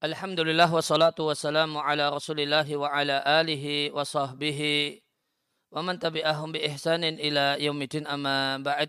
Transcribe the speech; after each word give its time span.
Alhamdulillah 0.00 0.72
wassalatu 0.72 1.28
wassalamu 1.28 1.76
ala 1.76 2.08
rasulillah 2.08 2.64
wa 2.64 2.88
ala 2.88 3.20
alihi 3.20 3.92
wa 3.92 4.00
sahbihi 4.00 4.96
wa 5.76 5.84
man 5.84 6.00
tabi'ahum 6.00 6.56
bi 6.56 6.64
ihsanin 6.64 7.20
ila 7.20 7.60
yaumidin 7.60 8.08
amma 8.08 8.56
ba'd. 8.64 8.88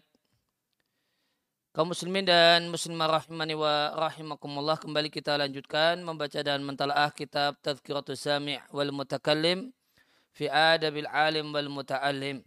Kaum 1.75 1.91
muslimin 1.91 2.23
dan 2.23 2.71
muslimah 2.71 3.11
rahimani 3.11 3.59
wa 3.59 3.91
rahimakumullah 3.91 4.79
kembali 4.79 5.11
kita 5.11 5.35
lanjutkan 5.35 5.99
membaca 5.99 6.39
dan 6.39 6.63
mentalaah 6.63 7.11
kitab 7.11 7.59
Tazkiratus 7.59 8.23
Sami' 8.23 8.63
wal 8.71 8.95
Mutakallim 8.95 9.75
fi 10.31 10.47
adabil 10.47 11.11
alim 11.11 11.51
wal 11.51 11.67
muta'allim. 11.67 12.39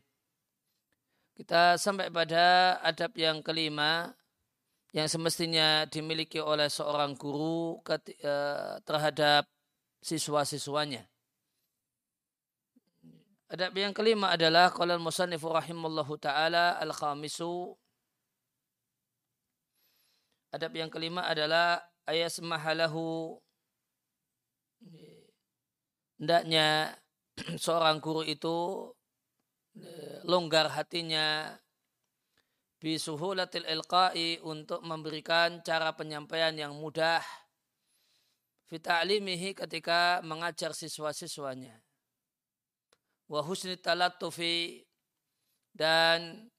Kita 1.36 1.76
sampai 1.76 2.08
pada 2.08 2.80
adab 2.80 3.12
yang 3.12 3.44
kelima 3.44 4.16
yang 4.94 5.10
semestinya 5.10 5.90
dimiliki 5.90 6.38
oleh 6.38 6.70
seorang 6.70 7.18
guru 7.18 7.82
eh, 7.82 8.78
terhadap 8.86 9.50
siswa-siswanya. 9.98 11.02
Adab 13.50 13.74
yang 13.74 13.90
kelima 13.90 14.30
adalah 14.30 14.70
qala 14.70 14.94
al-musannifu 14.94 15.50
rahimallahu 15.50 16.14
taala 16.16 16.78
al-khamisu 16.78 17.74
Adab 20.54 20.70
yang 20.78 20.86
kelima 20.86 21.26
adalah 21.26 21.82
ayat 22.06 22.30
semahalahu 22.30 23.34
hendaknya 26.22 26.94
seorang 27.64 27.98
guru 27.98 28.22
itu 28.22 28.86
eh, 29.74 30.22
longgar 30.22 30.70
hatinya 30.70 31.58
bisuhulatil 32.84 33.64
ilqa'i 33.64 34.44
untuk 34.44 34.84
memberikan 34.84 35.64
cara 35.64 35.96
penyampaian 35.96 36.52
yang 36.52 36.76
mudah. 36.76 37.24
Fita'limihi 38.68 39.56
ketika 39.56 40.20
mengajar 40.20 40.76
siswa-siswanya. 40.76 41.80
Wa 43.24 43.40
husni 43.40 43.80
talattufi 43.80 44.84
dan 45.72 46.52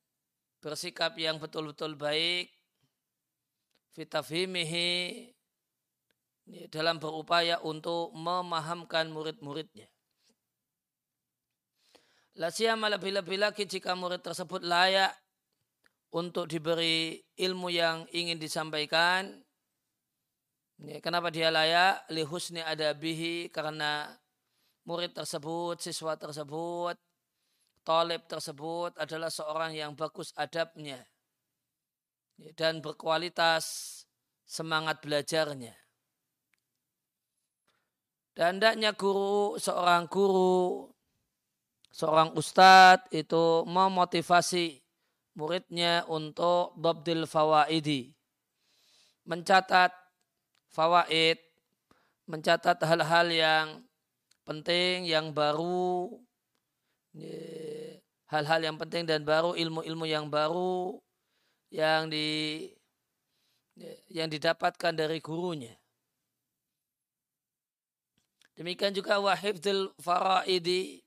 bersikap 0.65 1.13
yang 1.21 1.37
betul-betul 1.37 1.93
baik. 1.93 2.49
Fitafhimihi 3.93 5.29
dalam 6.73 6.97
berupaya 6.97 7.61
untuk 7.61 8.09
memahamkan 8.17 9.13
murid-muridnya. 9.13 9.85
Lasiyama 12.35 12.91
lebih-lebih 12.97 13.39
lagi 13.39 13.63
jika 13.63 13.95
murid 13.95 14.19
tersebut 14.19 14.59
layak 14.65 15.15
untuk 16.15 16.47
diberi 16.47 17.19
ilmu 17.35 17.67
yang 17.67 18.07
ingin 18.15 18.39
disampaikan. 18.39 19.35
Kenapa 21.03 21.27
dia 21.27 21.51
layak? 21.51 22.07
Lihusni 22.07 22.63
adabihi 22.63 23.51
karena 23.51 24.15
murid 24.87 25.11
tersebut, 25.11 25.83
siswa 25.83 26.15
tersebut, 26.15 26.95
talib 27.83 28.23
tersebut 28.31 28.95
adalah 28.95 29.27
seorang 29.27 29.75
yang 29.75 29.91
bagus 29.91 30.31
adabnya 30.39 31.03
dan 32.55 32.79
berkualitas 32.79 34.03
semangat 34.47 35.03
belajarnya. 35.03 35.75
Dan 38.35 38.59
hendaknya 38.59 38.91
guru, 38.91 39.55
seorang 39.55 40.11
guru, 40.11 40.91
seorang 41.87 42.35
ustadz 42.35 43.07
itu 43.15 43.63
memotivasi 43.63 44.84
muridnya 45.35 46.07
untuk 46.07 46.73
babdil 46.79 47.27
fawaidi. 47.27 48.15
Mencatat 49.27 49.91
fawaid, 50.71 51.37
mencatat 52.25 52.79
hal-hal 52.81 53.27
yang 53.29 53.67
penting, 54.47 55.05
yang 55.05 55.35
baru, 55.35 56.15
hal-hal 58.31 58.61
yang 58.63 58.77
penting 58.79 59.03
dan 59.03 59.27
baru, 59.27 59.53
ilmu-ilmu 59.53 60.05
yang 60.07 60.31
baru 60.31 60.97
yang 61.73 62.07
di 62.07 62.71
yang 64.07 64.31
didapatkan 64.31 64.95
dari 64.95 65.19
gurunya. 65.19 65.75
Demikian 68.55 68.95
juga 68.95 69.19
wahibdil 69.19 69.91
faraidi 69.99 71.03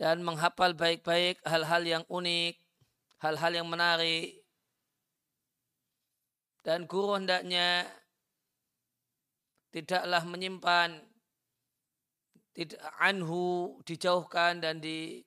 dan 0.00 0.24
menghafal 0.24 0.72
baik-baik 0.72 1.36
hal-hal 1.44 1.84
yang 1.84 2.04
unik 2.08 2.56
hal-hal 3.18 3.52
yang 3.52 3.68
menarik 3.68 4.38
dan 6.62 6.86
guru 6.86 7.18
hendaknya 7.18 7.86
tidaklah 9.74 10.22
menyimpan 10.24 11.02
tidak 12.54 12.82
anhu 12.98 13.78
dijauhkan 13.86 14.58
dan 14.58 14.82
di 14.82 15.22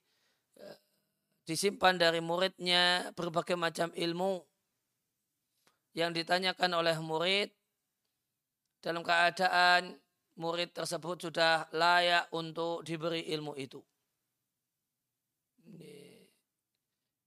eh, 0.59 0.77
disimpan 1.47 1.95
dari 1.95 2.19
muridnya 2.19 3.15
berbagai 3.15 3.55
macam 3.55 3.87
ilmu 3.95 4.43
yang 5.95 6.11
ditanyakan 6.11 6.71
oleh 6.75 6.95
murid 6.99 7.51
dalam 8.83 9.03
keadaan 9.03 9.95
murid 10.39 10.73
tersebut 10.73 11.29
sudah 11.29 11.67
layak 11.75 12.27
untuk 12.33 12.81
diberi 12.87 13.27
ilmu 13.31 13.53
itu. 13.59 13.79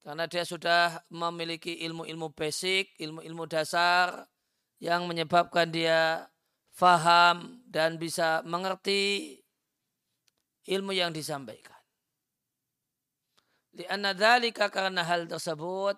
Karena 0.04 0.28
dia 0.28 0.44
sudah 0.44 1.00
memiliki 1.08 1.80
ilmu-ilmu 1.88 2.36
basic, 2.36 2.92
ilmu-ilmu 3.00 3.48
dasar 3.48 4.28
yang 4.76 5.08
menyebabkan 5.08 5.72
dia 5.72 6.28
faham 6.76 7.64
dan 7.64 7.96
bisa 7.96 8.44
mengerti 8.44 9.40
ilmu 10.68 10.92
yang 10.92 11.08
disampaikan. 11.08 11.80
Lianna 13.72 14.12
dhalika 14.12 14.68
karena 14.68 15.02
hal 15.02 15.24
tersebut 15.24 15.96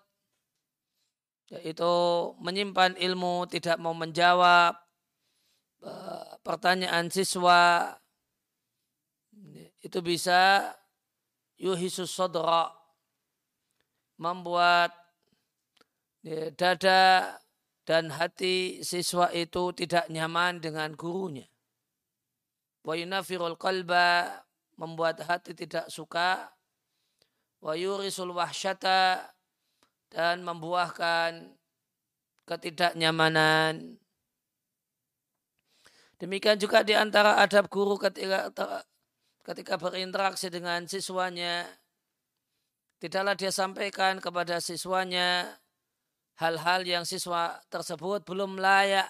yaitu 1.50 1.94
menyimpan 2.42 2.98
ilmu 2.98 3.46
tidak 3.50 3.78
mau 3.78 3.94
menjawab 3.94 4.74
eh, 5.82 6.30
pertanyaan 6.46 7.10
siswa 7.10 7.94
itu 9.82 9.98
bisa 10.02 10.74
yuhisus 11.58 12.10
sodra 12.10 12.85
membuat 14.16 14.92
ya, 16.24 16.52
dada 16.52 17.36
dan 17.86 18.10
hati 18.10 18.82
siswa 18.82 19.30
itu 19.30 19.70
tidak 19.76 20.10
nyaman 20.10 20.58
dengan 20.58 20.92
gurunya. 20.98 21.46
Wa 22.82 22.98
yunafirul 22.98 23.54
qalba 23.58 24.42
membuat 24.74 25.22
hati 25.22 25.54
tidak 25.54 25.86
suka. 25.88 26.50
Wa 27.62 27.72
yurisul 27.78 28.34
wahsyata 28.34 29.32
dan 30.10 30.42
membuahkan 30.42 31.56
ketidaknyamanan. 32.46 33.98
Demikian 36.16 36.56
juga 36.56 36.80
di 36.80 36.96
antara 36.96 37.36
adab 37.42 37.68
guru 37.68 38.00
ketika 38.00 38.48
ketika 39.44 39.74
berinteraksi 39.76 40.48
dengan 40.48 40.88
siswanya 40.88 41.68
tidaklah 43.02 43.36
dia 43.36 43.52
sampaikan 43.52 44.18
kepada 44.18 44.60
siswanya 44.60 45.60
hal-hal 46.40 46.84
yang 46.84 47.04
siswa 47.04 47.60
tersebut 47.68 48.24
belum 48.24 48.60
layak 48.60 49.08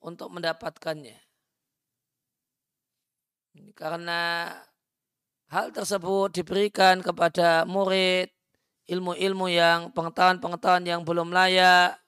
untuk 0.00 0.32
mendapatkannya. 0.32 1.16
Karena 3.76 4.52
hal 5.50 5.74
tersebut 5.74 6.32
diberikan 6.32 7.02
kepada 7.04 7.66
murid 7.68 8.30
ilmu-ilmu 8.88 9.46
yang 9.50 9.92
pengetahuan-pengetahuan 9.92 10.86
yang 10.86 11.02
belum 11.04 11.30
layak 11.30 12.00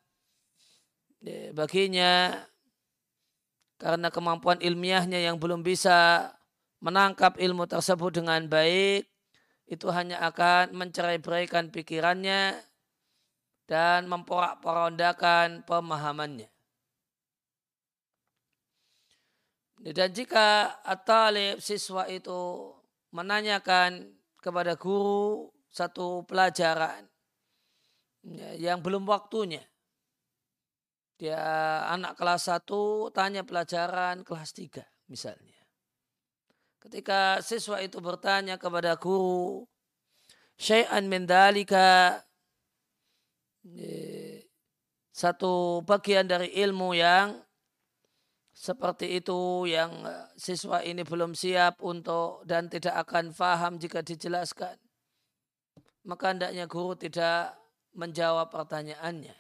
baginya 1.54 2.34
karena 3.78 4.10
kemampuan 4.10 4.58
ilmiahnya 4.58 5.22
yang 5.22 5.38
belum 5.38 5.62
bisa 5.62 6.30
menangkap 6.82 7.38
ilmu 7.38 7.66
tersebut 7.70 8.18
dengan 8.18 8.46
baik 8.50 9.11
itu 9.72 9.88
hanya 9.88 10.20
akan 10.28 10.76
mencerai-beraikan 10.76 11.72
pikirannya 11.72 12.60
dan 13.64 14.04
memporak-porandakan 14.04 15.64
pemahamannya. 15.64 16.52
Dan 19.80 20.12
jika 20.12 20.78
atalib 20.84 21.64
siswa 21.64 22.04
itu 22.04 22.68
menanyakan 23.16 24.12
kepada 24.44 24.76
guru 24.76 25.48
satu 25.72 26.28
pelajaran 26.28 27.08
yang 28.60 28.84
belum 28.84 29.08
waktunya. 29.08 29.64
Dia 31.16 31.42
anak 31.88 32.20
kelas 32.20 32.46
satu 32.46 33.08
tanya 33.10 33.42
pelajaran 33.42 34.20
kelas 34.22 34.52
tiga 34.52 34.84
misalnya. 35.08 35.51
Ketika 36.82 37.38
siswa 37.38 37.78
itu 37.78 38.02
bertanya 38.02 38.58
kepada 38.58 38.98
guru, 38.98 39.62
syai'an 40.58 41.06
min 41.06 41.30
dalika 41.30 42.18
satu 45.14 45.86
bagian 45.86 46.26
dari 46.26 46.50
ilmu 46.58 46.98
yang 46.98 47.38
seperti 48.50 49.16
itu 49.16 49.64
yang 49.64 49.90
eh, 50.04 50.26
siswa 50.36 50.84
ini 50.84 51.06
belum 51.06 51.32
siap 51.32 51.80
untuk 51.80 52.44
dan 52.44 52.68
tidak 52.68 52.98
akan 53.08 53.32
faham 53.32 53.80
jika 53.80 54.04
dijelaskan. 54.04 54.76
Maka 56.02 56.34
hendaknya 56.34 56.66
guru 56.66 56.98
tidak 56.98 57.54
menjawab 57.94 58.50
pertanyaannya. 58.50 59.38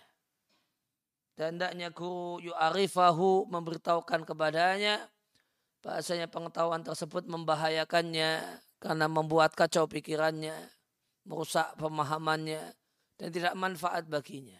Dan 1.34 1.58
hendaknya 1.58 1.90
guru 1.90 2.38
yu'arifahu 2.38 3.50
memberitahukan 3.50 4.22
kepadanya 4.22 5.10
bahasanya 5.82 6.30
pengetahuan 6.30 6.86
tersebut 6.86 7.26
membahayakannya 7.26 8.42
karena 8.78 9.06
membuat 9.10 9.54
kacau 9.58 9.90
pikirannya, 9.90 10.54
merusak 11.26 11.74
pemahamannya, 11.78 12.62
dan 13.18 13.28
tidak 13.30 13.54
manfaat 13.54 14.06
baginya. 14.06 14.58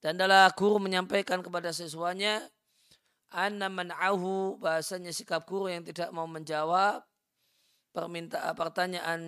Dan 0.00 0.20
adalah 0.20 0.52
guru 0.52 0.76
menyampaikan 0.80 1.40
kepada 1.40 1.72
siswanya, 1.72 2.44
anna 3.32 3.72
man'ahu 3.72 4.60
bahasanya 4.60 5.10
sikap 5.10 5.48
guru 5.48 5.72
yang 5.72 5.80
tidak 5.80 6.12
mau 6.12 6.28
menjawab 6.28 7.00
permintaan 7.96 8.52
pertanyaan 8.52 9.20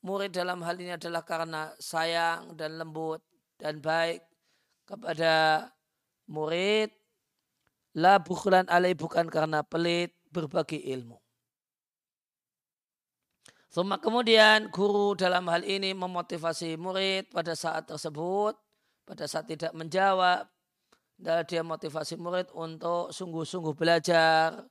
murid 0.00 0.32
dalam 0.32 0.64
hal 0.64 0.78
ini 0.80 0.96
adalah 0.96 1.26
karena 1.26 1.74
sayang 1.76 2.56
dan 2.56 2.80
lembut 2.80 3.20
dan 3.58 3.82
baik 3.82 4.24
kepada 4.86 5.66
murid 6.30 6.88
la 7.98 8.22
bukhlan 8.22 8.64
alai 8.72 8.94
bukan 8.94 9.26
karena 9.28 9.60
pelit 9.66 10.15
berbagi 10.36 10.84
ilmu. 10.92 11.16
Suma 13.72 13.96
kemudian 13.96 14.68
guru 14.68 15.16
dalam 15.16 15.48
hal 15.48 15.64
ini 15.64 15.96
memotivasi 15.96 16.76
murid 16.76 17.32
pada 17.32 17.56
saat 17.56 17.88
tersebut, 17.88 18.56
pada 19.08 19.24
saat 19.24 19.48
tidak 19.48 19.72
menjawab, 19.72 20.48
dan 21.16 21.44
dia 21.48 21.64
motivasi 21.64 22.20
murid 22.20 22.52
untuk 22.52 23.12
sungguh-sungguh 23.12 23.72
belajar, 23.76 24.64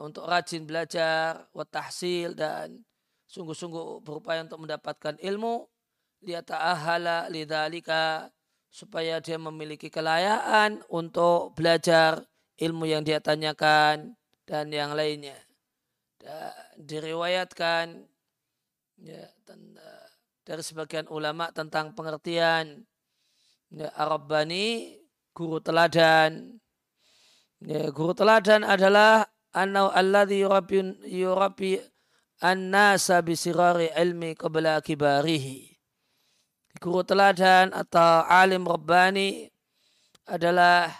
untuk 0.00 0.24
rajin 0.24 0.64
belajar, 0.64 1.44
watahsil 1.52 2.32
dan 2.36 2.84
sungguh-sungguh 3.28 4.00
berupaya 4.00 4.44
untuk 4.44 4.64
mendapatkan 4.64 5.20
ilmu, 5.20 5.68
lihat 6.24 6.48
ta'ahala 6.48 7.28
lidhalika, 7.28 8.32
supaya 8.72 9.20
dia 9.20 9.36
memiliki 9.36 9.92
kelayakan 9.92 10.80
untuk 10.88 11.52
belajar 11.52 12.24
ilmu 12.56 12.88
yang 12.88 13.04
dia 13.04 13.20
tanyakan 13.20 14.16
dan 14.44 14.72
yang 14.72 14.92
lainnya. 14.92 15.36
Diriwayatkan 16.80 18.08
ya, 19.00 19.24
dari 20.44 20.62
sebagian 20.64 21.08
ulama 21.12 21.52
tentang 21.52 21.92
pengertian 21.92 22.84
ya, 23.68 23.92
Arab 23.96 24.28
Bani 24.28 24.96
guru 25.36 25.60
teladan. 25.60 26.60
Ya, 27.64 27.88
guru 27.92 28.12
teladan 28.12 28.64
adalah 28.64 29.28
anau 29.52 29.88
alladhi 29.92 30.44
yurabbi 30.44 31.00
yurabbi 31.08 31.80
an-nasa 32.44 33.24
bisirari 33.24 33.88
ilmi 33.92 34.36
qabla 34.36 34.80
kibarihi. 34.84 35.72
Guru 36.80 37.06
teladan 37.06 37.72
atau 37.72 38.26
alim 38.26 38.66
rabbani 38.66 39.48
adalah 40.28 40.90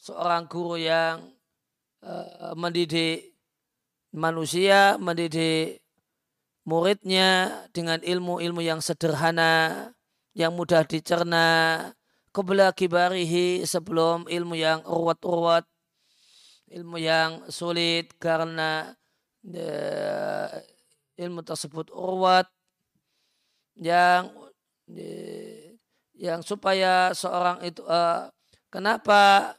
seorang 0.00 0.48
guru 0.48 0.80
yang 0.80 1.35
uh, 2.06 2.54
mendidik 2.54 3.34
manusia, 4.14 4.94
mendidik 5.02 5.82
muridnya 6.62 7.62
dengan 7.74 7.98
ilmu-ilmu 8.02 8.62
yang 8.62 8.78
sederhana, 8.78 9.90
yang 10.32 10.54
mudah 10.54 10.86
dicerna, 10.86 11.90
Qabla 12.36 12.76
kibarihi 12.76 13.64
sebelum 13.64 14.28
ilmu 14.28 14.60
yang 14.60 14.84
urwat-urwat, 14.84 15.64
ilmu 16.68 17.00
yang 17.00 17.48
sulit 17.48 18.12
karena 18.20 18.92
uh, 19.48 20.48
ilmu 21.16 21.40
tersebut 21.40 21.88
urwat 21.88 22.44
yang 23.80 24.28
uh, 24.92 25.64
yang 26.16 26.44
supaya 26.44 27.16
seorang 27.16 27.64
itu 27.64 27.80
uh, 27.88 28.28
kenapa 28.68 29.56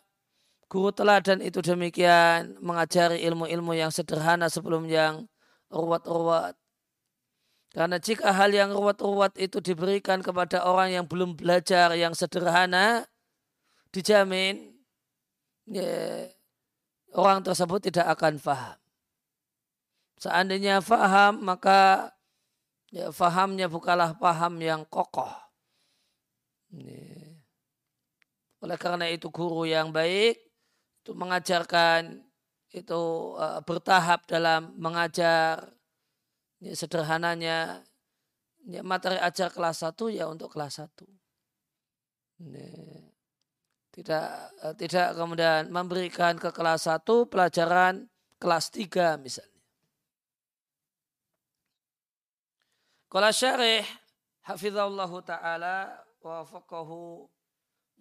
guru 0.68 0.92
teladan 0.92 1.40
itu 1.40 1.64
demikian 1.64 2.60
mengajari 2.60 3.24
ilmu-ilmu 3.24 3.76
yang 3.76 3.92
sederhana 3.92 4.52
sebelum 4.52 4.88
yang 4.88 5.28
urwat-urwat 5.72 6.56
karena 7.78 8.02
jika 8.02 8.34
hal 8.34 8.50
yang 8.50 8.74
ruwet-ruwet 8.74 9.38
itu 9.38 9.62
diberikan 9.62 10.26
kepada 10.26 10.66
orang 10.66 10.98
yang 10.98 11.06
belum 11.06 11.38
belajar 11.38 11.94
yang 11.94 12.18
sederhana, 12.18 13.06
dijamin 13.94 14.74
ya, 15.70 16.26
orang 17.14 17.46
tersebut 17.46 17.92
tidak 17.92 18.10
akan 18.18 18.42
faham. 18.42 18.78
Seandainya 20.18 20.82
faham, 20.82 21.46
maka 21.46 22.10
ya, 22.90 23.14
fahamnya 23.14 23.70
bukanlah 23.70 24.18
paham 24.18 24.58
yang 24.58 24.82
kokoh. 24.90 25.30
Ya. 26.74 27.30
Oleh 28.58 28.78
karena 28.82 29.06
itu 29.14 29.30
guru 29.30 29.70
yang 29.70 29.94
baik 29.94 30.47
itu 31.08 31.16
mengajarkan 31.16 32.20
itu 32.76 33.02
uh, 33.40 33.64
bertahap 33.64 34.28
dalam 34.28 34.76
mengajar 34.76 35.78
Ya, 36.58 36.74
sederhananya 36.74 37.86
ya, 38.66 38.82
materi 38.82 39.22
ajar 39.22 39.54
kelas 39.54 39.86
1 39.86 40.10
ya 40.10 40.26
untuk 40.26 40.50
kelas 40.58 40.82
1. 40.82 41.06
Ya, 42.50 42.74
tidak 43.94 44.26
eh, 44.66 44.76
tidak 44.82 45.08
kemudian 45.14 45.70
memberikan 45.70 46.34
ke 46.42 46.50
kelas 46.50 46.90
1 46.90 47.30
pelajaran 47.30 48.10
kelas 48.42 48.74
3 48.74 49.22
misalnya. 49.22 49.62
Kalau 53.08 53.32
syarih 53.32 53.86
hafizallah 54.50 55.12
ta'ala 55.24 55.78
wa 56.26 56.42
faqahu 56.44 57.30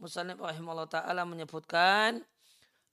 Muslim 0.00 0.36
rahimahullah 0.40 0.88
ta'ala 0.88 1.28
menyebutkan 1.28 2.24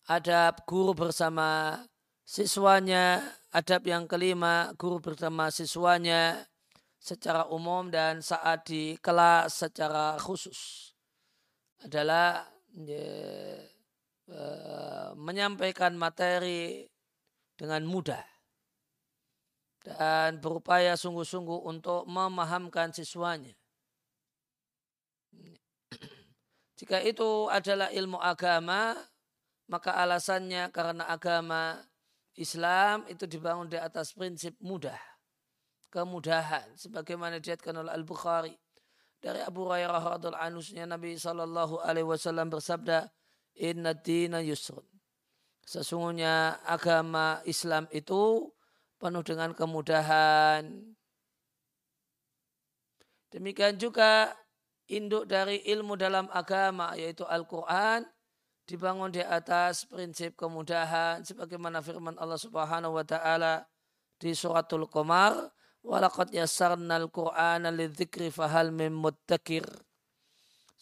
adab 0.07 0.67
guru 0.67 0.91
bersama 0.91 1.79
siswanya, 2.27 3.23
adab 3.55 3.87
yang 3.87 4.07
kelima, 4.07 4.71
guru 4.75 4.99
bersama 4.99 5.47
siswanya 5.47 6.47
secara 6.99 7.47
umum 7.51 7.91
dan 7.91 8.23
saat 8.23 8.67
di 8.67 8.95
kelas 8.99 9.59
secara 9.63 10.15
khusus 10.19 10.91
adalah 11.83 12.47
ya, 12.79 13.03
menyampaikan 15.19 15.99
materi 15.99 16.87
dengan 17.59 17.83
mudah 17.83 18.23
dan 19.83 20.39
berupaya 20.39 20.95
sungguh-sungguh 20.95 21.67
untuk 21.67 22.07
memahamkan 22.07 22.95
siswanya. 22.95 23.51
Jika 26.79 27.03
itu 27.03 27.51
adalah 27.51 27.91
ilmu 27.91 28.15
agama, 28.15 28.95
maka 29.67 29.95
alasannya 29.95 30.69
karena 30.75 31.07
agama 31.07 31.79
Islam 32.35 33.05
itu 33.07 33.29
dibangun 33.29 33.69
di 33.69 33.77
atas 33.77 34.11
prinsip 34.11 34.57
mudah. 34.59 34.97
Kemudahan. 35.93 36.73
Sebagaimana 36.73 37.37
diatkan 37.37 37.77
oleh 37.77 37.93
Al-Bukhari. 37.93 38.57
Dari 39.23 39.39
Abu 39.39 39.69
Hurairah 39.69 40.19
radhiallahu 40.19 40.41
anhu 40.41 40.59
Nabi 40.83 41.15
sallallahu 41.15 41.79
alaihi 41.79 42.09
wasallam 42.09 42.51
bersabda, 42.51 43.07
"Inna 43.55 43.95
dina 43.95 44.43
yusrun." 44.43 44.83
Sesungguhnya 45.63 46.59
agama 46.67 47.39
Islam 47.47 47.87
itu 47.95 48.51
penuh 48.99 49.23
dengan 49.23 49.55
kemudahan. 49.55 50.67
Demikian 53.31 53.79
juga 53.79 54.35
induk 54.91 55.23
dari 55.25 55.63
ilmu 55.71 55.95
dalam 55.95 56.27
agama 56.35 56.91
yaitu 56.99 57.23
Al-Quran 57.23 58.03
dibangun 58.63 59.11
di 59.11 59.19
atas 59.19 59.83
prinsip 59.83 60.39
kemudahan 60.39 61.23
sebagaimana 61.23 61.83
firman 61.83 62.15
Allah 62.15 62.39
Subhanahu 62.39 62.95
wa 62.95 63.05
taala 63.05 63.67
di 64.15 64.31
suratul 64.31 64.87
Qamar 64.87 65.35
walaqad 65.83 66.31
yassarnal 66.31 67.11
qur'ana 67.11 67.69
lidzikri 67.69 68.31
fahal 68.31 68.71
mim 68.71 69.03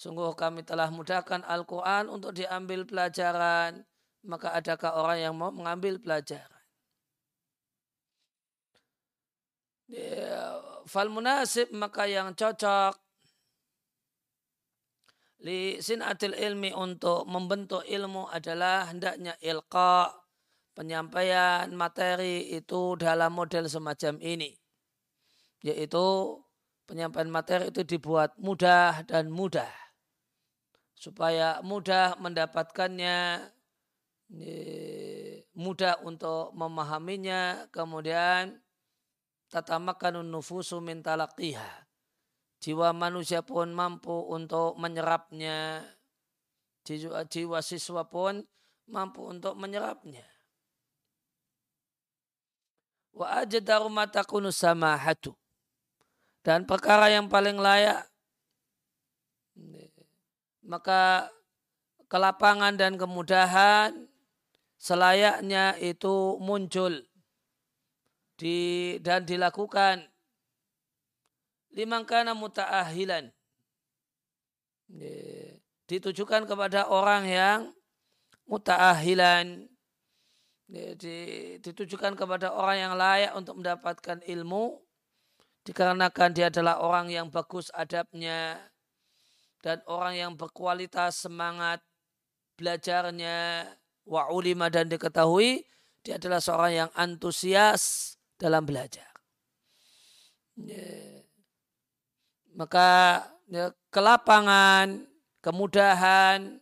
Sungguh 0.01 0.33
kami 0.33 0.65
telah 0.65 0.89
mudahkan 0.89 1.45
Al-Quran 1.45 2.09
untuk 2.09 2.33
diambil 2.33 2.89
pelajaran. 2.89 3.85
Maka 4.25 4.57
adakah 4.57 4.97
orang 4.97 5.19
yang 5.21 5.33
mau 5.37 5.53
mengambil 5.53 6.01
pelajaran? 6.01 6.65
Ya, 9.85 10.57
fal 10.89 11.05
munasib 11.13 11.69
maka 11.69 12.09
yang 12.09 12.33
cocok 12.33 12.97
li 15.41 15.81
sinatil 15.81 16.37
ilmi 16.37 16.69
untuk 16.73 17.25
membentuk 17.25 17.81
ilmu 17.85 18.29
adalah 18.29 18.89
hendaknya 18.89 19.33
ilqa 19.41 20.13
penyampaian 20.77 21.69
materi 21.73 22.53
itu 22.53 22.95
dalam 22.97 23.33
model 23.33 23.65
semacam 23.65 24.21
ini. 24.21 24.53
Yaitu 25.61 26.37
penyampaian 26.85 27.29
materi 27.29 27.69
itu 27.69 27.81
dibuat 27.85 28.37
mudah 28.37 29.05
dan 29.05 29.29
mudah. 29.33 29.69
Supaya 30.93 31.61
mudah 31.65 32.17
mendapatkannya 32.21 33.49
mudah 35.57 35.95
untuk 36.07 36.55
memahaminya 36.55 37.67
kemudian 37.73 38.61
tatamakanun 39.51 40.31
nufusu 40.31 40.79
min 40.79 41.03
talaqiha 41.03 41.80
jiwa 42.61 42.93
manusia 42.93 43.41
pun 43.41 43.73
mampu 43.73 44.13
untuk 44.29 44.77
menyerapnya. 44.77 45.81
Jiwa, 46.85 47.59
siswa 47.61 48.05
pun 48.05 48.45
mampu 48.89 49.25
untuk 49.25 49.57
menyerapnya. 49.57 50.25
Wa 53.13 53.43
ajdaru 53.43 53.89
matakunu 53.89 54.53
samahatu. 54.53 55.33
Dan 56.41 56.65
perkara 56.65 57.09
yang 57.09 57.29
paling 57.29 57.57
layak 57.61 58.09
maka 60.61 61.29
kelapangan 62.07 62.77
dan 62.79 62.95
kemudahan 62.95 63.93
selayaknya 64.81 65.77
itu 65.77 66.37
muncul 66.41 67.03
di, 68.39 68.97
dan 69.05 69.27
dilakukan 69.27 70.10
limangkana 71.71 72.35
muta'ahilan 72.35 73.31
ditujukan 75.87 76.43
kepada 76.47 76.87
orang 76.91 77.23
yang 77.27 77.59
muta'ahilan 78.47 79.67
ditujukan 81.59 82.15
kepada 82.15 82.55
orang 82.55 82.77
yang 82.79 82.93
layak 82.95 83.35
untuk 83.35 83.59
mendapatkan 83.59 84.23
ilmu 84.23 84.79
dikarenakan 85.67 86.29
dia 86.31 86.47
adalah 86.47 86.79
orang 86.79 87.11
yang 87.11 87.27
bagus 87.27 87.67
adabnya 87.75 88.59
dan 89.61 89.83
orang 89.85 90.15
yang 90.17 90.31
berkualitas 90.33 91.27
semangat 91.27 91.83
belajarnya 92.55 93.67
wa 94.07 94.31
ulima 94.33 94.71
dan 94.71 94.89
diketahui 94.89 95.67
dia 96.01 96.17
adalah 96.17 96.41
seorang 96.41 96.73
yang 96.73 96.91
antusias 96.97 98.15
dalam 98.41 98.65
belajar. 98.65 99.05
Ya. 100.57 101.10
Maka 102.51 103.21
ya, 103.47 103.71
kelapangan, 103.91 105.07
kemudahan 105.39 106.59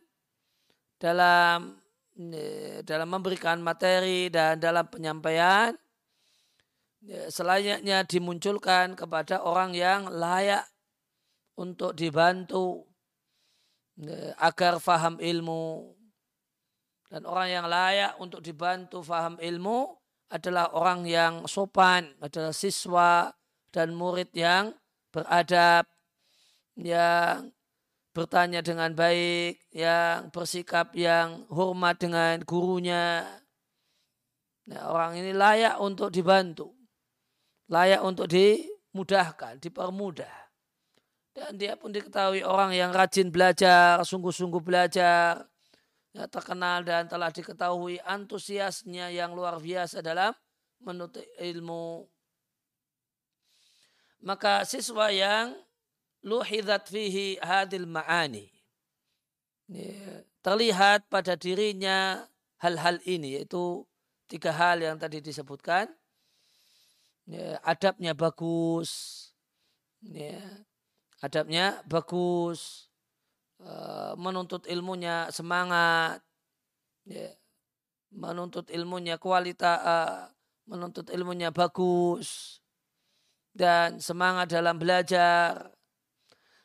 dalam 1.01 1.79
ya, 2.15 2.83
dalam 2.85 3.07
memberikan 3.09 3.57
materi 3.63 4.29
dan 4.29 4.59
dalam 4.59 4.85
penyampaian 4.85 5.73
ya, 7.01 7.31
selayaknya 7.31 8.05
dimunculkan 8.05 8.93
kepada 8.93 9.41
orang 9.41 9.73
yang 9.73 10.11
layak 10.11 10.67
untuk 11.57 11.95
dibantu 11.97 12.87
agar 14.39 14.79
faham 14.79 15.19
ilmu. 15.19 15.95
Dan 17.09 17.25
orang 17.25 17.49
yang 17.49 17.65
layak 17.65 18.13
untuk 18.21 18.39
dibantu 18.45 19.01
faham 19.01 19.41
ilmu 19.41 19.97
adalah 20.29 20.69
orang 20.77 21.09
yang 21.09 21.49
sopan, 21.49 22.13
adalah 22.21 22.53
siswa 22.53 23.33
dan 23.73 23.97
murid 23.97 24.29
yang 24.37 24.69
beradab, 25.11 25.85
yang 26.79 27.51
bertanya 28.15 28.63
dengan 28.63 28.91
baik, 28.95 29.59
yang 29.75 30.31
bersikap 30.33 30.95
yang 30.95 31.45
hormat 31.51 31.99
dengan 31.99 32.41
gurunya. 32.43 33.25
Nah, 34.69 34.89
orang 34.89 35.17
ini 35.17 35.33
layak 35.33 35.81
untuk 35.81 36.13
dibantu, 36.13 36.73
layak 37.69 38.01
untuk 38.05 38.29
dimudahkan, 38.29 39.57
dipermudah. 39.61 40.35
Dan 41.33 41.55
dia 41.55 41.77
pun 41.77 41.93
diketahui 41.93 42.43
orang 42.43 42.75
yang 42.75 42.91
rajin 42.91 43.29
belajar, 43.31 44.01
sungguh-sungguh 44.01 44.61
belajar, 44.61 45.45
ya, 46.13 46.25
terkenal 46.27 46.83
dan 46.83 47.05
telah 47.05 47.29
diketahui 47.29 48.01
antusiasnya 48.01 49.13
yang 49.13 49.33
luar 49.33 49.61
biasa 49.61 50.01
dalam 50.01 50.33
menuntut 50.81 51.23
ilmu. 51.37 52.05
Maka 54.19 54.67
siswa 54.67 55.07
yang 55.09 55.55
luhidat 56.23 56.91
fihi 56.91 57.39
hadil 57.39 57.87
ma'ani. 57.87 58.51
Terlihat 60.43 61.07
pada 61.07 61.39
dirinya 61.39 62.27
hal-hal 62.59 62.99
ini 63.07 63.39
yaitu 63.39 63.87
tiga 64.27 64.51
hal 64.51 64.83
yang 64.83 64.99
tadi 64.99 65.23
disebutkan. 65.23 65.87
Ya, 67.29 67.61
adabnya 67.61 68.17
bagus. 68.17 68.91
Ya, 69.99 70.39
adabnya 71.19 71.83
bagus, 71.83 72.87
eh, 73.59 74.15
menuntut 74.15 74.63
ilmunya 74.63 75.27
semangat, 75.29 76.23
menuntut 78.15 78.71
ilmunya 78.71 79.19
kualitas, 79.19 79.79
eh, 79.83 80.23
menuntut 80.71 81.11
ilmunya 81.11 81.51
bagus, 81.51 82.59
dan 83.59 83.99
semangat 83.99 84.55
dalam 84.55 84.79
belajar. 84.79 85.75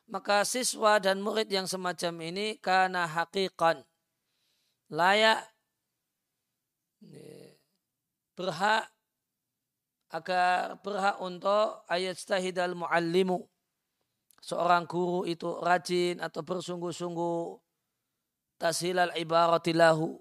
Maka 0.07 0.47
siswa 0.47 1.03
dan 1.03 1.19
murid 1.19 1.51
yang 1.51 1.67
semacam 1.67 2.31
ini 2.31 2.55
karena 2.63 3.11
hakikan 3.11 3.83
layak 4.93 5.43
ya, 7.03 7.59
berhak 8.39 8.87
agar 10.15 10.79
berhak 10.85 11.17
untuk 11.19 11.83
ayat 11.91 12.15
stahidal 12.15 12.79
muallimu 12.79 13.43
seorang 14.45 14.85
guru 14.85 15.25
itu 15.27 15.59
rajin 15.59 16.21
atau 16.21 16.45
bersungguh-sungguh 16.45 17.59
tashilal 18.61 19.17
ibaratilahu 19.17 20.21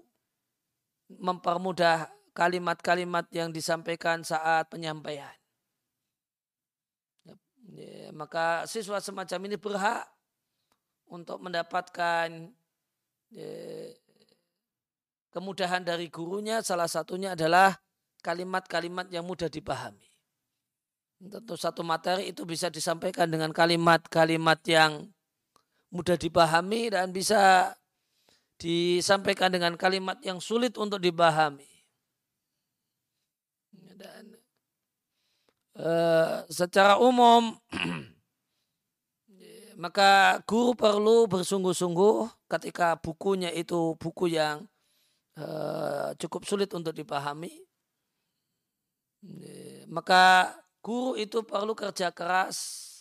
mempermudah 1.20 2.08
kalimat-kalimat 2.32 3.28
yang 3.30 3.52
disampaikan 3.52 4.24
saat 4.24 4.66
penyampaian. 4.72 5.43
Ya, 7.74 8.14
maka 8.14 8.70
siswa 8.70 9.02
semacam 9.02 9.50
ini 9.50 9.56
berhak 9.58 10.06
untuk 11.10 11.42
mendapatkan 11.42 12.54
ya, 13.34 13.50
kemudahan 15.34 15.82
dari 15.82 16.06
gurunya. 16.06 16.62
Salah 16.62 16.86
satunya 16.86 17.34
adalah 17.34 17.74
kalimat-kalimat 18.22 19.10
yang 19.10 19.26
mudah 19.26 19.50
dipahami. 19.50 20.06
Tentu 21.18 21.58
satu 21.58 21.82
materi 21.82 22.30
itu 22.30 22.46
bisa 22.46 22.70
disampaikan 22.70 23.26
dengan 23.26 23.50
kalimat-kalimat 23.50 24.60
yang 24.70 25.10
mudah 25.90 26.14
dipahami 26.14 26.94
dan 26.94 27.10
bisa 27.10 27.74
disampaikan 28.58 29.50
dengan 29.50 29.74
kalimat 29.74 30.18
yang 30.22 30.38
sulit 30.38 30.78
untuk 30.78 31.02
dipahami. 31.02 31.70
Dan 33.94 34.36
uh, 35.78 36.42
secara 36.50 36.98
umum 36.98 37.54
maka 39.82 40.38
guru 40.46 40.74
perlu 40.78 41.26
bersungguh-sungguh 41.26 42.46
ketika 42.46 42.94
bukunya 42.98 43.50
itu 43.50 43.98
buku 43.98 44.34
yang 44.34 44.66
uh, 45.38 46.14
cukup 46.18 46.46
sulit 46.46 46.70
untuk 46.74 46.94
dipahami. 46.94 47.62
Maka 49.88 50.52
Guru 50.84 51.16
itu 51.16 51.40
perlu 51.40 51.72
kerja 51.72 52.12
keras, 52.12 52.92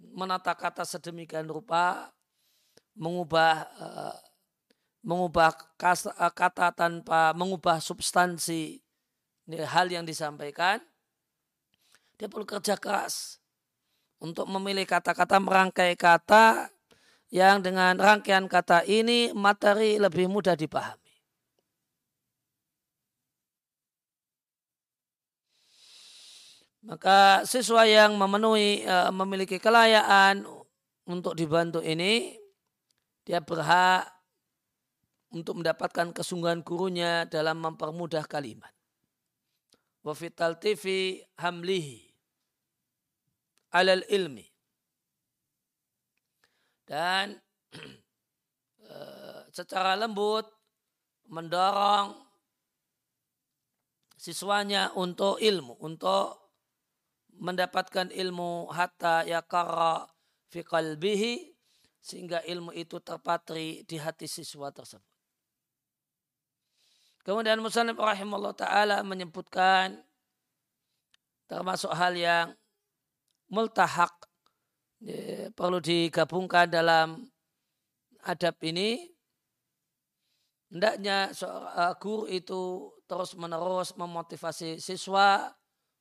menata 0.00 0.56
kata 0.56 0.88
sedemikian 0.88 1.44
rupa, 1.44 2.08
mengubah 2.96 3.68
mengubah 5.04 5.52
eh, 5.52 6.32
kata 6.32 6.72
tanpa 6.72 7.36
mengubah 7.36 7.84
substansi 7.84 8.80
hal 9.52 9.92
yang 9.92 10.08
disampaikan. 10.08 10.80
Dia 12.24 12.32
perlu 12.32 12.48
kerja 12.48 12.80
keras 12.80 13.36
untuk 14.16 14.48
memilih 14.48 14.88
kata-kata 14.88 15.36
merangkai 15.44 15.92
kata 15.92 16.72
yang 17.28 17.60
dengan 17.60 18.00
rangkaian 18.00 18.48
kata 18.48 18.80
ini 18.88 19.36
materi 19.36 20.00
lebih 20.00 20.32
mudah 20.32 20.56
dipahami. 20.56 21.12
Maka 26.88 27.44
siswa 27.44 27.84
yang 27.84 28.16
memenuhi 28.16 28.88
uh, 28.88 29.12
memiliki 29.12 29.60
kelayaan 29.60 30.48
untuk 31.04 31.36
dibantu 31.36 31.84
ini 31.84 32.40
dia 33.28 33.44
berhak 33.44 34.08
untuk 35.28 35.60
mendapatkan 35.60 36.16
kesungguhan 36.16 36.64
gurunya 36.64 37.28
dalam 37.28 37.60
mempermudah 37.60 38.24
kalimat. 38.24 38.72
Wafital 40.00 40.56
TV 40.56 41.20
hamlihi 41.36 42.13
alal 43.74 44.06
ilmi. 44.06 44.46
Dan 46.86 47.34
uh, 48.86 49.42
secara 49.56 49.98
lembut 49.98 50.46
mendorong 51.26 52.14
siswanya 54.14 54.94
untuk 54.94 55.42
ilmu, 55.42 55.76
untuk 55.82 56.54
mendapatkan 57.34 58.14
ilmu 58.14 58.70
hatta 58.70 59.26
yakara 59.26 60.06
fi 60.48 60.62
qalbihi 60.62 61.50
sehingga 61.98 62.44
ilmu 62.46 62.70
itu 62.76 63.00
terpatri 63.02 63.82
di 63.88 63.96
hati 63.98 64.28
siswa 64.28 64.70
tersebut. 64.70 65.08
Kemudian 67.24 67.56
Muslim 67.64 67.96
rahimahullah 67.96 68.52
ta'ala 68.52 68.96
menyebutkan 69.00 69.96
termasuk 71.48 71.88
hal 71.96 72.12
yang 72.12 72.52
multahak 73.54 74.10
perlu 75.54 75.78
digabungkan 75.78 76.66
dalam 76.66 77.22
adab 78.26 78.58
ini 78.66 79.06
hendaknya 80.74 81.30
seorang 81.30 81.94
guru 82.02 82.26
itu 82.26 82.90
terus 83.06 83.38
menerus 83.38 83.94
memotivasi 83.94 84.82
siswa 84.82 85.54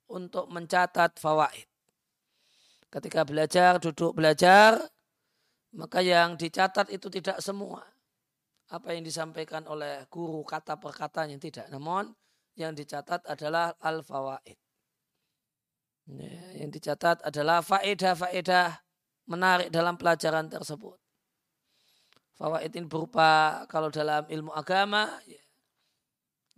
untuk 0.09 0.49
mencatat 0.49 1.19
fawaid. 1.19 1.67
Ketika 2.89 3.25
belajar, 3.25 3.81
duduk 3.81 4.13
belajar, 4.17 4.77
maka 5.73 5.99
yang 6.05 6.37
dicatat 6.37 6.89
itu 6.93 7.09
tidak 7.09 7.41
semua 7.41 7.81
apa 8.71 8.93
yang 8.95 9.03
disampaikan 9.05 9.65
oleh 9.67 10.05
guru 10.07 10.41
kata 10.45 10.79
per 10.79 10.93
katanya 10.95 11.37
tidak. 11.37 11.67
Namun 11.69 12.09
yang 12.57 12.77
dicatat 12.77 13.25
adalah 13.25 13.73
al-fawaid. 13.81 14.62
Ya, 16.03 16.59
yang 16.59 16.67
dicatat 16.67 17.23
adalah 17.23 17.63
faedah-faedah 17.63 18.75
menarik 19.31 19.71
dalam 19.71 19.95
pelajaran 19.95 20.51
tersebut. 20.51 20.99
Fawaid 22.35 22.75
ini 22.75 22.89
berupa 22.89 23.63
kalau 23.71 23.87
dalam 23.87 24.27
ilmu 24.27 24.51
agama, 24.51 25.07
ya, 25.23 25.43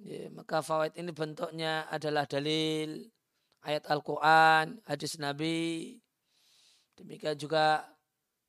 ya, 0.01 0.33
maka 0.33 0.65
fawaid 0.65 0.97
ini 0.97 1.13
bentuknya 1.13 1.85
adalah 1.93 2.25
dalil, 2.25 3.05
ayat 3.61 3.85
Al-Quran, 3.85 4.81
hadis 4.87 5.21
Nabi. 5.21 5.99
Demikian 6.95 7.37
juga 7.37 7.85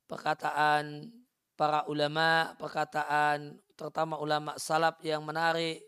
perkataan 0.07 1.13
para 1.53 1.85
ulama, 1.85 2.57
perkataan 2.57 3.59
terutama 3.77 4.17
ulama 4.17 4.57
salaf 4.57 4.97
yang 5.05 5.21
menarik, 5.21 5.83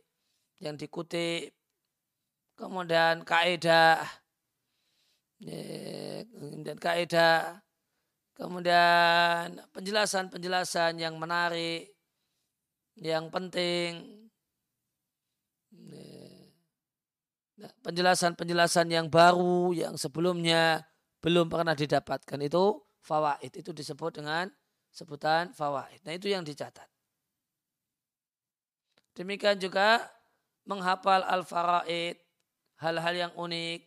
yang 0.61 0.75
dikutip, 0.77 1.55
kemudian 2.59 3.23
kaidah, 3.23 4.05
dan 5.39 6.77
kaidah, 6.77 7.63
kemudian 8.36 9.55
penjelasan-penjelasan 9.72 11.00
yang 11.00 11.15
menarik, 11.15 11.96
yang 13.00 13.31
penting, 13.31 14.27
nah, 17.55 17.72
penjelasan-penjelasan 17.84 18.91
yang 18.91 19.08
baru 19.08 19.72
yang 19.72 19.96
sebelumnya 19.96 20.84
belum 21.24 21.48
pernah 21.48 21.75
didapatkan 21.75 22.39
itu 22.43 22.79
fawaid 23.00 23.51
itu 23.55 23.72
disebut 23.72 24.19
dengan 24.19 24.51
sebutan 24.91 25.55
fawaid. 25.55 26.03
Nah 26.03 26.15
itu 26.15 26.27
yang 26.31 26.43
dicatat. 26.43 26.88
Demikian 29.15 29.60
juga 29.60 30.00
menghafal 30.63 31.27
al-faraid, 31.27 32.16
hal-hal 32.79 33.16
yang 33.27 33.33
unik. 33.35 33.83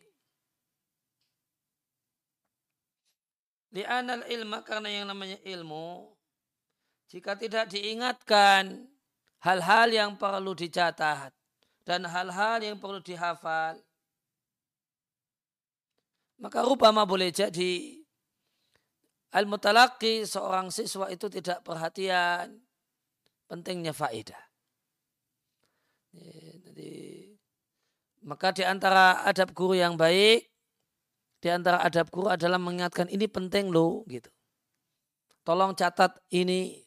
Li'anal 3.72 4.28
ilma 4.28 4.60
karena 4.60 4.92
yang 4.92 5.08
namanya 5.08 5.40
ilmu, 5.48 6.12
jika 7.08 7.36
tidak 7.40 7.72
diingatkan 7.72 8.84
hal-hal 9.40 9.88
yang 9.88 10.20
perlu 10.20 10.52
dicatat 10.52 11.32
dan 11.88 12.04
hal-hal 12.04 12.60
yang 12.60 12.76
perlu 12.76 13.00
dihafal, 13.00 13.80
maka 16.36 16.58
rupama 16.60 17.08
boleh 17.08 17.32
jadi 17.32 18.02
Al-mutalaki 19.32 20.28
seorang 20.28 20.68
siswa 20.68 21.08
itu 21.08 21.24
tidak 21.32 21.64
perhatian 21.64 22.52
pentingnya 23.48 23.96
faedah. 23.96 24.44
Jadi, 26.12 27.32
maka 28.28 28.52
di 28.52 28.60
antara 28.60 29.24
adab 29.24 29.56
guru 29.56 29.72
yang 29.72 29.96
baik, 29.96 30.51
di 31.42 31.50
antara 31.50 31.82
adab 31.82 32.06
guru 32.14 32.30
adalah 32.30 32.62
mengingatkan 32.62 33.10
ini 33.10 33.26
penting 33.26 33.74
loh 33.74 34.06
gitu. 34.06 34.30
Tolong 35.42 35.74
catat 35.74 36.14
ini, 36.30 36.86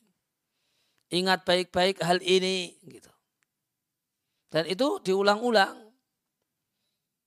ingat 1.12 1.44
baik-baik 1.44 2.00
hal 2.00 2.24
ini 2.24 2.80
gitu. 2.88 3.12
Dan 4.48 4.64
itu 4.72 5.04
diulang-ulang. 5.04 5.76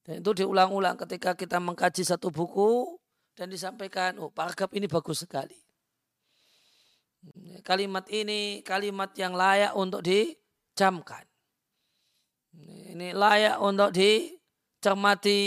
Dan 0.09 0.25
itu 0.25 0.33
diulang-ulang 0.33 0.97
ketika 1.05 1.37
kita 1.37 1.61
mengkaji 1.61 2.01
satu 2.01 2.33
buku, 2.33 2.97
dan 3.37 3.53
disampaikan, 3.53 4.17
oh 4.19 4.33
paragraf 4.33 4.73
ini 4.73 4.88
bagus 4.88 5.23
sekali. 5.23 5.55
Kalimat 7.61 8.09
ini 8.09 8.64
kalimat 8.64 9.12
yang 9.14 9.37
layak 9.37 9.77
untuk 9.77 10.01
dicamkan. 10.01 11.29
Ini 12.57 13.12
layak 13.12 13.61
untuk 13.61 13.93
dicermati. 13.93 15.41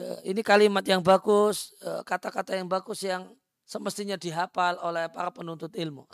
Ini 0.00 0.40
kalimat 0.40 0.80
yang 0.88 1.04
bagus, 1.04 1.76
e, 1.84 2.00
kata-kata 2.08 2.56
yang 2.56 2.64
bagus 2.64 3.04
yang 3.04 3.28
semestinya 3.68 4.16
dihafal 4.16 4.80
oleh 4.80 5.12
para 5.12 5.28
penuntut 5.28 5.76
ilmu. 5.76 6.08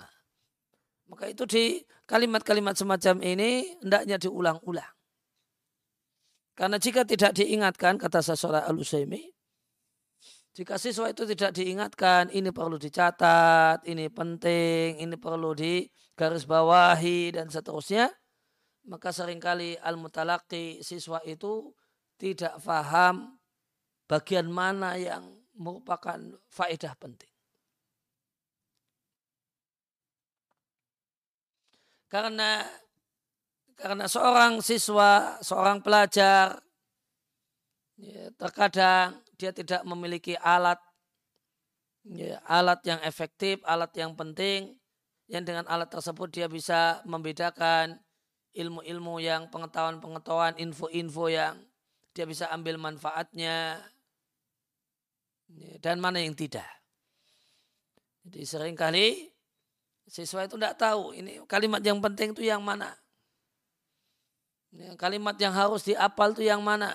Maka 1.06 1.30
itu 1.30 1.46
di 1.46 1.86
kalimat-kalimat 2.10 2.74
semacam 2.74 3.22
ini 3.22 3.78
hendaknya 3.78 4.18
diulang-ulang. 4.18 4.92
Karena 6.58 6.74
jika 6.82 7.06
tidak 7.06 7.38
diingatkan, 7.38 8.02
kata 8.02 8.18
seseorang 8.18 8.66
al-Usaimi, 8.66 9.30
jika 10.58 10.74
siswa 10.74 11.06
itu 11.06 11.22
tidak 11.22 11.54
diingatkan, 11.54 12.34
ini 12.34 12.50
perlu 12.50 12.82
dicatat, 12.82 13.86
ini 13.86 14.10
penting, 14.10 14.98
ini 14.98 15.14
perlu 15.14 15.54
digarisbawahi 15.54 17.38
dan 17.38 17.46
seterusnya, 17.46 18.10
maka 18.90 19.14
sering 19.14 19.38
kali 19.38 19.78
al-mutalaki 19.78 20.82
siswa 20.82 21.22
itu 21.22 21.70
tidak 22.18 22.58
faham 22.58 23.37
bagian 24.08 24.48
mana 24.48 24.96
yang 24.96 25.38
merupakan 25.54 26.16
faedah 26.48 26.96
penting. 26.96 27.30
Karena 32.08 32.64
karena 33.78 34.08
seorang 34.08 34.64
siswa, 34.64 35.38
seorang 35.44 35.84
pelajar 35.84 36.56
ya, 38.00 38.32
terkadang 38.34 39.22
dia 39.38 39.52
tidak 39.54 39.84
memiliki 39.84 40.34
alat 40.40 40.80
ya, 42.08 42.40
alat 42.48 42.80
yang 42.88 42.98
efektif, 43.04 43.60
alat 43.62 43.92
yang 43.94 44.16
penting 44.16 44.74
yang 45.28 45.44
dengan 45.44 45.68
alat 45.68 45.92
tersebut 45.92 46.32
dia 46.32 46.48
bisa 46.48 47.04
membedakan 47.04 48.00
ilmu-ilmu 48.56 49.20
yang 49.20 49.52
pengetahuan-pengetahuan, 49.52 50.56
info-info 50.56 51.28
yang 51.28 51.60
dia 52.16 52.24
bisa 52.24 52.48
ambil 52.50 52.80
manfaatnya 52.80 53.78
ya, 53.78 53.97
dan 55.80 55.96
mana 55.98 56.20
yang 56.20 56.36
tidak. 56.36 56.66
Jadi 58.28 58.44
sering 58.44 58.76
kali 58.76 59.32
siswa 60.04 60.44
itu 60.44 60.60
tidak 60.60 60.76
tahu 60.76 61.16
ini 61.16 61.40
kalimat 61.48 61.80
yang 61.80 61.96
penting 62.04 62.36
itu 62.36 62.44
yang 62.44 62.60
mana. 62.60 62.92
Kalimat 65.00 65.32
yang 65.40 65.56
harus 65.56 65.88
diapal 65.88 66.36
itu 66.36 66.44
yang 66.44 66.60
mana 66.60 66.92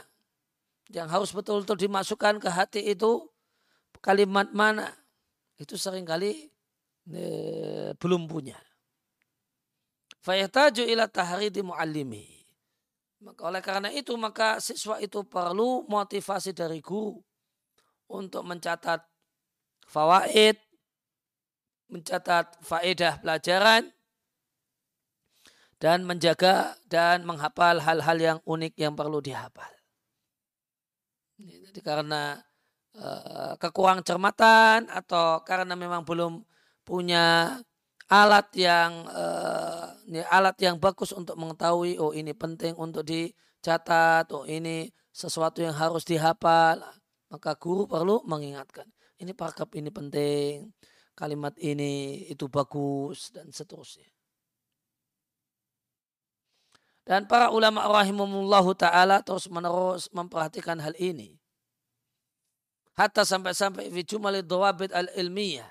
yang 0.94 1.10
harus 1.10 1.34
betul-betul 1.34 1.74
dimasukkan 1.90 2.38
ke 2.38 2.50
hati 2.54 2.82
itu 2.94 3.26
kalimat 3.98 4.54
mana 4.54 4.94
itu 5.58 5.74
sering 5.74 6.06
kali 6.06 6.54
e, 7.10 7.24
belum 7.98 8.30
punya. 8.30 8.62
Fayahtaju 10.22 10.86
ila 10.86 11.10
tahridi 11.10 11.66
muallimi. 11.66 12.46
Maka 13.26 13.42
oleh 13.50 13.64
karena 13.64 13.90
itu 13.90 14.14
maka 14.20 14.62
siswa 14.62 15.02
itu 15.02 15.26
perlu 15.26 15.90
motivasi 15.90 16.54
dari 16.54 16.78
guru 16.78 17.18
untuk 18.14 18.46
mencatat 18.46 19.02
fawaid, 19.90 20.62
mencatat 21.90 22.62
faedah 22.62 23.18
pelajaran, 23.26 23.90
dan 25.82 26.06
menjaga 26.08 26.78
dan 26.88 27.26
menghafal 27.28 27.82
hal-hal 27.82 28.18
yang 28.22 28.40
unik 28.46 28.74
yang 28.78 28.94
perlu 28.94 29.20
dihafal. 29.20 29.74
Jadi 31.42 31.82
karena 31.84 32.40
uh, 32.96 33.58
kekurangan 33.60 34.06
cermatan 34.06 34.88
atau 34.88 35.44
karena 35.44 35.76
memang 35.76 36.06
belum 36.06 36.46
punya 36.88 37.58
alat 38.08 38.48
yang 38.56 39.10
uh, 39.10 39.92
alat 40.32 40.56
yang 40.62 40.78
bagus 40.80 41.12
untuk 41.12 41.36
mengetahui 41.36 41.98
oh 41.98 42.16
ini 42.16 42.32
penting 42.32 42.78
untuk 42.80 43.04
dicatat, 43.04 44.30
oh 44.32 44.48
ini 44.48 44.88
sesuatu 45.12 45.60
yang 45.60 45.76
harus 45.76 46.08
dihafal, 46.08 46.80
maka 47.34 47.58
guru 47.58 47.90
perlu 47.90 48.22
mengingatkan. 48.30 48.86
Ini 49.18 49.34
paragraf 49.34 49.74
ini 49.74 49.90
penting, 49.90 50.70
kalimat 51.18 51.58
ini 51.58 52.30
itu 52.30 52.46
bagus 52.46 53.34
dan 53.34 53.50
seterusnya. 53.50 54.06
Dan 57.04 57.26
para 57.26 57.50
ulama 57.50 57.84
rahimahullahu 57.90 58.78
ta'ala 58.78 59.26
terus 59.26 59.50
menerus 59.50 60.08
memperhatikan 60.14 60.78
hal 60.78 60.94
ini. 61.02 61.36
Hatta 62.94 63.26
sampai-sampai 63.26 63.90
fi 63.90 64.06
jumali 64.06 64.46
dawabit 64.46 64.94
al-ilmiyah. 64.94 65.68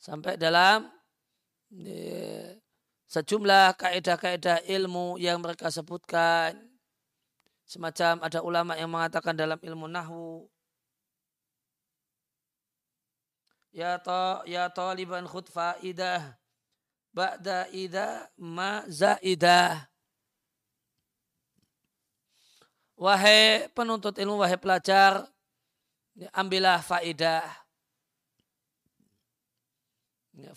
Sampai 0.00 0.40
dalam 0.40 0.88
sejumlah 3.04 3.76
kaidah-kaidah 3.76 4.64
ilmu 4.64 5.20
yang 5.20 5.44
mereka 5.44 5.68
sebutkan 5.68 6.69
semacam 7.70 8.18
ada 8.26 8.42
ulama 8.42 8.74
yang 8.74 8.90
mengatakan 8.90 9.38
dalam 9.38 9.54
ilmu 9.62 9.86
nahwu 9.86 10.50
ya 13.70 13.94
to 14.02 14.42
ya 14.50 14.66
taliban 14.74 15.22
khud 15.30 15.46
faidah 15.46 16.34
ba'da 17.14 17.70
ida 17.70 18.26
ma 18.34 18.82
zaidah 18.90 19.86
wahai 22.98 23.70
penuntut 23.70 24.18
ilmu 24.18 24.42
wahai 24.42 24.58
pelajar 24.58 25.30
ambillah 26.28 26.84
faidah. 26.84 27.46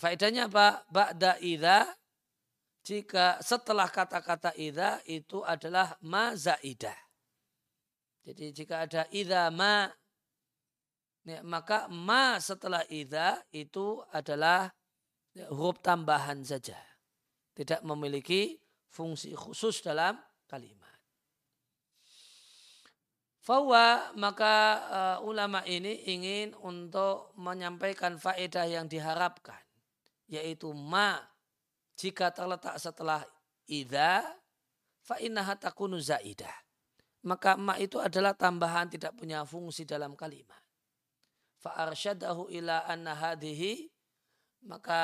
Faedahnya 0.00 0.48
apa? 0.48 0.84
Ba'da 0.88 1.36
ida 1.40 1.84
jika 2.84 3.40
setelah 3.40 3.88
kata-kata 3.88 4.52
idha 4.56 5.00
itu 5.08 5.40
adalah 5.44 5.96
ma 6.04 6.36
zaidah. 6.36 7.03
Jadi 8.24 8.56
jika 8.56 8.88
ada 8.88 9.04
idha 9.12 9.52
ma, 9.52 9.84
ya, 11.28 11.44
maka 11.44 11.84
ma 11.92 12.40
setelah 12.40 12.80
idha 12.88 13.36
itu 13.52 14.00
adalah 14.08 14.72
ya, 15.36 15.52
huruf 15.52 15.84
tambahan 15.84 16.40
saja. 16.40 16.80
Tidak 17.52 17.84
memiliki 17.84 18.56
fungsi 18.88 19.36
khusus 19.36 19.84
dalam 19.84 20.16
kalimat. 20.48 20.96
Fawa 23.44 24.16
maka 24.16 24.56
uh, 24.88 25.18
ulama 25.28 25.60
ini 25.68 26.00
ingin 26.08 26.56
untuk 26.64 27.36
menyampaikan 27.36 28.16
faedah 28.16 28.64
yang 28.64 28.88
diharapkan 28.88 29.60
yaitu 30.24 30.72
ma 30.72 31.20
jika 31.92 32.32
terletak 32.32 32.80
setelah 32.80 33.20
idha 33.68 34.24
fa 35.04 35.20
innaha 35.20 35.60
takunu 35.60 36.00
zaidah. 36.00 36.63
Maka 37.24 37.56
ma 37.56 37.80
itu 37.80 37.96
adalah 37.96 38.36
tambahan 38.36 38.92
tidak 38.92 39.16
punya 39.16 39.42
fungsi 39.48 39.88
dalam 39.88 40.12
kalimat. 40.12 40.60
Fa 41.56 41.72
arsyadahu 41.88 42.52
ila 42.52 42.84
anna 42.84 43.16
hadhihi 43.16 43.88
maka 44.64 45.00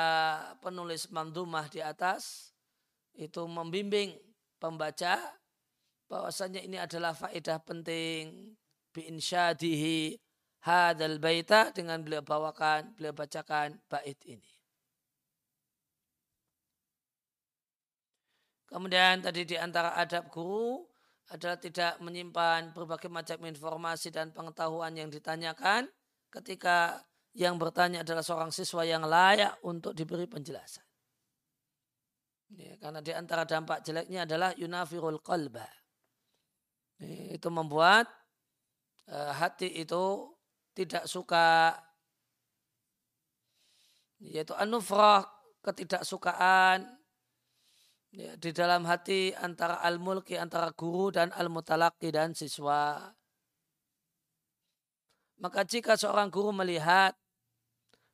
penulis 0.61 1.09
mandumah 1.13 1.69
di 1.69 1.81
atas 1.81 2.53
itu 3.13 3.45
membimbing 3.45 4.17
pembaca 4.57 5.17
bahwasanya 6.09 6.65
ini 6.65 6.81
adalah 6.81 7.13
faedah 7.13 7.61
penting 7.61 8.57
bi 8.89 9.05
insyadihi 9.05 10.17
hadal 10.65 11.21
baita 11.21 11.69
dengan 11.73 12.01
beliau 12.01 12.25
bawakan 12.25 12.97
beliau 12.97 13.13
bacakan 13.13 13.77
bait 13.85 14.17
ini 14.25 14.51
Kemudian 18.71 19.19
tadi 19.19 19.43
di 19.43 19.59
antara 19.59 19.99
adab 19.99 20.31
guru 20.31 20.87
adalah 21.31 21.55
tidak 21.55 21.95
menyimpan 22.03 22.75
berbagai 22.75 23.07
macam 23.07 23.39
informasi 23.47 24.11
dan 24.11 24.35
pengetahuan 24.35 24.91
yang 24.91 25.07
ditanyakan 25.07 25.87
ketika 26.27 26.99
yang 27.31 27.55
bertanya 27.55 28.03
adalah 28.03 28.19
seorang 28.19 28.51
siswa 28.51 28.83
yang 28.83 29.07
layak 29.07 29.55
untuk 29.63 29.95
diberi 29.95 30.27
penjelasan. 30.27 30.83
Ya, 32.51 32.75
karena 32.75 32.99
di 32.99 33.15
antara 33.15 33.47
dampak 33.47 33.79
jeleknya 33.79 34.27
adalah 34.27 34.51
yunafirul 34.59 35.23
qalba. 35.23 35.63
Ya, 36.99 37.39
itu 37.39 37.47
membuat 37.47 38.11
uh, 39.07 39.31
hati 39.31 39.71
itu 39.71 40.35
tidak 40.75 41.07
suka 41.07 41.79
yaitu 44.21 44.53
anufrah 44.53 45.25
ketidaksukaan 45.65 47.00
ya, 48.11 48.35
di 48.35 48.51
dalam 48.51 48.83
hati 48.83 49.31
antara 49.35 49.79
al-mulki 49.79 50.35
antara 50.35 50.71
guru 50.75 51.11
dan 51.11 51.31
al-mutalaki 51.31 52.11
dan 52.11 52.35
siswa. 52.35 53.11
Maka 55.41 55.65
jika 55.65 55.97
seorang 55.97 56.29
guru 56.29 56.53
melihat 56.53 57.17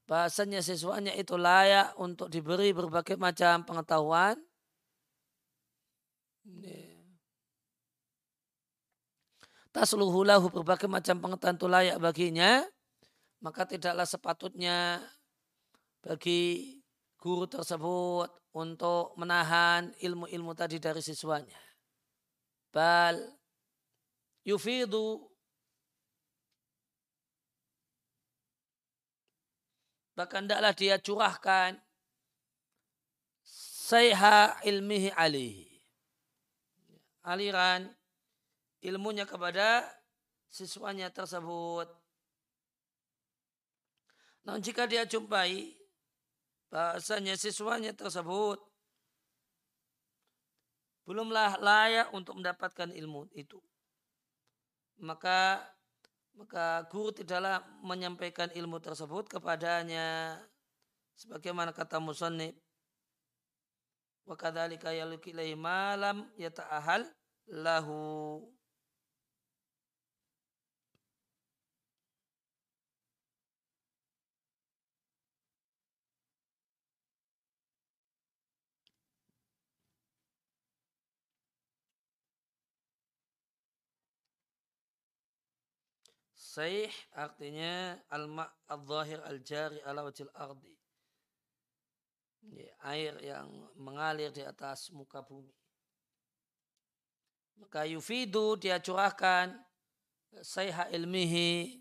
bahasanya 0.07 0.63
siswanya 0.63 1.11
itu 1.11 1.35
layak 1.35 1.91
untuk 1.99 2.31
diberi 2.31 2.71
berbagai 2.71 3.19
macam 3.19 3.67
pengetahuan, 3.67 4.39
ya, 6.47 6.79
tasluhulahu 9.75 10.47
berbagai 10.47 10.87
macam 10.87 11.19
pengetahuan 11.19 11.59
itu 11.59 11.67
layak 11.67 11.97
baginya, 11.99 12.63
maka 13.43 13.67
tidaklah 13.67 14.07
sepatutnya 14.07 15.03
bagi 15.99 16.79
guru 17.19 17.43
tersebut 17.43 18.31
untuk 18.57 19.13
menahan 19.21 19.93
ilmu-ilmu 20.01 20.57
tadi 20.57 20.81
dari 20.81 20.97
siswanya. 20.97 21.61
Bal 22.73 23.21
yufidu 24.41 25.29
bahkan 30.17 30.49
tidaklah 30.49 30.73
dia 30.73 30.97
curahkan 30.97 31.77
sayha 33.45 34.57
ilmihi 34.65 35.13
alihi. 35.13 35.69
Aliran 37.21 37.93
ilmunya 38.81 39.29
kepada 39.29 39.85
siswanya 40.49 41.13
tersebut. 41.13 41.85
Namun 44.47 44.63
jika 44.65 44.89
dia 44.89 45.05
jumpai 45.05 45.77
bahasanya 46.67 47.39
siswanya 47.39 47.95
tersebut 47.95 48.59
belumlah 51.07 51.55
layak 51.63 52.11
untuk 52.11 52.35
mendapatkan 52.35 52.91
ilmu 52.91 53.31
itu. 53.31 53.63
Maka 54.99 55.63
maka 56.37 56.85
guru 56.93 57.09
tidaklah 57.15 57.65
menyampaikan 57.81 58.51
ilmu 58.53 58.77
tersebut 58.77 59.25
kepadanya 59.25 60.37
sebagaimana 61.17 61.73
kata 61.73 61.97
musannif 61.97 62.53
wa 64.27 64.37
kadzalika 64.37 64.93
yaluki 64.93 65.33
malam 65.57 66.29
yata'ahal 66.37 67.09
lahu 67.49 68.43
Saih 86.57 86.89
artinya 87.13 88.01
al-ma' 88.09 88.49
al-zahir 88.65 89.21
al-jari 89.29 89.77
ala 89.85 90.01
wajil 90.01 90.25
ardi. 90.33 90.73
Ya, 92.49 92.73
air 92.81 93.13
yang 93.21 93.45
mengalir 93.77 94.33
di 94.33 94.41
atas 94.41 94.89
muka 94.89 95.21
bumi. 95.21 95.53
Maka 97.61 97.85
yufidu 97.85 98.57
dia 98.57 98.81
curahkan 98.81 99.53
sayha 100.41 100.89
ilmihi 100.89 101.77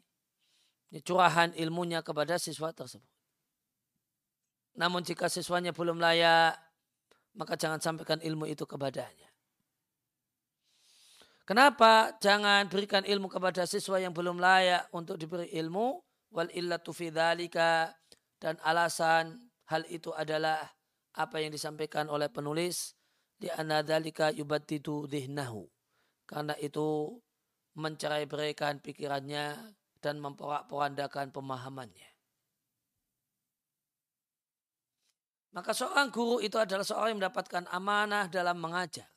curahan 1.01 1.57
ilmunya 1.57 2.05
kepada 2.05 2.37
siswa 2.37 2.69
tersebut. 2.69 3.09
Namun 4.77 5.01
jika 5.01 5.33
siswanya 5.33 5.73
belum 5.73 5.97
layak, 5.97 6.53
maka 7.33 7.57
jangan 7.57 7.81
sampaikan 7.81 8.21
ilmu 8.21 8.45
itu 8.45 8.69
kepadanya. 8.69 9.26
Kenapa 11.47 12.19
jangan 12.19 12.67
berikan 12.67 13.07
ilmu 13.07 13.31
kepada 13.31 13.71
siswa 13.71 14.03
yang 14.03 14.11
belum 14.11 14.43
layak 14.43 14.91
untuk 14.91 15.15
diberi 15.15 15.47
ilmu? 15.55 16.03
Wal 16.35 16.51
illatu 16.51 16.91
fi 16.91 17.15
dan 17.15 18.59
alasan 18.67 19.47
hal 19.71 19.87
itu 19.87 20.11
adalah 20.11 20.59
apa 21.15 21.39
yang 21.39 21.55
disampaikan 21.55 22.11
oleh 22.11 22.27
penulis 22.27 22.99
di 23.39 23.47
anadzalika 23.47 24.35
yubaddidu 24.35 25.07
dhihnahu. 25.07 25.71
Karena 26.27 26.59
itu 26.59 27.15
mencerai 27.79 28.27
berikan 28.27 28.83
pikirannya 28.83 29.55
dan 30.03 30.19
memporak-porandakan 30.19 31.31
pemahamannya. 31.31 32.11
Maka 35.55 35.73
seorang 35.73 36.11
guru 36.11 36.43
itu 36.43 36.59
adalah 36.59 36.83
seorang 36.85 37.17
yang 37.17 37.21
mendapatkan 37.23 37.65
amanah 37.71 38.29
dalam 38.29 38.59
mengajar. 38.61 39.16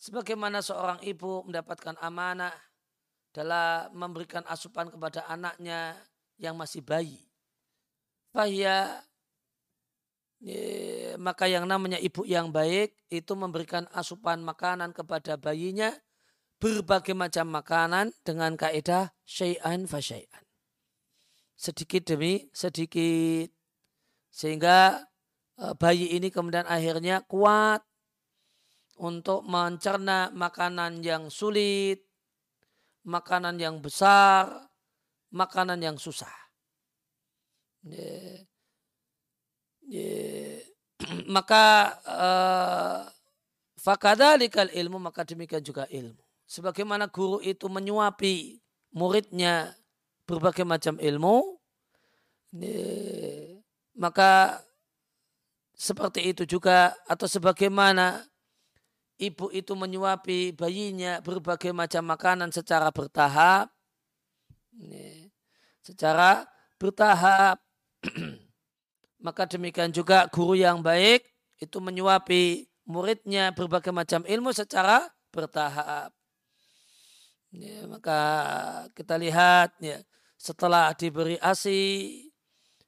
Sebagaimana 0.00 0.64
seorang 0.64 1.04
ibu 1.04 1.44
mendapatkan 1.44 2.00
amanah 2.00 2.56
dalam 3.36 3.92
memberikan 3.92 4.42
asupan 4.48 4.88
kepada 4.88 5.28
anaknya 5.28 5.92
yang 6.40 6.56
masih 6.56 6.80
bayi. 6.80 7.20
Fahya 8.32 9.04
maka 11.20 11.44
yang 11.44 11.68
namanya 11.68 12.00
ibu 12.00 12.24
yang 12.24 12.48
baik 12.48 12.96
itu 13.12 13.32
memberikan 13.36 13.84
asupan 13.92 14.40
makanan 14.40 14.96
kepada 14.96 15.36
bayinya 15.36 15.92
berbagai 16.56 17.12
macam 17.12 17.52
makanan 17.52 18.16
dengan 18.24 18.56
kaidah 18.56 19.12
syai'an 19.28 19.84
fa 19.84 20.00
syai'an. 20.00 20.44
Sedikit 21.60 22.08
demi 22.08 22.48
sedikit 22.56 23.52
sehingga 24.32 25.04
eh, 25.60 25.74
bayi 25.76 26.16
ini 26.16 26.32
kemudian 26.32 26.64
akhirnya 26.64 27.20
kuat 27.28 27.84
untuk 29.00 29.40
mencerna 29.48 30.28
makanan 30.36 31.00
yang 31.00 31.32
sulit, 31.32 32.04
makanan 33.08 33.56
yang 33.56 33.80
besar, 33.80 34.68
makanan 35.32 35.80
yang 35.80 35.96
susah. 35.96 36.30
Yeah. 37.80 38.44
Yeah. 39.88 40.60
maka 41.34 41.96
uh, 42.04 43.00
fakadalikal 43.80 44.68
ilmu 44.68 45.00
maka 45.00 45.24
demikian 45.24 45.64
juga 45.64 45.88
ilmu. 45.88 46.20
Sebagaimana 46.44 47.08
guru 47.08 47.40
itu 47.40 47.70
menyuapi 47.72 48.60
muridnya 48.92 49.72
berbagai 50.28 50.66
macam 50.66 51.00
ilmu, 51.00 51.56
yeah. 52.52 53.64
maka 53.96 54.60
seperti 55.80 56.36
itu 56.36 56.44
juga 56.44 56.92
atau 57.08 57.24
sebagaimana 57.24 58.29
ibu 59.20 59.52
itu 59.52 59.76
menyuapi 59.76 60.56
bayinya 60.56 61.20
berbagai 61.20 61.76
macam 61.76 62.02
makanan 62.08 62.48
secara 62.48 62.88
bertahap. 62.88 63.68
Secara 65.84 66.48
bertahap. 66.80 67.60
Maka 69.24 69.44
demikian 69.44 69.92
juga 69.92 70.24
guru 70.32 70.56
yang 70.56 70.80
baik 70.80 71.28
itu 71.60 71.76
menyuapi 71.76 72.64
muridnya 72.88 73.52
berbagai 73.52 73.92
macam 73.92 74.24
ilmu 74.24 74.56
secara 74.56 75.04
bertahap. 75.28 76.08
Ya, 77.50 77.82
maka 77.90 78.20
kita 78.94 79.18
lihat 79.18 79.74
ya, 79.82 80.00
setelah 80.38 80.94
diberi 80.94 81.34
ASI, 81.42 82.30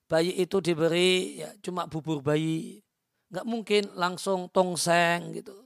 bayi 0.06 0.38
itu 0.38 0.62
diberi 0.62 1.42
ya, 1.42 1.50
cuma 1.60 1.84
bubur 1.90 2.22
bayi. 2.22 2.80
Nggak 3.28 3.46
mungkin 3.46 3.82
langsung 3.98 4.46
tongseng 4.48 5.34
gitu 5.36 5.61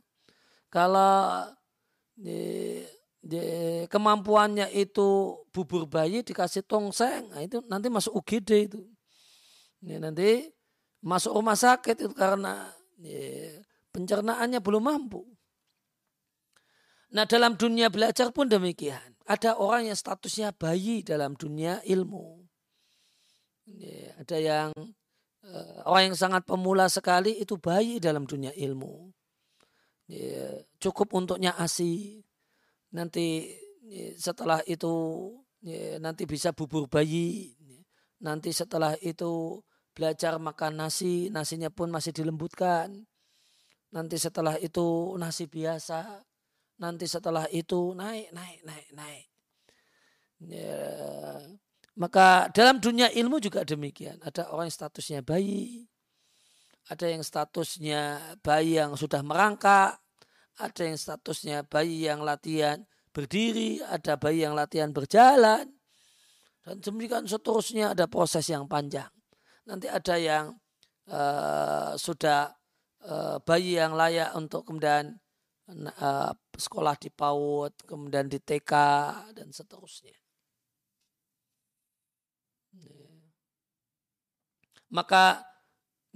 kalau 0.76 1.48
di, 2.12 2.84
di, 3.24 3.40
kemampuannya 3.88 4.68
itu 4.76 5.40
bubur 5.48 5.88
bayi 5.88 6.20
dikasih 6.20 6.68
tongseng, 6.68 7.32
nah 7.32 7.40
itu 7.40 7.64
nanti 7.72 7.88
masuk 7.88 8.20
UGD 8.20 8.50
itu. 8.68 8.84
Ini 9.80 10.04
nanti 10.04 10.44
masuk 11.00 11.32
rumah 11.32 11.56
sakit 11.56 11.96
itu 11.96 12.12
karena 12.12 12.68
ya, 13.00 13.56
pencernaannya 13.96 14.60
belum 14.60 14.84
mampu. 14.84 15.24
Nah 17.16 17.24
dalam 17.24 17.56
dunia 17.56 17.88
belajar 17.88 18.28
pun 18.36 18.44
demikian. 18.44 19.16
Ada 19.24 19.56
orang 19.56 19.88
yang 19.88 19.96
statusnya 19.96 20.52
bayi 20.52 21.00
dalam 21.00 21.40
dunia 21.40 21.80
ilmu. 21.88 22.44
Ya, 23.64 24.12
ada 24.20 24.36
yang 24.38 24.70
eh, 25.42 25.78
orang 25.88 26.12
yang 26.12 26.18
sangat 26.20 26.44
pemula 26.44 26.86
sekali 26.92 27.40
itu 27.40 27.56
bayi 27.56 27.96
dalam 27.98 28.28
dunia 28.28 28.52
ilmu 28.54 29.15
ya, 30.10 30.62
cukup 30.82 31.14
untuknya 31.14 31.54
asi. 31.58 32.22
Nanti 32.94 33.52
ya, 33.86 34.14
setelah 34.16 34.62
itu 34.66 34.94
ya, 35.62 35.98
nanti 35.98 36.24
bisa 36.24 36.54
bubur 36.54 36.86
bayi. 36.86 37.54
Nanti 38.22 38.50
setelah 38.50 38.96
itu 39.04 39.60
belajar 39.92 40.36
makan 40.40 40.80
nasi 40.80 41.28
nasinya 41.28 41.68
pun 41.68 41.92
masih 41.92 42.12
dilembutkan. 42.16 43.04
Nanti 43.92 44.16
setelah 44.16 44.56
itu 44.58 45.14
nasi 45.20 45.46
biasa. 45.46 46.24
Nanti 46.76 47.08
setelah 47.08 47.48
itu 47.48 47.96
naik 47.96 48.32
naik 48.32 48.60
naik 48.64 48.88
naik. 48.92 49.26
Ya, 50.36 50.84
maka 51.96 52.52
dalam 52.52 52.76
dunia 52.76 53.08
ilmu 53.08 53.40
juga 53.40 53.64
demikian. 53.64 54.20
Ada 54.20 54.52
orang 54.52 54.68
yang 54.68 54.76
statusnya 54.76 55.20
bayi 55.24 55.88
ada 56.86 57.06
yang 57.10 57.22
statusnya 57.26 58.18
bayi 58.46 58.78
yang 58.78 58.94
sudah 58.94 59.20
merangkak, 59.26 59.98
ada 60.56 60.82
yang 60.82 60.94
statusnya 60.94 61.66
bayi 61.66 62.06
yang 62.06 62.22
latihan 62.22 62.86
berdiri, 63.10 63.82
ada 63.82 64.14
bayi 64.14 64.46
yang 64.46 64.54
latihan 64.54 64.94
berjalan, 64.94 65.66
dan 66.62 66.76
demikian 66.78 67.26
seterusnya 67.26 67.94
ada 67.94 68.06
proses 68.06 68.46
yang 68.46 68.70
panjang. 68.70 69.10
Nanti 69.66 69.90
ada 69.90 70.14
yang 70.14 70.54
uh, 71.10 71.98
sudah 71.98 72.54
uh, 73.02 73.36
bayi 73.42 73.82
yang 73.82 73.98
layak 73.98 74.30
untuk 74.38 74.62
kemudian 74.66 75.18
uh, 75.70 76.32
sekolah 76.54 76.94
di 77.02 77.10
PAUD, 77.10 77.82
kemudian 77.82 78.30
di 78.30 78.38
TK, 78.38 78.72
dan 79.34 79.50
seterusnya. 79.50 80.14
Maka 84.86 85.42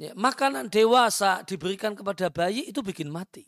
Ya, 0.00 0.16
makanan 0.16 0.72
dewasa 0.72 1.44
diberikan 1.44 1.92
kepada 1.92 2.32
bayi 2.32 2.64
itu 2.64 2.80
bikin 2.80 3.12
mati. 3.12 3.44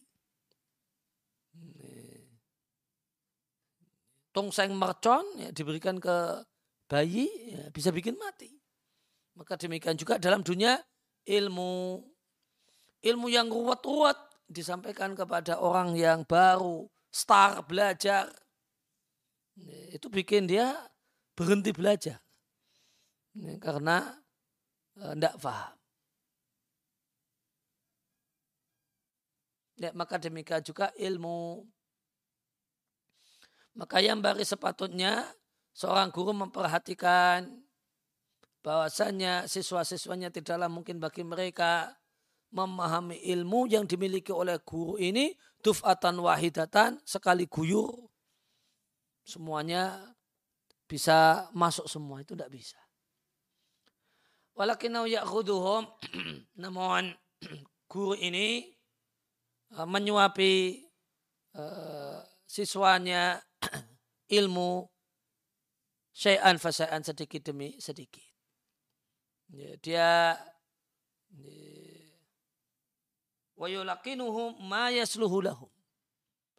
Tongseng 4.37 4.77
mercon 4.77 5.25
ya, 5.41 5.49
diberikan 5.49 5.97
ke 5.97 6.45
bayi 6.93 7.25
ya, 7.57 7.73
bisa 7.73 7.89
bikin 7.89 8.21
mati. 8.21 8.53
Maka 9.33 9.57
demikian 9.57 9.97
juga 9.97 10.21
dalam 10.21 10.45
dunia 10.45 10.77
ilmu. 11.25 12.05
Ilmu 13.01 13.27
yang 13.33 13.49
ruwet-ruwet 13.49 14.21
disampaikan 14.45 15.17
kepada 15.17 15.57
orang 15.57 15.97
yang 15.97 16.21
baru, 16.29 16.85
star 17.09 17.65
belajar. 17.65 18.29
Ya, 19.57 19.97
itu 19.97 20.13
bikin 20.13 20.45
dia 20.53 20.77
berhenti 21.33 21.73
belajar. 21.73 22.21
Ya, 23.41 23.57
karena 23.57 24.21
tidak 24.93 25.33
eh, 25.33 25.41
paham. 25.41 25.82
Maka 29.91 30.23
demikian 30.23 30.63
juga 30.63 30.95
ilmu. 30.95 31.67
Maka 33.75 33.99
yang 33.99 34.23
bari 34.23 34.47
sepatutnya 34.47 35.27
seorang 35.75 36.15
guru 36.15 36.31
memperhatikan 36.31 37.51
bahwasanya 38.63 39.51
siswa-siswanya 39.51 40.31
tidaklah 40.31 40.71
mungkin 40.71 41.03
bagi 41.03 41.27
mereka 41.27 41.99
memahami 42.55 43.19
ilmu 43.33 43.67
yang 43.67 43.89
dimiliki 43.89 44.31
oleh 44.31 44.63
guru 44.63 45.01
ini 45.01 45.35
duf'atan 45.65 46.21
wahidatan 46.21 47.01
sekali 47.03 47.49
guyur 47.49 48.13
semuanya 49.25 50.15
bisa 50.85 51.49
masuk 51.57 51.89
semua 51.89 52.21
itu 52.21 52.37
tidak 52.37 52.53
bisa. 52.53 52.77
Walakinau 54.53 55.09
ya'khuduhum 55.09 55.89
namun 56.63 57.17
guru 57.91 58.13
ini 58.21 58.69
menyuapi 59.73 60.85
uh, 61.57 62.21
siswanya 62.45 63.41
ilmu 64.39 64.85
syai'an 66.13 66.61
fasai'an 66.61 67.01
sedikit 67.01 67.49
demi 67.49 67.81
sedikit. 67.81 68.25
Ya, 69.53 69.77
dia 69.81 70.09
wa 73.57 73.67
yulaqinuhum 73.69 74.61
ma 74.65 74.93
yasluhu 74.93 75.45
lahum. 75.45 75.71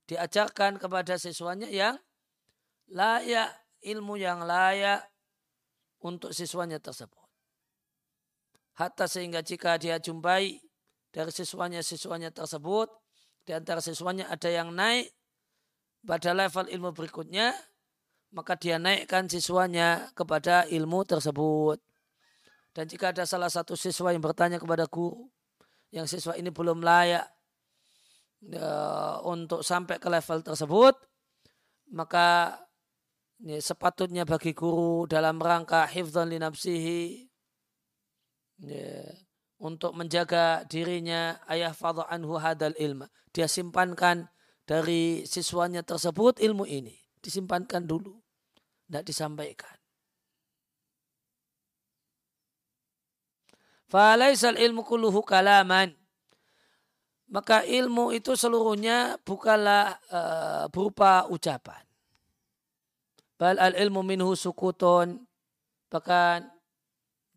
Diajarkan 0.10 0.82
kepada 0.82 1.16
siswanya 1.18 1.70
yang 1.70 1.96
layak 2.92 3.50
ilmu 3.84 4.20
yang 4.20 4.44
layak 4.44 5.04
untuk 6.04 6.36
siswanya 6.36 6.80
tersebut. 6.80 7.24
Hatta 8.74 9.06
sehingga 9.06 9.46
jika 9.46 9.78
dia 9.78 10.02
jumpai 10.02 10.58
dari 11.14 11.30
siswanya-siswanya 11.30 12.34
tersebut, 12.34 12.90
di 13.44 13.52
antara 13.52 13.84
siswanya 13.84 14.32
ada 14.32 14.48
yang 14.48 14.72
naik 14.72 15.12
pada 16.04 16.32
level 16.36 16.68
ilmu 16.68 16.90
berikutnya, 16.96 17.56
maka 18.36 18.58
dia 18.60 18.80
naikkan 18.82 19.28
siswanya 19.28 20.12
kepada 20.18 20.68
ilmu 20.68 21.04
tersebut. 21.08 21.80
Dan 22.74 22.90
jika 22.90 23.14
ada 23.14 23.24
salah 23.24 23.54
satu 23.54 23.78
siswa 23.78 24.10
yang 24.10 24.24
bertanya 24.24 24.58
kepada 24.58 24.90
guru, 24.90 25.30
yang 25.94 26.10
siswa 26.10 26.34
ini 26.34 26.50
belum 26.50 26.82
layak 26.82 27.30
ya, 28.50 28.70
untuk 29.22 29.62
sampai 29.62 30.02
ke 30.02 30.10
level 30.10 30.42
tersebut, 30.42 30.98
maka 31.94 32.58
ya, 33.46 33.62
sepatutnya 33.62 34.26
bagi 34.26 34.58
guru 34.58 35.06
dalam 35.06 35.38
rangka 35.38 35.86
hifdzan 35.86 36.34
li 36.34 36.42
nafsihi 36.42 37.30
ya, 38.66 39.06
untuk 39.64 39.96
menjaga 39.96 40.68
dirinya 40.68 41.40
ayah 41.48 41.72
fadha 41.72 42.04
anhu 42.12 42.36
hadal 42.36 42.76
ilma. 42.76 43.08
Dia 43.32 43.48
simpankan 43.48 44.28
dari 44.68 45.24
siswanya 45.24 45.88
tersebut 45.88 46.44
ilmu 46.44 46.68
ini. 46.68 47.00
Disimpankan 47.24 47.88
dulu. 47.88 48.20
Tidak 48.84 49.04
disampaikan. 49.08 49.72
Falaisal 53.88 54.60
ilmu 54.60 54.84
kuluhu 54.84 55.24
kalaman. 55.24 55.96
Maka 57.32 57.64
ilmu 57.64 58.12
itu 58.12 58.36
seluruhnya 58.36 59.16
bukanlah 59.24 59.96
uh, 60.12 60.66
berupa 60.68 61.26
ucapan. 61.32 61.82
Bal 63.40 63.58
al 63.58 63.80
ilmu 63.80 64.04
minhu 64.04 64.36
sukutun. 64.36 65.24
Bahkan 65.88 66.52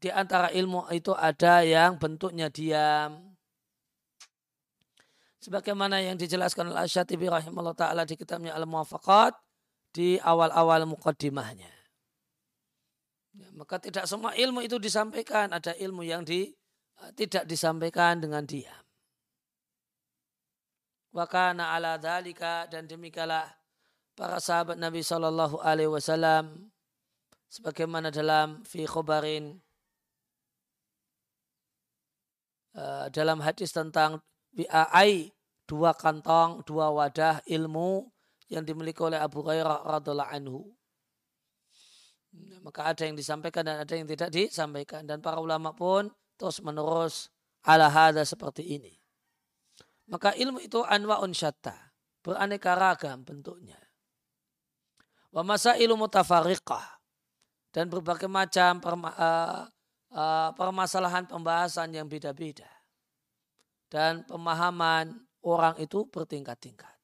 di 0.07 0.14
antara 0.14 0.55
ilmu 0.55 0.87
itu 0.95 1.11
ada 1.11 1.66
yang 1.66 1.99
bentuknya 1.99 2.47
diam. 2.47 3.35
sebagaimana 5.42 6.03
yang 6.03 6.19
dijelaskan 6.19 6.75
oleh 6.75 6.87
Asyatibi 6.87 7.31
rahimahullah 7.31 7.79
taala 7.79 8.03
di 8.03 8.19
kitabnya 8.19 8.55
Al-Muwafaqat 8.59 9.35
di 9.95 10.19
awal-awal 10.19 10.90
mukaddimahnya. 10.90 11.71
Ya, 13.37 13.49
maka 13.55 13.79
tidak 13.79 14.11
semua 14.11 14.35
ilmu 14.35 14.66
itu 14.66 14.83
disampaikan, 14.83 15.55
ada 15.55 15.71
ilmu 15.79 16.03
yang 16.03 16.27
di, 16.27 16.51
uh, 16.99 17.14
tidak 17.14 17.47
disampaikan 17.47 18.19
dengan 18.19 18.42
diam. 18.42 18.83
Wakana 21.14 21.79
ala 21.79 21.95
dalika 21.95 22.66
dan 22.66 22.90
demikianlah 22.90 23.47
para 24.19 24.42
sahabat 24.42 24.83
Nabi 24.83 25.07
Shallallahu 25.07 25.62
Alaihi 25.62 25.95
Wasallam 25.95 26.75
sebagaimana 27.47 28.11
dalam 28.11 28.66
fi 28.66 28.83
khobarin 28.83 29.65
uh, 32.77 33.09
dalam 33.11 33.41
hadis 33.41 33.73
tentang 33.73 34.21
bi'ai 34.53 35.33
dua 35.67 35.97
kantong 35.97 36.62
dua 36.62 36.93
wadah 36.95 37.43
ilmu 37.49 38.07
yang 38.47 38.62
dimiliki 38.62 39.03
oleh 39.03 39.19
Abu 39.19 39.43
Hurairah 39.43 39.83
radhiallahu 39.99 40.31
anhu. 40.31 40.61
Maka 42.62 42.93
ada 42.93 43.03
yang 43.09 43.17
disampaikan 43.17 43.65
dan 43.65 43.83
ada 43.83 43.95
yang 43.97 44.07
tidak 44.07 44.29
disampaikan. 44.31 45.03
Dan 45.09 45.25
para 45.25 45.41
ulama 45.41 45.73
pun 45.73 46.12
terus 46.37 46.61
menerus 46.61 47.33
ala 47.65 47.89
hada 47.91 48.23
seperti 48.23 48.62
ini. 48.77 48.95
Maka 50.07 50.37
ilmu 50.39 50.62
itu 50.62 50.85
anwa'un 50.85 51.35
syatta. 51.35 51.75
Beraneka 52.23 52.79
ragam 52.79 53.27
bentuknya. 53.27 53.79
Wa 55.35 55.43
masa 55.43 55.75
ilmu 55.75 56.07
mutafariqah. 56.07 56.99
Dan 57.75 57.91
berbagai 57.91 58.31
macam 58.31 58.81
perma, 58.81 59.11
uh, 59.12 59.62
uh, 60.16 60.50
permasalahan 60.57 61.29
pembahasan 61.29 61.92
yang 61.92 62.09
beda-beda. 62.09 62.66
Dan 63.87 64.24
pemahaman 64.26 65.14
orang 65.44 65.79
itu 65.79 66.09
bertingkat-tingkat. 66.09 66.96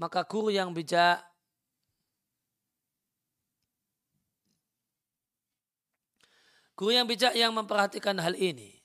Maka 0.00 0.26
guru 0.26 0.50
yang 0.50 0.74
bijak 0.74 1.22
Guru 6.74 6.90
yang 6.90 7.06
bijak 7.06 7.38
yang 7.38 7.54
memperhatikan 7.54 8.18
hal 8.18 8.34
ini, 8.34 8.82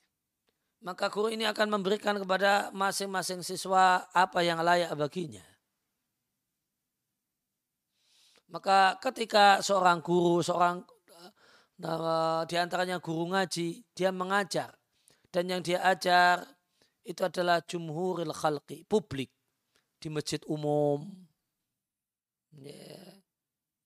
maka 0.85 1.09
guru 1.09 1.33
ini 1.33 1.49
akan 1.49 1.73
memberikan 1.73 2.21
kepada 2.21 2.69
masing-masing 2.69 3.41
siswa 3.41 4.05
apa 4.13 4.45
yang 4.45 4.61
layak 4.61 4.93
baginya. 4.93 5.41
Maka 8.45 8.93
ketika 9.01 9.65
seorang 9.65 10.05
guru, 10.05 10.45
seorang 10.45 10.85
di 11.79 12.55
antaranya 12.59 12.99
guru 12.99 13.31
ngaji, 13.31 13.87
dia 13.95 14.11
mengajar 14.11 14.75
dan 15.31 15.47
yang 15.47 15.61
dia 15.63 15.79
ajar 15.87 16.43
itu 17.07 17.23
adalah 17.23 17.63
jumhuril 17.63 18.35
khalqi, 18.35 18.83
publik 18.83 19.31
di 19.97 20.11
masjid 20.11 20.43
umum, 20.45 21.07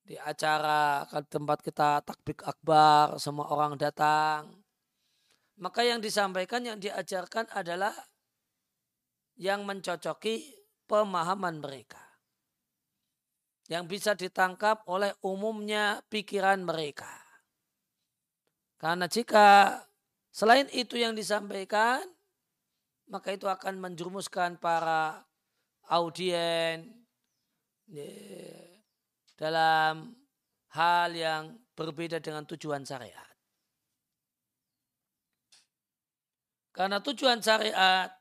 di 0.03 0.15
acara 0.19 1.07
tempat 1.31 1.63
kita 1.63 2.03
takbik 2.03 2.43
akbar, 2.43 3.15
semua 3.21 3.47
orang 3.53 3.79
datang. 3.79 4.51
Maka 5.61 5.85
yang 5.87 6.03
disampaikan, 6.03 6.65
yang 6.65 6.81
diajarkan 6.81 7.47
adalah 7.55 7.93
yang 9.39 9.63
mencocoki 9.63 10.51
pemahaman 10.89 11.63
mereka. 11.63 12.03
Yang 13.71 13.83
bisa 13.87 14.11
ditangkap 14.11 14.83
oleh 14.91 15.15
umumnya 15.23 16.03
pikiran 16.11 16.67
mereka. 16.67 17.22
Karena 18.83 19.07
jika 19.07 19.79
selain 20.27 20.67
itu 20.75 20.99
yang 20.99 21.15
disampaikan, 21.15 22.03
maka 23.07 23.31
itu 23.31 23.47
akan 23.47 23.79
menjurumuskan 23.79 24.59
para 24.59 25.23
audien 25.87 26.91
dalam 29.39 30.11
hal 30.75 31.15
yang 31.15 31.55
berbeda 31.79 32.19
dengan 32.19 32.43
tujuan 32.43 32.83
syariat. 32.83 33.31
Karena 36.75 36.99
tujuan 36.99 37.39
syariat 37.39 38.11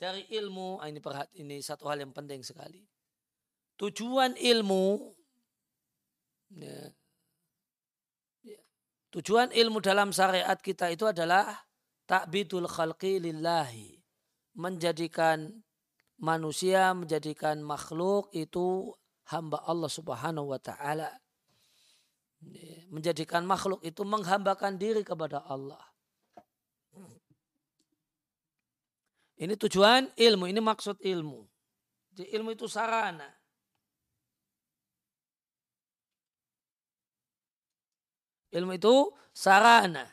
dari 0.00 0.24
ilmu, 0.40 0.80
ah, 0.80 0.88
ini 0.88 1.04
perhat, 1.04 1.28
ini 1.36 1.60
satu 1.60 1.84
hal 1.84 2.00
yang 2.00 2.16
penting 2.16 2.40
sekali. 2.40 2.80
Tujuan 3.76 4.40
ilmu, 4.40 5.12
ya, 6.56 6.96
tujuan 9.18 9.50
ilmu 9.50 9.82
dalam 9.82 10.14
syariat 10.14 10.54
kita 10.54 10.94
itu 10.94 11.02
adalah 11.02 11.50
takbidul 12.06 12.70
khalqi 12.70 13.18
lillahi. 13.18 13.98
Menjadikan 14.54 15.50
manusia 16.18 16.94
menjadikan 16.94 17.62
makhluk 17.62 18.30
itu 18.34 18.94
hamba 19.30 19.62
Allah 19.66 19.90
Subhanahu 19.90 20.54
wa 20.54 20.60
taala. 20.62 21.10
Menjadikan 22.94 23.42
makhluk 23.42 23.82
itu 23.82 24.06
menghambakan 24.06 24.78
diri 24.78 25.02
kepada 25.02 25.42
Allah. 25.46 25.82
Ini 29.38 29.54
tujuan 29.54 30.10
ilmu, 30.18 30.50
ini 30.50 30.58
maksud 30.58 30.98
ilmu. 30.98 31.46
Jadi 32.14 32.34
ilmu 32.34 32.50
itu 32.58 32.66
sarana. 32.66 33.37
Ilmu 38.52 38.72
itu 38.76 39.12
sarana. 39.36 40.08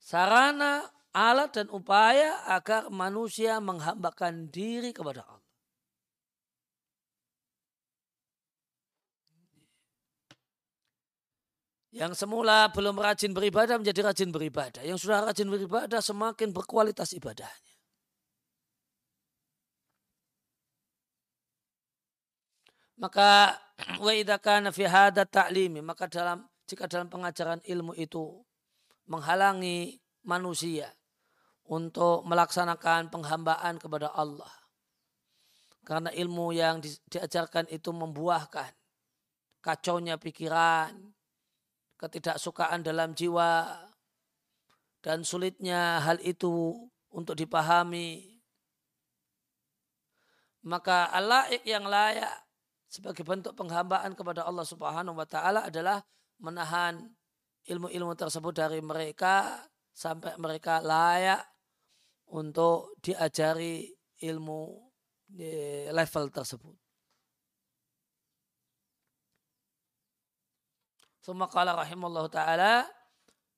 Sarana 0.00 0.88
alat 1.12 1.52
dan 1.52 1.68
upaya 1.68 2.40
agar 2.48 2.88
manusia 2.88 3.60
menghambakan 3.60 4.48
diri 4.48 4.96
kepada 4.96 5.22
Allah. 5.28 5.42
Yang 11.92 12.24
semula 12.24 12.72
belum 12.72 12.96
rajin 12.96 13.36
beribadah 13.36 13.76
menjadi 13.76 14.00
rajin 14.00 14.32
beribadah. 14.32 14.80
Yang 14.80 15.04
sudah 15.04 15.28
rajin 15.28 15.52
beribadah 15.52 16.00
semakin 16.00 16.48
berkualitas 16.48 17.12
ibadahnya. 17.12 17.72
Maka 22.96 23.60
wa 24.04 24.12
idza 24.16 24.40
kana 24.40 24.72
fi 24.72 24.88
ta'limi 24.88 25.84
maka 25.84 26.08
dalam 26.08 26.48
jika 26.66 26.86
dalam 26.86 27.10
pengajaran 27.10 27.60
ilmu 27.66 27.94
itu 27.98 28.42
menghalangi 29.10 29.98
manusia 30.22 30.90
untuk 31.66 32.22
melaksanakan 32.26 33.10
penghambaan 33.10 33.78
kepada 33.78 34.10
Allah. 34.14 34.50
Karena 35.82 36.14
ilmu 36.14 36.54
yang 36.54 36.78
di, 36.78 36.94
diajarkan 37.10 37.66
itu 37.70 37.90
membuahkan 37.90 38.70
kacaunya 39.62 40.14
pikiran, 40.18 40.94
ketidaksukaan 41.98 42.86
dalam 42.86 43.14
jiwa, 43.14 43.66
dan 45.02 45.26
sulitnya 45.26 45.98
hal 46.02 46.22
itu 46.22 46.86
untuk 47.10 47.34
dipahami. 47.34 48.38
Maka 50.62 51.10
Allah 51.10 51.50
yang 51.66 51.82
layak 51.90 52.30
sebagai 52.86 53.26
bentuk 53.26 53.58
penghambaan 53.58 54.14
kepada 54.14 54.46
Allah 54.46 54.62
Subhanahu 54.62 55.18
wa 55.18 55.26
taala 55.26 55.66
adalah 55.66 55.98
menahan 56.42 56.98
ilmu-ilmu 57.70 58.12
tersebut 58.18 58.52
dari 58.52 58.82
mereka 58.82 59.62
sampai 59.94 60.34
mereka 60.36 60.82
layak 60.82 61.40
untuk 62.34 62.98
diajari 62.98 63.86
ilmu 64.20 64.90
di 65.30 65.86
level 65.88 66.28
tersebut. 66.28 66.76
Semua 71.22 71.46
kala 71.46 71.78
rahimahullah 71.78 72.26
ta'ala 72.26 72.82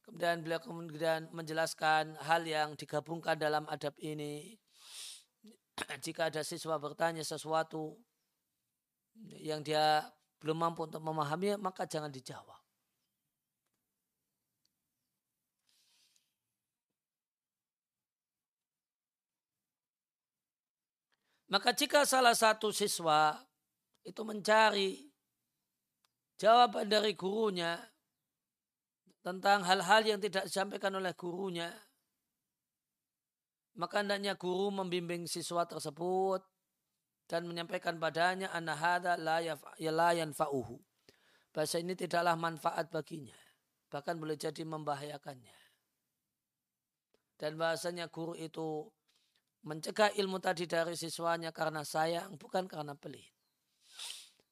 Kemudian 0.04 0.44
beliau 0.44 0.60
kemudian 0.60 1.32
menjelaskan 1.32 2.20
hal 2.28 2.44
yang 2.44 2.76
digabungkan 2.76 3.40
dalam 3.40 3.64
adab 3.72 3.96
ini. 3.96 4.52
Jika 6.04 6.28
ada 6.28 6.44
siswa 6.44 6.76
bertanya 6.76 7.24
sesuatu 7.24 7.96
yang 9.40 9.64
dia 9.64 10.04
belum 10.44 10.60
mampu 10.60 10.84
untuk 10.84 11.00
memahami, 11.00 11.56
maka 11.56 11.88
jangan 11.88 12.12
dijawab. 12.12 12.63
Maka 21.54 21.70
jika 21.70 22.02
salah 22.02 22.34
satu 22.34 22.74
siswa 22.74 23.38
itu 24.02 24.26
mencari 24.26 25.06
jawaban 26.34 26.90
dari 26.90 27.14
gurunya 27.14 27.78
tentang 29.22 29.62
hal-hal 29.62 30.02
yang 30.02 30.18
tidak 30.18 30.50
disampaikan 30.50 30.98
oleh 30.98 31.14
gurunya, 31.14 31.70
maka 33.78 34.02
hendaknya 34.02 34.34
guru 34.34 34.74
membimbing 34.74 35.30
siswa 35.30 35.62
tersebut 35.62 36.42
dan 37.30 37.46
menyampaikan 37.46 38.02
padanya 38.02 38.50
anahada 38.50 39.14
la 39.14 40.10
yanfa'uhu. 40.10 40.74
Bahasa 41.54 41.78
ini 41.78 41.94
tidaklah 41.94 42.34
manfaat 42.34 42.90
baginya. 42.90 43.38
Bahkan 43.94 44.18
boleh 44.18 44.34
jadi 44.34 44.66
membahayakannya. 44.66 45.58
Dan 47.38 47.54
bahasanya 47.54 48.10
guru 48.10 48.34
itu 48.34 48.90
mencegah 49.64 50.12
ilmu 50.20 50.38
tadi 50.38 50.68
dari 50.68 50.92
siswanya 50.94 51.50
karena 51.50 51.80
sayang, 51.82 52.36
bukan 52.36 52.68
karena 52.68 52.92
pelit. 52.92 53.32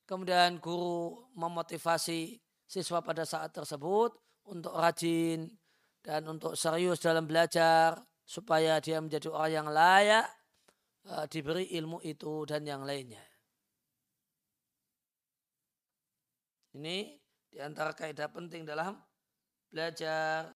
Kemudian 0.08 0.58
guru 0.58 1.30
memotivasi 1.36 2.40
siswa 2.66 3.04
pada 3.04 3.22
saat 3.28 3.52
tersebut 3.52 4.16
untuk 4.48 4.74
rajin 4.74 5.46
dan 6.02 6.26
untuk 6.26 6.58
serius 6.58 6.98
dalam 6.98 7.28
belajar 7.28 8.00
supaya 8.26 8.80
dia 8.82 8.98
menjadi 8.98 9.28
orang 9.30 9.52
yang 9.52 9.68
layak 9.70 10.26
uh, 11.06 11.28
diberi 11.28 11.70
ilmu 11.76 12.02
itu 12.02 12.48
dan 12.48 12.66
yang 12.66 12.82
lainnya. 12.82 13.22
Ini 16.72 17.20
di 17.52 17.58
antara 17.60 17.92
kaidah 17.92 18.32
penting 18.32 18.64
dalam 18.64 18.96
belajar 19.68 20.48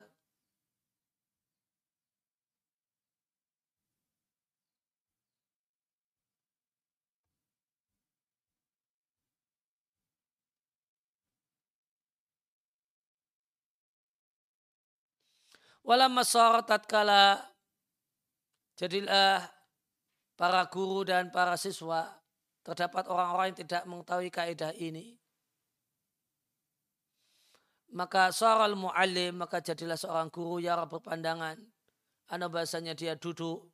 Walamma 15.86 16.26
saratat 16.26 16.82
kala 16.90 17.38
jadilah 18.74 19.46
para 20.34 20.66
guru 20.66 21.06
dan 21.06 21.30
para 21.30 21.54
siswa 21.54 22.10
terdapat 22.66 23.06
orang-orang 23.06 23.54
yang 23.54 23.60
tidak 23.62 23.82
mengetahui 23.86 24.30
kaidah 24.34 24.74
ini 24.74 25.14
maka 27.96 28.28
soal 28.28 28.76
mu'alim, 28.76 29.40
maka 29.40 29.64
jadilah 29.64 29.96
seorang 29.96 30.28
guru 30.28 30.60
yang 30.60 30.84
berpandangan. 30.84 31.56
Anak 32.28 32.48
bahasanya 32.50 32.92
dia 32.92 33.14
duduk 33.14 33.70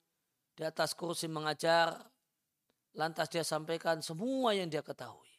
di 0.52 0.62
atas 0.62 0.92
kursi 0.92 1.26
mengajar, 1.26 1.96
lantas 2.94 3.32
dia 3.32 3.42
sampaikan 3.42 3.98
semua 4.04 4.52
yang 4.52 4.68
dia 4.68 4.84
ketahui. 4.84 5.32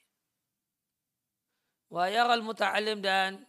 Wa 1.94 2.10
yaral 2.10 2.42
muta'alim 2.42 3.06
dan 3.06 3.46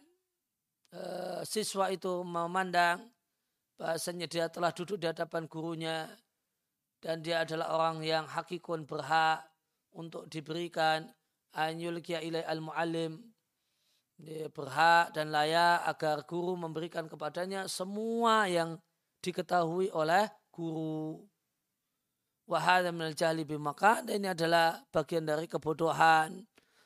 e, 0.93 1.01
siswa 1.49 1.89
itu 1.89 2.21
memandang 2.21 3.09
bahasanya 3.75 4.27
dia 4.27 4.47
telah 4.47 4.71
duduk 4.71 4.99
di 4.99 5.07
hadapan 5.07 5.47
gurunya 5.47 6.07
dan 7.03 7.21
dia 7.21 7.43
adalah 7.43 7.75
orang 7.75 8.01
yang 8.01 8.25
hakikun 8.25 8.87
berhak 8.87 9.43
untuk 9.95 10.27
diberikan 10.31 11.07
anyulkiya 11.55 12.23
ilai 12.23 12.43
al-mu'alim 12.47 13.35
dia 14.15 14.47
berhak 14.47 15.11
dan 15.11 15.27
layak 15.27 15.83
agar 15.91 16.23
guru 16.23 16.55
memberikan 16.55 17.11
kepadanya 17.11 17.67
semua 17.67 18.47
yang 18.47 18.79
diketahui 19.19 19.91
oleh 19.91 20.31
guru. 20.55 21.19
Wahada 22.45 22.93
minal 22.95 23.17
jahli 23.17 23.43
bimaka 23.43 24.05
dan 24.05 24.21
ini 24.21 24.29
adalah 24.31 24.79
bagian 24.93 25.25
dari 25.25 25.49
kebodohan 25.49 26.45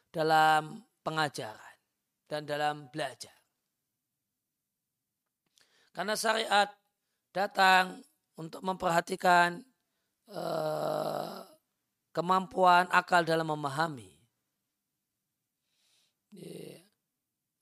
dalam 0.09 0.81
pengajaran 1.03 1.75
dan 2.25 2.47
dalam 2.47 2.87
belajar. 2.89 3.35
Karena 5.93 6.15
syariat 6.15 6.78
datang 7.29 8.01
untuk 8.39 8.63
memperhatikan 8.63 9.61
uh, 10.31 11.43
kemampuan 12.15 12.87
akal 12.89 13.21
dalam 13.21 13.49
memahami. 13.51 14.17
Yeah. 16.31 16.85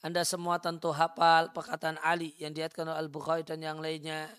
Anda 0.05 0.23
semua 0.23 0.61
tentu 0.61 0.93
hafal 0.93 1.51
perkataan 1.51 1.97
Ali 1.99 2.31
yang 2.37 2.53
diatkan 2.53 2.87
oleh 2.87 3.01
Al-Bukhari 3.01 3.43
dan 3.43 3.59
yang 3.59 3.81
lainnya. 3.81 4.29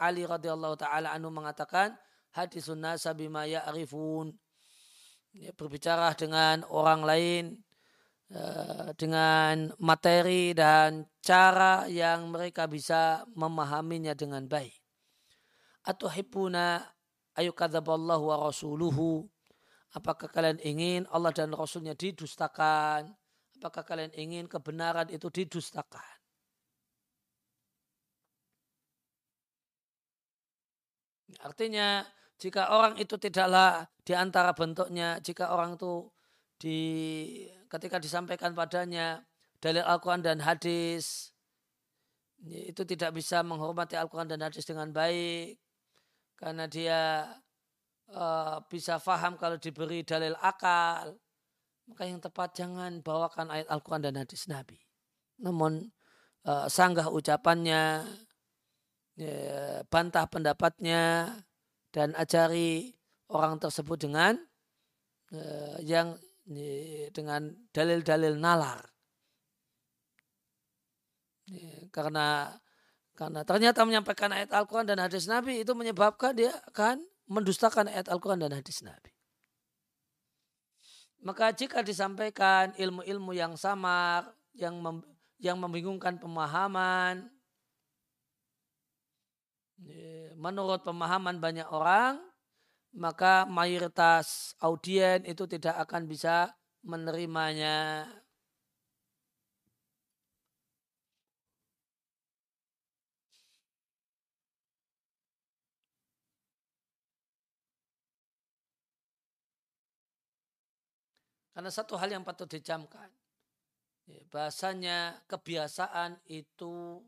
Ali 0.00 0.24
radhiyallahu 0.24 0.80
taala 0.80 1.12
anu 1.12 1.28
mengatakan 1.28 1.92
hadis 2.32 2.72
nasa 2.72 3.12
bima 3.12 3.44
ya'rifun. 3.44 4.32
Ya, 5.30 5.54
berbicara 5.54 6.10
dengan 6.18 6.66
orang 6.66 7.06
lain 7.06 7.44
dengan 8.94 9.74
materi 9.82 10.54
dan 10.54 11.02
cara 11.18 11.90
yang 11.90 12.30
mereka 12.30 12.70
bisa 12.70 13.26
memahaminya 13.34 14.14
dengan 14.14 14.46
baik. 14.46 14.76
Atau 15.82 16.06
hipuna 16.06 16.84
ayu 17.34 17.50
kadzaballahu 17.50 18.30
wa 18.30 18.36
rasuluhu. 18.46 19.26
Apakah 19.90 20.30
kalian 20.30 20.62
ingin 20.62 21.02
Allah 21.10 21.34
dan 21.34 21.50
Rasulnya 21.50 21.98
didustakan? 21.98 23.10
apakah 23.60 23.84
kalian 23.84 24.16
ingin 24.16 24.48
kebenaran 24.48 25.12
itu 25.12 25.28
didustakan? 25.28 26.00
Artinya 31.44 32.08
jika 32.40 32.72
orang 32.72 32.96
itu 32.96 33.20
tidaklah 33.20 33.84
di 34.00 34.16
antara 34.16 34.56
bentuknya, 34.56 35.20
jika 35.20 35.52
orang 35.52 35.76
itu 35.76 36.08
di 36.56 36.80
ketika 37.70 38.02
disampaikan 38.02 38.52
padanya 38.52 39.22
dalil 39.62 39.86
Al-Quran 39.86 40.20
dan 40.26 40.42
hadis 40.42 41.30
itu 42.44 42.82
tidak 42.88 43.14
bisa 43.14 43.44
menghormati 43.46 43.94
Al-Quran 43.94 44.28
dan 44.28 44.42
hadis 44.42 44.64
dengan 44.66 44.90
baik 44.90 45.60
karena 46.40 46.64
dia 46.66 47.00
uh, 48.10 48.64
bisa 48.66 48.96
faham 48.98 49.36
kalau 49.36 49.60
diberi 49.60 50.02
dalil 50.02 50.34
akal 50.40 51.14
maka 51.90 52.06
yang 52.06 52.22
tepat 52.22 52.54
jangan 52.54 53.02
bawakan 53.02 53.50
ayat 53.50 53.66
Al-Quran 53.66 54.06
dan 54.06 54.14
hadis 54.22 54.46
Nabi. 54.46 54.78
Namun 55.42 55.90
uh, 56.46 56.70
sanggah 56.70 57.10
ucapannya, 57.10 58.06
ya, 59.18 59.82
bantah 59.90 60.30
pendapatnya, 60.30 61.34
dan 61.90 62.14
ajari 62.14 62.94
orang 63.26 63.58
tersebut 63.58 64.06
dengan 64.06 64.38
uh, 65.34 65.82
yang 65.82 66.14
ya, 66.14 66.29
dengan 67.14 67.54
dalil-dalil 67.70 68.34
nalar. 68.34 68.82
Karena 71.90 72.54
karena 73.14 73.44
ternyata 73.44 73.84
menyampaikan 73.84 74.32
ayat 74.32 74.48
Al-Quran 74.54 74.86
dan 74.88 74.98
hadis 75.02 75.28
Nabi 75.28 75.60
itu 75.60 75.76
menyebabkan 75.76 76.32
dia 76.32 76.56
akan 76.72 77.04
mendustakan 77.28 77.90
ayat 77.90 78.08
Al-Quran 78.08 78.40
dan 78.40 78.56
hadis 78.56 78.80
Nabi. 78.80 79.12
Maka 81.20 81.52
jika 81.52 81.84
disampaikan 81.84 82.72
ilmu-ilmu 82.80 83.36
yang 83.36 83.52
samar, 83.60 84.32
yang 84.56 84.80
mem, 84.80 85.04
yang 85.36 85.60
membingungkan 85.60 86.16
pemahaman, 86.16 87.28
menurut 90.40 90.80
pemahaman 90.80 91.36
banyak 91.36 91.68
orang, 91.68 92.16
maka 92.94 93.46
mayoritas 93.46 94.58
audien 94.58 95.22
itu 95.22 95.46
tidak 95.46 95.78
akan 95.86 96.10
bisa 96.10 96.54
menerimanya. 96.82 98.08
Karena 111.54 111.70
satu 111.70 111.98
hal 112.00 112.08
yang 112.08 112.24
patut 112.24 112.48
dicamkan. 112.48 113.10
Ya, 114.08 114.22
bahasanya 114.32 115.22
kebiasaan 115.28 116.18
itu 116.26 117.04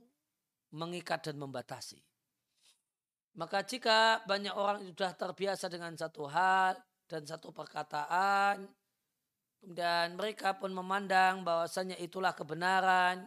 mengikat 0.70 1.24
dan 1.26 1.40
membatasi. 1.40 2.11
Maka 3.32 3.64
jika 3.64 4.20
banyak 4.28 4.52
orang 4.52 4.84
sudah 4.92 5.16
terbiasa 5.16 5.72
dengan 5.72 5.96
satu 5.96 6.28
hal 6.28 6.76
dan 7.08 7.24
satu 7.24 7.48
perkataan, 7.48 8.68
dan 9.62 10.18
mereka 10.18 10.58
pun 10.58 10.74
memandang 10.74 11.46
bahwasanya 11.46 11.94
itulah 12.02 12.34
kebenaran, 12.34 13.22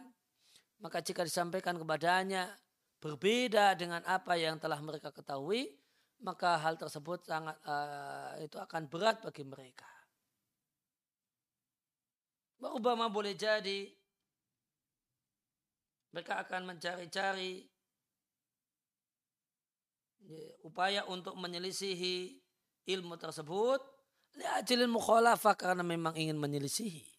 maka 0.84 1.00
jika 1.00 1.24
disampaikan 1.24 1.80
kepadanya 1.80 2.52
berbeda 3.00 3.72
dengan 3.72 4.04
apa 4.04 4.36
yang 4.36 4.60
telah 4.60 4.76
mereka 4.84 5.08
ketahui, 5.08 5.72
maka 6.20 6.60
hal 6.60 6.76
tersebut 6.76 7.24
sangat 7.24 7.56
uh, 7.64 8.36
itu 8.44 8.60
akan 8.60 8.84
berat 8.84 9.24
bagi 9.24 9.48
mereka. 9.48 9.88
Obama 12.66 13.08
boleh 13.08 13.32
jadi 13.36 13.88
mereka 16.12 16.40
akan 16.44 16.72
mencari-cari 16.74 17.64
upaya 20.62 21.06
untuk 21.06 21.34
menyelisihi 21.38 22.38
ilmu 22.86 23.18
tersebut 23.18 23.80
liajilil 24.36 24.90
mukhalafah 24.92 25.56
karena 25.56 25.82
memang 25.82 26.14
ingin 26.14 26.36
menyelisihi. 26.36 27.16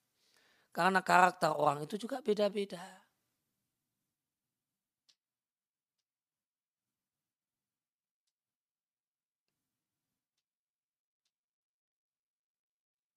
Karena 0.72 1.02
karakter 1.02 1.50
orang 1.58 1.90
itu 1.90 1.98
juga 1.98 2.22
beda-beda. 2.22 2.82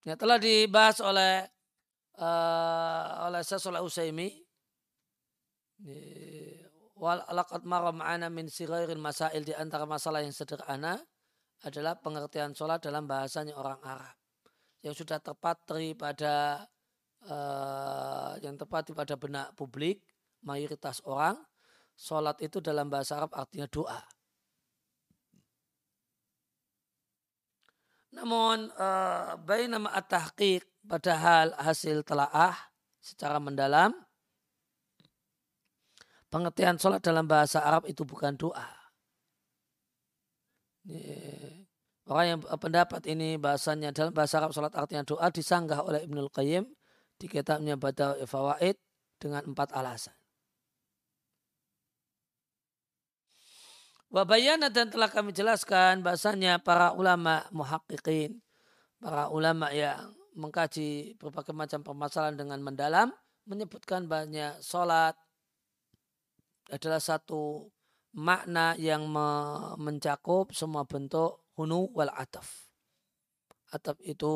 Ya, 0.01 0.17
telah 0.17 0.41
dibahas 0.41 0.97
oleh 0.97 1.45
uh, 2.17 3.29
oleh 3.29 3.45
Syekh 3.45 3.69
Usaimi 3.85 4.33
wal 7.01 7.25
laqad 7.33 7.65
ma'ana 7.65 8.29
min 8.29 8.45
sighairil 8.45 9.01
masail 9.01 9.41
di 9.41 9.57
antara 9.57 9.89
masalah 9.89 10.21
yang 10.21 10.29
sederhana 10.29 11.01
adalah 11.65 11.97
pengertian 11.97 12.53
sholat 12.53 12.77
dalam 12.77 13.09
bahasanya 13.09 13.57
orang 13.57 13.81
Arab 13.81 14.13
yang 14.85 14.93
sudah 14.93 15.17
tepat 15.17 15.57
pada 15.97 16.65
uh, 17.25 18.37
yang 18.45 18.53
tepat 18.53 18.93
pada 18.93 19.17
benak 19.17 19.49
publik 19.57 20.05
mayoritas 20.45 21.01
orang 21.09 21.41
sholat 21.97 22.37
itu 22.41 22.61
dalam 22.61 22.89
bahasa 22.89 23.17
Arab 23.17 23.33
artinya 23.33 23.65
doa. 23.65 24.01
Namun 28.13 28.69
uh, 28.77 29.39
bayi 29.41 29.65
nama 29.65 29.89
at-tahqiq 29.97 30.65
padahal 30.85 31.57
hasil 31.57 32.05
telaah 32.05 32.57
secara 33.01 33.41
mendalam 33.41 33.95
pengertian 36.31 36.79
sholat 36.79 37.03
dalam 37.03 37.27
bahasa 37.27 37.59
Arab 37.61 37.83
itu 37.85 38.07
bukan 38.07 38.39
doa. 38.39 38.71
Orang 42.07 42.25
yang 42.25 42.39
pendapat 42.41 43.05
ini 43.05 43.37
bahasanya 43.37 43.93
dalam 43.93 44.15
bahasa 44.15 44.39
Arab 44.41 44.55
sholat 44.55 44.73
artinya 44.73 45.05
doa 45.05 45.27
disanggah 45.29 45.83
oleh 45.83 46.01
Ibnul 46.07 46.31
Qayyim 46.31 46.65
di 47.19 47.27
kitabnya 47.29 47.77
Badawi 47.77 48.25
Fawaid 48.25 48.79
dengan 49.21 49.45
empat 49.45 49.75
alasan. 49.77 50.15
Wabayana 54.11 54.67
dan 54.67 54.91
telah 54.91 55.07
kami 55.07 55.31
jelaskan 55.31 56.03
bahasanya 56.03 56.59
para 56.59 56.91
ulama 56.91 57.47
muhakkikin, 57.55 58.43
para 58.99 59.31
ulama 59.31 59.71
yang 59.71 60.11
mengkaji 60.35 61.15
berbagai 61.15 61.55
macam 61.55 61.79
permasalahan 61.79 62.35
dengan 62.35 62.59
mendalam, 62.59 63.07
menyebutkan 63.47 64.11
banyak 64.11 64.59
sholat 64.59 65.15
adalah 66.71 67.03
satu 67.03 67.67
makna 68.15 68.75
yang 68.79 69.07
mencakup 69.79 70.51
semua 70.55 70.87
bentuk 70.87 71.43
hunu 71.55 71.91
wal 71.95 72.11
ataf. 72.11 72.71
Ataf 73.71 73.99
itu 74.03 74.33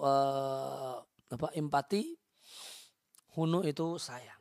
uh, 0.00 1.00
apa 1.04 1.48
empati, 1.52 2.16
hunu 3.36 3.60
itu 3.64 4.00
sayang. 4.00 4.39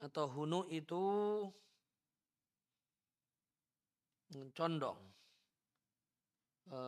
Atau 0.00 0.24
hunu 0.32 0.64
itu 0.72 1.02
condong 4.56 5.00
e, 6.72 6.78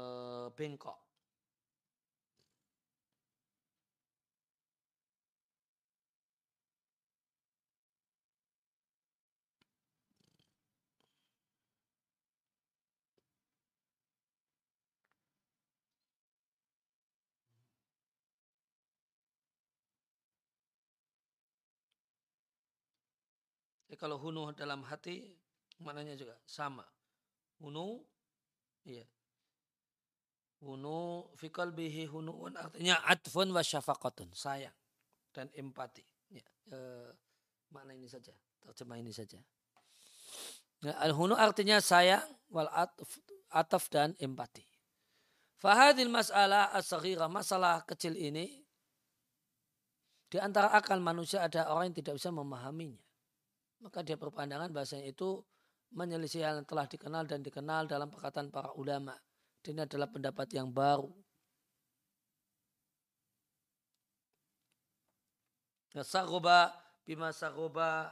bengkok 0.57 1.12
Jadi 23.93 24.01
kalau 24.01 24.17
hunu 24.17 24.57
dalam 24.57 24.81
hati 24.89 25.21
maknanya 25.85 26.17
juga 26.17 26.33
sama. 26.49 26.81
Hunu, 27.61 28.01
iya. 28.89 29.05
Hunu 30.65 31.29
fikal 31.37 31.77
bihi 31.77 32.09
hunuun 32.09 32.57
artinya 32.57 33.05
atfun 33.05 33.53
wa 33.53 33.61
syafaqatun, 33.61 34.33
sayang 34.33 34.73
dan 35.37 35.53
empati. 35.53 36.01
Ya, 36.33 36.41
e, 36.73 36.79
makna 37.69 37.93
ini 37.93 38.09
saja, 38.09 38.33
terjemah 38.65 38.97
ini 38.97 39.13
saja. 39.13 39.37
Ya, 40.81 40.97
al-hunu 41.05 41.37
artinya 41.37 41.77
sayang 41.77 42.25
wal 42.49 42.73
atf, 42.73 43.21
ataf 43.53 43.93
dan 43.93 44.17
empati. 44.17 44.65
Fahadil 45.61 46.09
masalah 46.09 46.73
as 46.73 46.89
masalah 47.29 47.85
kecil 47.85 48.17
ini 48.17 48.57
di 50.33 50.41
antara 50.41 50.73
akal 50.73 50.97
manusia 50.97 51.45
ada 51.45 51.69
orang 51.69 51.93
yang 51.93 52.01
tidak 52.01 52.17
bisa 52.17 52.33
memahaminya 52.33 53.12
maka 53.83 54.01
dia 54.07 54.15
berpandangan 54.15 54.71
bahasanya 54.71 55.11
itu 55.11 55.43
menyelisih 55.93 56.47
yang 56.47 56.65
telah 56.65 56.87
dikenal 56.89 57.27
dan 57.29 57.43
dikenal 57.43 57.91
dalam 57.91 58.09
perkataan 58.09 58.49
para 58.49 58.71
ulama. 58.79 59.13
Dan 59.61 59.79
ini 59.79 59.83
adalah 59.85 60.09
pendapat 60.09 60.49
yang 60.55 60.71
baru. 60.71 61.11
Saroba 66.01 66.73
bima 67.05 67.29
saroba 67.37 68.09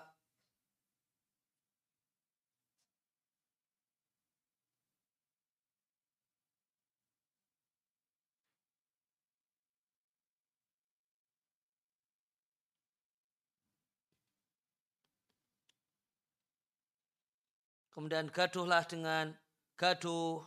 kemudian 18.01 18.33
gaduhlah 18.33 18.81
dengan 18.89 19.37
gaduh. 19.77 20.41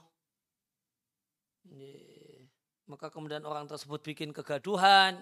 Maka 2.89 3.14
kemudian 3.14 3.45
orang 3.45 3.70
tersebut 3.70 4.01
bikin 4.01 4.34
kegaduhan. 4.34 5.22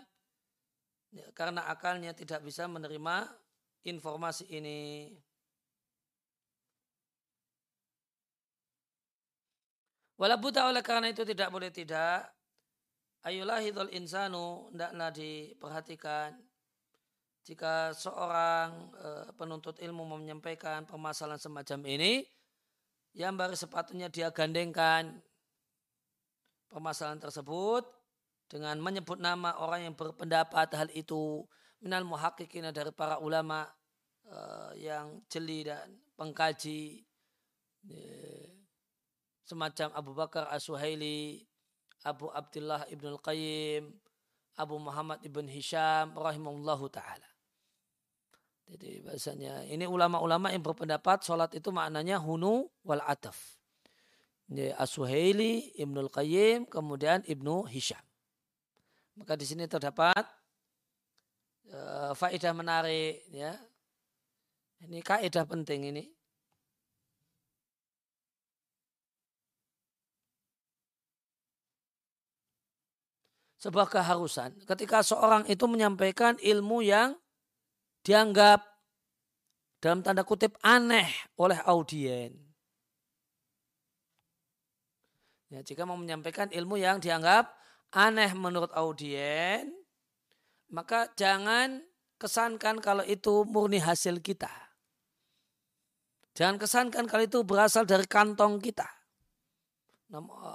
Ya, 1.12 1.28
karena 1.36 1.68
akalnya 1.68 2.16
tidak 2.16 2.40
bisa 2.40 2.72
menerima 2.72 3.28
informasi 3.84 4.48
ini. 4.48 5.12
Walabuta 10.16 10.72
oleh 10.72 10.80
karena 10.80 11.12
itu 11.12 11.28
tidak 11.28 11.52
boleh 11.52 11.68
tidak. 11.68 12.32
Ayulahidul 13.28 13.92
insanu 13.92 14.72
hendaklah 14.72 15.12
diperhatikan 15.12 16.40
jika 17.42 17.89
seorang 17.98 18.94
e, 18.94 19.10
penuntut 19.34 19.82
ilmu 19.82 20.06
menyampaikan 20.06 20.86
permasalahan 20.86 21.42
semacam 21.42 21.80
ini, 21.89 22.22
yang 23.18 23.34
baru 23.36 23.58
sepatutnya 23.58 24.08
dia 24.08 24.30
gandengkan 24.30 25.20
permasalahan 26.72 27.20
tersebut 27.20 27.84
dengan 28.48 28.80
menyebut 28.80 29.20
nama 29.20 29.60
orang 29.60 29.92
yang 29.92 29.96
berpendapat 29.98 30.72
hal 30.78 30.88
itu 30.96 31.44
minal 31.82 32.06
muhakkikin 32.06 32.70
dari 32.70 32.94
para 32.94 33.18
ulama 33.18 33.66
e, 34.24 34.38
yang 34.86 35.20
jeli 35.26 35.66
dan 35.66 35.98
pengkaji 36.14 37.02
e, 37.89 38.00
semacam 39.42 39.89
Abu 39.98 40.12
Bakar 40.14 40.46
As-Suhaili, 40.54 41.44
Abu 42.06 42.30
Abdullah 42.30 42.86
Ibn 42.88 43.06
Al-Qayyim, 43.18 43.84
Abu 44.62 44.76
Muhammad 44.78 45.20
Ibn 45.26 45.46
Hisham 45.50 46.14
rahimahullahu 46.14 46.86
ta'ala. 46.94 47.31
Jadi 48.72 49.03
bahasanya 49.03 49.67
ini 49.67 49.84
ulama-ulama 49.84 50.47
yang 50.47 50.63
berpendapat 50.63 51.28
sholat 51.28 51.51
itu 51.51 51.76
maknanya 51.76 52.15
hunu 52.24 52.72
wal 52.88 53.03
ataf. 53.03 53.59
Ini 54.47 54.72
As-Suhaili, 54.80 55.76
Ibnul 55.76 56.07
Qayyim, 56.07 56.72
kemudian 56.72 57.24
Ibnu 57.28 57.67
Hisham. 57.67 57.99
Maka 59.19 59.36
di 59.36 59.43
sini 59.43 59.67
terdapat 59.67 60.24
uh, 61.67 62.15
faedah 62.15 62.55
menarik 62.55 63.28
ya. 63.32 63.59
Ini 64.88 65.03
kaidah 65.03 65.43
penting 65.43 65.91
ini. 65.91 66.03
Sebuah 73.61 73.86
keharusan 73.86 74.57
ketika 74.65 75.05
seorang 75.05 75.45
itu 75.45 75.69
menyampaikan 75.69 76.34
ilmu 76.41 76.82
yang 76.82 77.13
dianggap 78.02 78.66
dalam 79.82 80.06
tanda 80.06 80.22
kutip 80.22 80.58
aneh 80.62 81.10
oleh 81.38 81.58
audien. 81.66 82.34
Ya, 85.52 85.60
jika 85.60 85.84
mau 85.84 85.99
menyampaikan 85.99 86.47
ilmu 86.47 86.80
yang 86.80 87.04
dianggap 87.04 87.52
aneh 87.91 88.32
menurut 88.32 88.72
audien, 88.72 89.68
maka 90.72 91.12
jangan 91.20 91.84
kesankan 92.16 92.80
kalau 92.80 93.04
itu 93.04 93.43
murni 93.43 93.84
hasil 93.84 94.24
kita. 94.24 94.47
Jangan 96.32 96.56
kesankan 96.56 97.04
kalau 97.12 97.28
itu 97.28 97.43
berasal 97.43 97.84
dari 97.84 98.08
kantong 98.08 98.64
kita. 98.64 98.88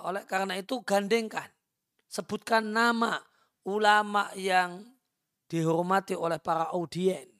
Oleh 0.08 0.24
karena 0.24 0.56
itu 0.56 0.80
gandengkan. 0.80 1.52
Sebutkan 2.08 2.72
nama 2.72 3.20
ulama 3.68 4.32
yang 4.32 4.80
dihormati 5.52 6.16
oleh 6.16 6.40
para 6.40 6.72
audien. 6.72 7.35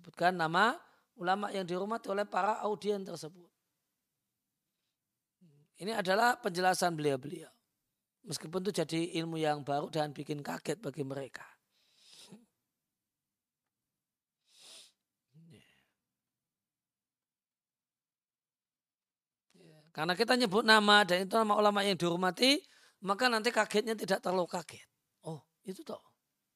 Sebutkan 0.00 0.32
nama 0.32 0.80
ulama 1.20 1.52
yang 1.52 1.68
dihormati 1.68 2.08
oleh 2.08 2.24
para 2.24 2.56
audien 2.64 3.04
tersebut. 3.04 3.52
Ini 5.76 5.92
adalah 5.92 6.40
penjelasan 6.40 6.96
beliau-beliau. 6.96 7.52
Meskipun 8.24 8.64
itu 8.64 8.80
jadi 8.80 9.20
ilmu 9.20 9.36
yang 9.36 9.60
baru 9.60 9.92
dan 9.92 10.16
bikin 10.16 10.40
kaget 10.40 10.80
bagi 10.80 11.04
mereka. 11.04 11.44
Karena 19.92 20.16
kita 20.16 20.32
nyebut 20.32 20.64
nama 20.64 21.04
dan 21.04 21.28
itu 21.28 21.36
nama 21.36 21.60
ulama 21.60 21.84
yang 21.84 22.00
dihormati, 22.00 22.56
maka 23.04 23.28
nanti 23.28 23.52
kagetnya 23.52 23.92
tidak 23.92 24.24
terlalu 24.24 24.48
kaget. 24.48 24.88
Oh, 25.28 25.44
itu 25.68 25.84
toh. 25.84 26.00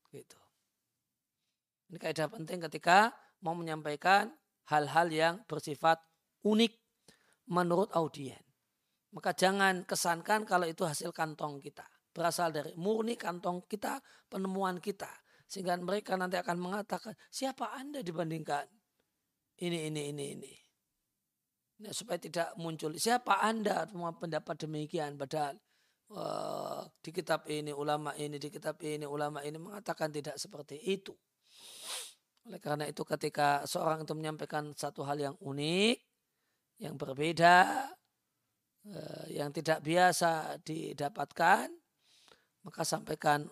Gitu. 0.09 0.41
Ini 1.93 2.01
kaidah 2.01 2.33
penting 2.33 2.65
ketika 2.65 3.13
mau 3.45 3.53
menyampaikan 3.53 4.33
hal-hal 4.73 5.13
yang 5.13 5.35
bersifat 5.45 6.01
unik 6.43 6.73
menurut 7.53 7.93
audien. 7.93 8.41
Maka 9.13 9.37
jangan 9.37 9.87
kesankan 9.87 10.43
kalau 10.49 10.67
itu 10.67 10.83
hasil 10.83 11.15
kantong 11.15 11.63
kita. 11.63 11.87
Berasal 12.11 12.51
dari 12.51 12.75
murni 12.75 13.15
kantong 13.15 13.69
kita, 13.69 14.03
penemuan 14.27 14.83
kita. 14.83 15.11
Sehingga 15.47 15.79
mereka 15.79 16.19
nanti 16.19 16.35
akan 16.41 16.59
mengatakan, 16.59 17.15
siapa 17.31 17.77
Anda 17.79 18.03
dibandingkan 18.03 18.67
ini, 19.63 19.87
ini, 19.87 20.11
ini, 20.11 20.25
ini. 20.35 20.53
Nah, 21.85 21.91
supaya 21.91 22.23
tidak 22.23 22.55
muncul 22.55 22.95
siapa 22.95 23.43
anda 23.43 23.83
semua 23.91 24.15
pendapat 24.15 24.63
demikian 24.63 25.19
padahal 25.19 25.59
uh, 26.15 26.87
di 27.03 27.11
kitab 27.11 27.51
ini 27.51 27.75
ulama 27.75 28.15
ini 28.15 28.39
di 28.39 28.47
kitab 28.47 28.79
ini 28.79 29.03
ulama 29.03 29.43
ini 29.43 29.59
mengatakan 29.59 30.15
tidak 30.15 30.39
seperti 30.39 30.79
itu 30.79 31.11
oleh 32.45 32.61
karena 32.61 32.85
itu 32.85 33.03
ketika 33.09 33.65
seorang 33.65 34.05
itu 34.05 34.13
menyampaikan 34.13 34.77
satu 34.77 35.01
hal 35.09 35.17
yang 35.17 35.37
unik 35.41 35.97
yang 36.85 36.95
berbeda 37.01 37.89
uh, 38.89 39.27
yang 39.33 39.49
tidak 39.49 39.81
biasa 39.81 40.61
didapatkan 40.61 41.73
maka 42.65 42.83
sampaikan 42.85 43.49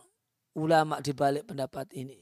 ulama 0.53 1.01
di 1.01 1.13
balik 1.17 1.49
pendapat 1.49 1.89
ini 1.97 2.21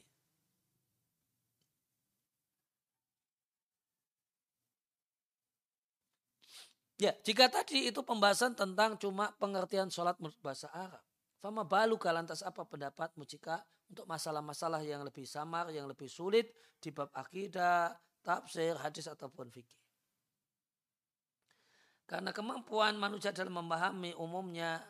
Ya, 7.01 7.17
jika 7.25 7.49
tadi 7.49 7.89
itu 7.89 8.05
pembahasan 8.05 8.53
tentang 8.53 8.93
cuma 9.01 9.33
pengertian 9.41 9.89
sholat 9.89 10.21
menurut 10.21 10.37
bahasa 10.45 10.69
Arab. 10.69 11.01
Fama 11.41 11.65
balu 11.65 11.97
lantas 11.97 12.45
apa 12.45 12.69
pendapatmu 12.69 13.25
jika 13.25 13.65
untuk 13.89 14.05
masalah-masalah 14.05 14.85
yang 14.85 15.01
lebih 15.01 15.25
samar, 15.25 15.73
yang 15.73 15.89
lebih 15.89 16.05
sulit 16.05 16.53
di 16.77 16.93
bab 16.93 17.09
akidah, 17.17 17.97
tafsir, 18.21 18.77
hadis 18.77 19.09
ataupun 19.09 19.49
fikih. 19.49 19.81
Karena 22.05 22.37
kemampuan 22.37 23.01
manusia 23.01 23.33
dalam 23.33 23.57
memahami 23.57 24.13
umumnya 24.21 24.85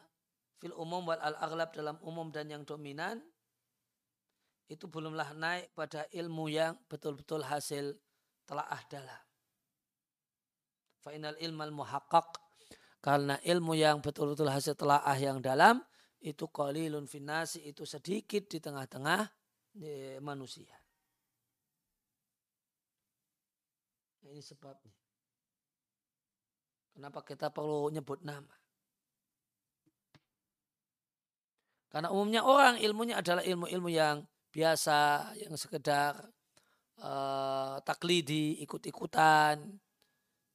fil 0.58 0.74
umum 0.74 1.06
wal 1.06 1.22
al 1.22 1.38
aghlab 1.38 1.70
dalam 1.70 1.96
umum 2.02 2.34
dan 2.34 2.50
yang 2.50 2.66
dominan 2.66 3.22
itu 4.66 4.90
belumlah 4.90 5.34
naik 5.38 5.70
pada 5.74 6.06
ilmu 6.10 6.50
yang 6.50 6.74
betul-betul 6.90 7.46
hasil 7.46 7.94
telaah 8.46 8.82
dalam. 8.90 9.22
Fa'inal 11.02 11.38
ilmal 11.38 11.74
muhaqqaq. 11.74 12.38
Karena 13.00 13.40
ilmu 13.40 13.72
yang 13.74 14.04
betul-betul 14.04 14.52
hasil 14.52 14.76
telaah 14.76 15.16
yang 15.16 15.40
dalam 15.40 15.80
itu 16.20 16.44
qalilun 16.52 17.08
finasi 17.08 17.64
itu 17.64 17.88
sedikit 17.88 18.44
di 18.44 18.60
tengah-tengah 18.60 19.22
e, 19.80 20.20
manusia. 20.20 20.76
Ini 24.28 24.44
sebabnya. 24.44 24.92
Kenapa 26.92 27.24
kita 27.24 27.48
perlu 27.48 27.88
nyebut 27.88 28.20
nama? 28.20 28.52
Karena 31.90 32.12
umumnya 32.14 32.46
orang 32.46 32.78
ilmunya 32.78 33.18
adalah 33.18 33.42
ilmu-ilmu 33.42 33.90
yang 33.90 34.22
biasa, 34.54 35.32
yang 35.42 35.58
sekedar 35.58 36.14
uh, 37.02 37.82
taklidi, 37.82 38.62
ikut-ikutan, 38.62 39.58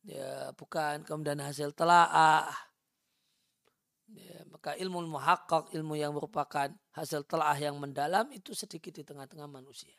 ya 0.07 0.53
bukan 0.55 1.03
kemudian 1.03 1.41
hasil 1.43 1.75
telaah 1.75 2.47
ya, 4.17 4.41
maka 4.49 4.73
ilmu 4.79 5.03
muhakkak 5.07 5.71
ilmu 5.75 5.99
yang 5.99 6.15
merupakan 6.15 6.71
hasil 6.95 7.27
telaah 7.27 7.55
yang 7.59 7.75
mendalam 7.75 8.27
itu 8.31 8.55
sedikit 8.55 8.95
di 8.95 9.03
tengah-tengah 9.03 9.47
manusia. 9.47 9.95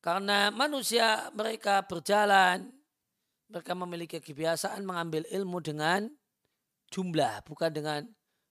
Karena 0.00 0.48
manusia 0.48 1.28
mereka 1.36 1.84
berjalan 1.84 2.72
mereka 3.50 3.72
memiliki 3.76 4.18
kebiasaan 4.22 4.80
mengambil 4.86 5.28
ilmu 5.28 5.60
dengan 5.60 6.08
jumlah 6.88 7.44
bukan 7.44 7.70
dengan 7.74 8.00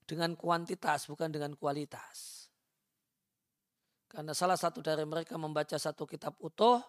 dengan 0.06 0.38
kuantitas 0.38 1.10
bukan 1.10 1.34
dengan 1.34 1.58
kualitas. 1.58 2.50
Karena 4.10 4.34
salah 4.34 4.58
satu 4.58 4.82
dari 4.82 5.06
mereka 5.06 5.38
membaca 5.38 5.78
satu 5.78 6.06
kitab 6.06 6.38
utuh 6.42 6.82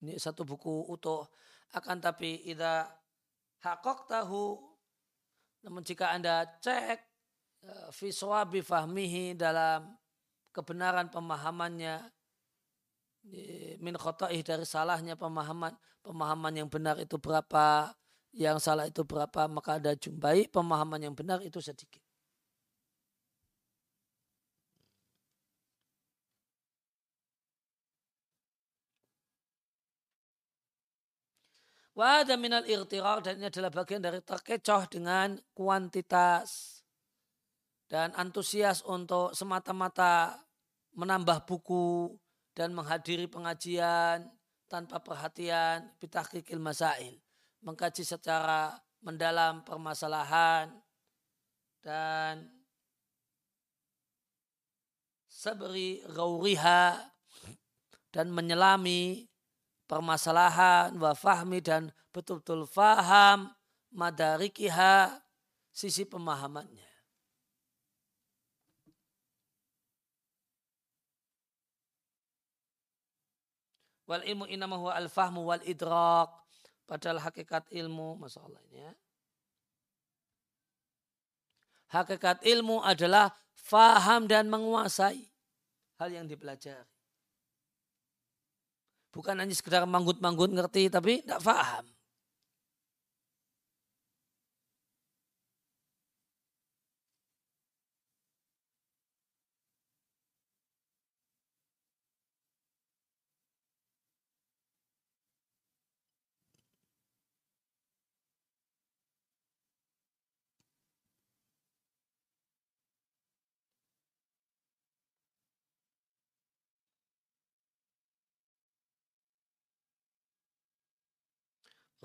Ini 0.00 0.16
satu 0.16 0.48
buku 0.48 0.88
utuh. 0.88 1.28
Akan 1.76 2.00
tapi 2.00 2.40
ida 2.48 2.88
hakok 3.60 4.08
tahu. 4.08 4.58
Namun 5.64 5.84
jika 5.84 6.16
anda 6.16 6.48
cek 6.64 6.98
viswabi 7.92 8.60
e, 8.60 8.66
fahmihi 8.66 9.36
dalam 9.36 9.92
kebenaran 10.56 11.12
pemahamannya 11.12 12.00
min 13.80 13.94
khotoih 14.00 14.40
dari 14.40 14.64
salahnya 14.64 15.14
pemahaman 15.14 15.76
pemahaman 16.00 16.52
yang 16.56 16.68
benar 16.72 16.96
itu 16.96 17.20
berapa 17.20 17.92
yang 18.32 18.56
salah 18.56 18.88
itu 18.88 19.04
berapa 19.04 19.44
maka 19.50 19.76
ada 19.76 19.92
jumpai 19.92 20.48
pemahaman 20.48 21.04
yang 21.04 21.14
benar 21.14 21.44
itu 21.44 21.60
sedikit 21.60 21.99
Wada 32.00 32.32
minal 32.40 32.64
irtirar 32.64 33.20
dan 33.20 33.36
ini 33.36 33.52
adalah 33.52 33.68
bagian 33.68 34.00
dari 34.00 34.24
terkecoh 34.24 34.88
dengan 34.88 35.36
kuantitas 35.52 36.80
dan 37.92 38.16
antusias 38.16 38.80
untuk 38.88 39.36
semata-mata 39.36 40.40
menambah 40.96 41.44
buku 41.44 42.16
dan 42.56 42.72
menghadiri 42.72 43.28
pengajian 43.28 44.32
tanpa 44.64 45.04
perhatian 45.04 45.92
bitahqiqil 46.00 46.56
masail 46.56 47.20
mengkaji 47.60 48.00
secara 48.00 48.80
mendalam 49.04 49.60
permasalahan 49.60 50.72
dan 51.84 52.48
sabri 55.28 56.00
gauriha 56.08 56.96
dan 58.08 58.32
menyelami 58.32 59.29
permasalahan 59.90 60.94
wa 60.94 61.10
fahmi 61.18 61.58
dan 61.58 61.90
betul-betul 62.14 62.62
faham 62.70 63.50
madarikiha 63.90 65.18
sisi 65.74 66.06
pemahamannya. 66.06 66.86
Wal 74.06 74.22
ilmu 74.26 74.46
inama 74.46 74.78
huwa 74.78 74.94
al 74.94 75.10
fahmu 75.10 75.42
wal 75.42 75.62
idrak. 75.66 76.30
Padahal 76.86 77.22
hakikat 77.22 77.70
ilmu, 77.70 78.18
masalahnya. 78.18 78.94
Hakikat 81.90 82.42
ilmu 82.42 82.82
adalah 82.82 83.30
faham 83.54 84.26
dan 84.26 84.50
menguasai 84.50 85.30
hal 86.02 86.10
yang 86.10 86.26
dipelajari. 86.26 86.99
Bukan 89.10 89.34
hanya 89.38 89.54
sekedar 89.54 89.82
manggut-manggut 89.86 90.54
ngerti 90.54 90.86
tapi 90.86 91.22
tidak 91.22 91.42
paham. 91.42 91.84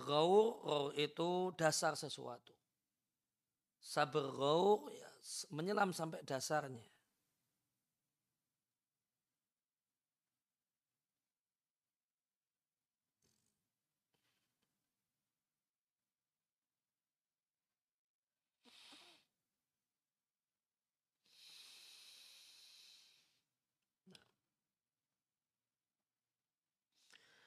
Gaur, 0.06 0.94
itu 0.94 1.50
dasar 1.58 1.98
sesuatu. 1.98 2.54
Sabar 3.82 4.30
gaur 4.34 4.90
ya, 4.94 5.10
menyelam 5.50 5.90
sampai 5.90 6.22
dasarnya. 6.22 6.86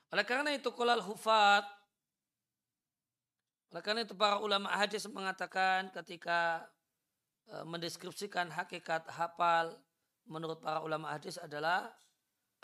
Oleh 0.09 0.25
karena 0.25 0.51
itu 0.57 0.73
kulal 0.73 1.05
hufat 1.05 1.78
oleh 3.69 3.83
karena 3.85 4.01
itu 4.01 4.17
para 4.17 4.41
ulama 4.41 4.73
hadis 4.73 5.05
mengatakan 5.13 5.93
ketika 5.93 6.65
e, 7.45 7.69
mendeskripsikan 7.69 8.49
hakikat 8.49 9.05
hafal 9.13 9.77
menurut 10.25 10.57
para 10.65 10.81
ulama 10.81 11.13
hadis 11.13 11.37
adalah 11.37 11.93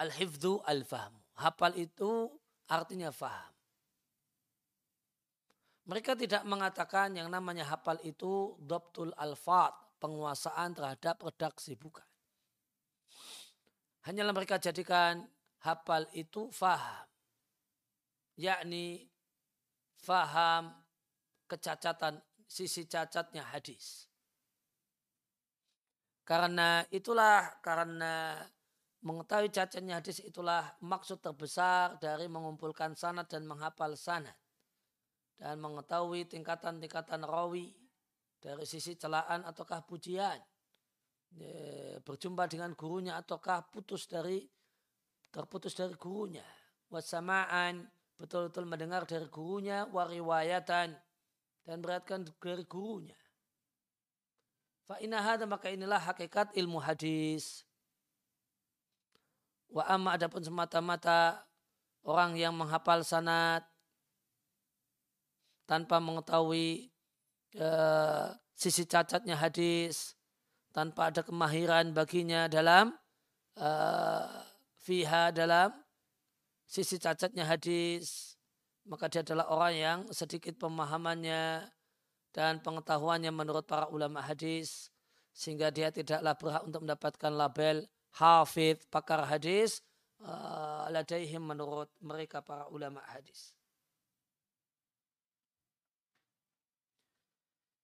al-hifdhu 0.00 0.64
al-fahmu. 0.64 1.20
Hafal 1.36 1.76
itu 1.76 2.32
artinya 2.72 3.12
faham. 3.12 3.52
Mereka 5.84 6.16
tidak 6.16 6.48
mengatakan 6.48 7.12
yang 7.12 7.28
namanya 7.28 7.68
hafal 7.68 8.00
itu 8.00 8.57
dobtul 8.57 9.12
al-fat, 9.20 9.76
penguasaan 10.00 10.72
terhadap 10.72 11.20
redaksi, 11.20 11.76
bukan. 11.76 12.07
Hanyalah 14.09 14.32
mereka 14.32 14.57
jadikan 14.57 15.28
hafal 15.61 16.09
itu 16.16 16.48
faham. 16.48 17.05
Yakni 18.40 19.05
faham 20.00 20.84
kecacatan, 21.47 22.20
sisi 22.45 22.88
cacatnya 22.88 23.45
hadis. 23.53 24.09
Karena 26.24 26.80
itulah, 26.88 27.61
karena 27.61 28.40
mengetahui 29.05 29.53
cacatnya 29.53 30.01
hadis 30.01 30.24
itulah 30.24 30.72
maksud 30.80 31.20
terbesar 31.20 32.01
dari 32.01 32.24
mengumpulkan 32.32 32.97
sanad 32.97 33.28
dan 33.28 33.45
menghafal 33.45 33.92
sanad. 33.92 34.32
Dan 35.36 35.61
mengetahui 35.61 36.24
tingkatan-tingkatan 36.30 37.26
rawi 37.28 37.76
dari 38.40 38.64
sisi 38.64 38.97
celaan 38.97 39.45
ataukah 39.45 39.84
pujian. 39.84 40.40
Berjumpa 42.01 42.49
dengan 42.49 42.72
gurunya 42.72 43.20
ataukah 43.20 43.68
putus 43.68 44.09
dari 44.09 44.47
terputus 45.28 45.74
dari 45.76 45.92
gurunya. 45.99 46.47
Wasamaan 46.88 47.84
betul-betul 48.14 48.64
mendengar 48.64 49.03
dari 49.05 49.26
gurunya 49.26 49.84
wariwayatan 49.90 50.95
dan 51.64 51.80
beratkan 51.80 52.24
dari 52.24 52.64
gurunya. 52.68 53.16
Fa'inahada 54.84 55.48
maka 55.48 55.72
inilah 55.72 55.96
hakikat 55.96 56.52
ilmu 56.52 56.76
hadis. 56.76 57.64
Wa 59.72 59.88
amma 59.88 60.14
adapun 60.14 60.44
semata-mata 60.44 61.40
orang 62.04 62.36
yang 62.36 62.52
menghafal 62.52 63.00
sanat 63.00 63.64
tanpa 65.64 65.96
mengetahui 65.98 66.92
uh, 67.56 68.28
sisi 68.52 68.84
cacatnya 68.84 69.40
hadis, 69.40 70.12
tanpa 70.76 71.08
ada 71.08 71.24
kemahiran 71.24 71.96
baginya 71.96 72.44
dalam 72.46 72.92
uh, 73.56 74.28
fiha 74.84 75.32
dalam 75.32 75.72
sisi 76.68 77.00
cacatnya 77.00 77.48
hadis, 77.48 78.34
maka 78.85 79.09
dia 79.09 79.24
adalah 79.24 79.49
orang 79.49 79.74
yang 79.74 79.99
sedikit 80.12 80.57
pemahamannya 80.61 81.64
dan 82.37 82.61
pengetahuannya 82.61 83.32
menurut 83.32 83.64
para 83.64 83.89
ulama 83.89 84.20
hadis 84.20 84.93
sehingga 85.32 85.72
dia 85.72 85.89
tidaklah 85.91 86.37
berhak 86.37 86.62
untuk 86.62 86.80
mendapatkan 86.85 87.32
label 87.32 87.89
hafid 88.14 88.78
pakar 88.93 89.24
hadis 89.26 89.82
uh, 90.22 90.87
ladaihim 90.93 91.43
menurut 91.43 91.91
mereka 91.99 92.45
para 92.45 92.68
ulama 92.70 93.03
hadis. 93.11 93.57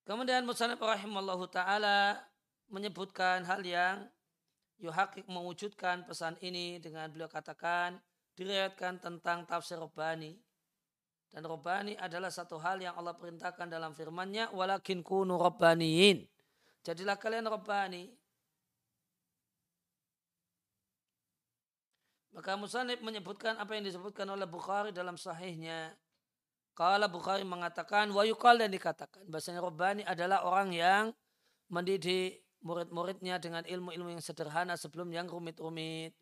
Kemudian 0.04 0.42
Musanib 0.42 0.82
rahimallahu 0.82 1.46
taala 1.50 2.18
menyebutkan 2.66 3.46
hal 3.46 3.62
yang 3.62 4.10
yuhakik 4.82 5.26
mewujudkan 5.30 6.02
pesan 6.02 6.34
ini 6.42 6.82
dengan 6.82 7.06
beliau 7.12 7.30
katakan 7.30 8.00
diriwayatkan 8.34 8.98
tentang 8.98 9.44
tafsir 9.46 9.78
Rabbani 9.78 10.34
dan 11.30 11.46
robani 11.46 11.94
adalah 11.94 12.28
satu 12.28 12.58
hal 12.58 12.82
yang 12.82 12.98
Allah 12.98 13.14
perintahkan 13.14 13.70
dalam 13.70 13.94
firman-Nya, 13.94 14.50
walakin 14.50 15.06
kunu 15.06 15.38
robbaniyin. 15.38 16.26
Jadilah 16.82 17.14
kalian 17.14 17.46
robbani. 17.46 18.10
Maka 22.34 22.58
Musanib 22.58 22.98
menyebutkan 23.02 23.58
apa 23.58 23.78
yang 23.78 23.86
disebutkan 23.86 24.26
oleh 24.26 24.46
Bukhari 24.46 24.90
dalam 24.90 25.14
sahihnya. 25.14 25.94
Kala 26.74 27.06
Bukhari 27.06 27.46
mengatakan, 27.46 28.10
wa 28.10 28.26
yukal 28.26 28.58
dan 28.58 28.70
dikatakan. 28.74 29.22
Bahasanya 29.30 29.62
robbani 29.62 30.02
adalah 30.02 30.42
orang 30.42 30.74
yang 30.74 31.04
mendidik 31.70 32.42
murid-muridnya 32.62 33.38
dengan 33.38 33.62
ilmu-ilmu 33.66 34.18
yang 34.18 34.22
sederhana 34.22 34.74
sebelum 34.74 35.10
yang 35.14 35.30
rumit-rumit. 35.30 36.16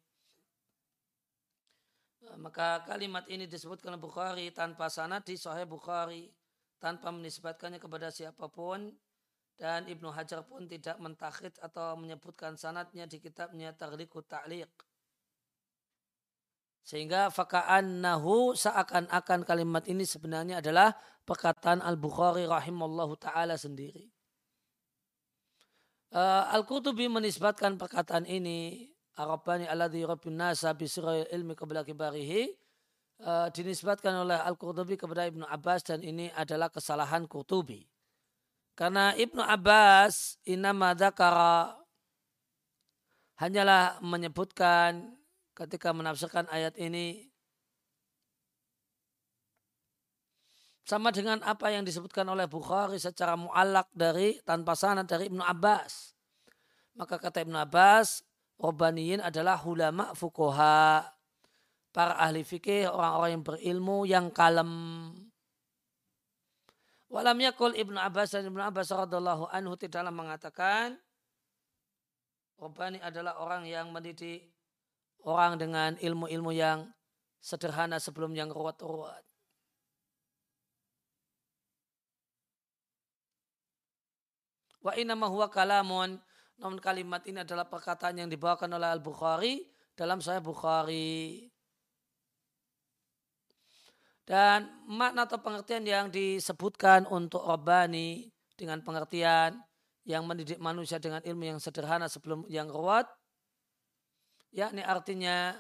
Maka 2.39 2.83
kalimat 2.87 3.27
ini 3.31 3.47
disebutkan 3.47 3.99
Bukhari 3.99 4.51
tanpa 4.55 4.91
sanad 4.91 5.27
di 5.27 5.35
Sahih 5.39 5.67
Bukhari 5.67 6.31
tanpa 6.79 7.11
menisbatkannya 7.11 7.83
kepada 7.83 8.11
siapa 8.15 8.47
pun 8.47 8.95
dan 9.59 9.91
Ibnu 9.91 10.15
Hajar 10.15 10.47
pun 10.47 10.71
tidak 10.71 10.95
mentakhid 11.03 11.51
atau 11.59 11.99
menyebutkan 11.99 12.55
sanadnya 12.55 13.11
di 13.11 13.19
kitabnya 13.19 13.75
Taghliqut 13.75 14.31
Ta'liq. 14.31 14.71
Sehingga 16.87 17.29
faka'annahu 17.29 18.55
seakan-akan 18.55 19.45
kalimat 19.45 19.85
ini 19.91 20.07
sebenarnya 20.09 20.63
adalah 20.63 20.95
perkataan 21.27 21.85
Al-Bukhari 21.85 22.49
rahimallahu 22.49 23.19
ta'ala 23.21 23.59
sendiri. 23.61 24.09
Uh, 26.09 26.49
Al-Qurtubi 26.57 27.05
menisbatkan 27.13 27.77
perkataan 27.77 28.25
ini 28.25 28.89
Arabani 29.19 29.67
alladhi 29.67 30.07
rabbin 30.07 30.39
nasa 30.39 30.71
bisirayil 30.79 31.27
ilmi 31.35 31.59
qabla 31.59 31.83
kibarihi 31.83 32.55
uh, 33.27 33.51
dinisbatkan 33.51 34.15
oleh 34.23 34.39
Al-Qurtubi 34.39 34.95
kepada 34.95 35.27
Ibnu 35.27 35.43
Abbas 35.43 35.83
dan 35.83 36.07
ini 36.07 36.31
adalah 36.39 36.71
kesalahan 36.71 37.27
Qurtubi. 37.27 37.83
Karena 38.79 39.11
Ibnu 39.19 39.43
Abbas 39.43 40.39
inama 40.47 40.95
dzakara 40.95 41.75
hanyalah 43.43 43.99
menyebutkan 44.07 45.19
ketika 45.59 45.91
menafsirkan 45.91 46.47
ayat 46.55 46.79
ini 46.79 47.27
sama 50.87 51.11
dengan 51.11 51.43
apa 51.43 51.75
yang 51.75 51.83
disebutkan 51.83 52.25
oleh 52.31 52.47
Bukhari 52.47 53.03
secara 53.03 53.35
muallak 53.35 53.91
dari 53.91 54.39
tanpa 54.47 54.79
sanad 54.79 55.11
dari 55.11 55.27
Ibnu 55.27 55.43
Abbas. 55.43 56.15
Maka 56.95 57.19
kata 57.19 57.43
Ibnu 57.43 57.59
Abbas, 57.59 58.23
Robaniyin 58.59 59.23
adalah 59.23 59.63
ulama 59.63 60.13
fukoha. 60.19 61.07
Para 61.89 62.15
ahli 62.21 62.45
fikih, 62.45 62.91
orang-orang 62.91 63.31
yang 63.39 63.45
berilmu, 63.47 63.99
yang 64.05 64.27
kalem. 64.29 64.71
Walam 67.09 67.39
yakul 67.41 67.73
Ibnu 67.73 67.97
Abbas 67.97 68.37
dan 68.37 68.53
Ibnu 68.53 68.61
Abbas 68.61 68.93
radhiallahu 68.93 69.49
anhu 69.49 69.73
tidaklah 69.81 70.13
mengatakan 70.13 71.01
Robani 72.61 73.01
adalah 73.01 73.41
orang 73.41 73.65
yang 73.65 73.89
mendidik 73.95 74.51
orang 75.23 75.57
dengan 75.57 75.95
ilmu-ilmu 75.97 76.51
yang 76.53 76.91
sederhana 77.39 78.03
sebelum 78.03 78.35
yang 78.35 78.51
ruwet-ruwet. 78.51 79.25
Wa 84.83 84.93
inama 84.99 85.31
huwa 85.31 85.47
kalamun 85.49 86.19
namun 86.59 86.83
kalimat 86.83 87.23
ini 87.31 87.47
adalah 87.47 87.71
perkataan 87.71 88.19
yang 88.19 88.29
dibawakan 88.31 88.75
oleh 88.75 88.91
Al-Bukhari 88.91 89.63
dalam 89.95 90.19
Sahih 90.19 90.43
Bukhari. 90.43 91.47
Dan 94.27 94.69
makna 94.85 95.25
atau 95.25 95.41
pengertian 95.41 95.89
yang 95.89 96.07
disebutkan 96.13 97.09
untuk 97.09 97.47
Rabbani 97.47 98.29
dengan 98.59 98.85
pengertian 98.85 99.57
yang 100.05 100.27
mendidik 100.29 100.61
manusia 100.61 101.01
dengan 101.01 101.25
ilmu 101.25 101.57
yang 101.57 101.61
sederhana 101.63 102.11
sebelum 102.11 102.45
yang 102.51 102.69
ruwet, 102.69 103.09
yakni 104.53 104.85
artinya 104.85 105.57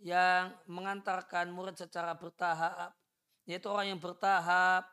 yang 0.00 0.56
mengantarkan 0.68 1.52
murid 1.52 1.76
secara 1.76 2.16
bertahap, 2.16 2.96
yaitu 3.44 3.68
orang 3.68 3.96
yang 3.96 4.00
bertahap 4.00 4.88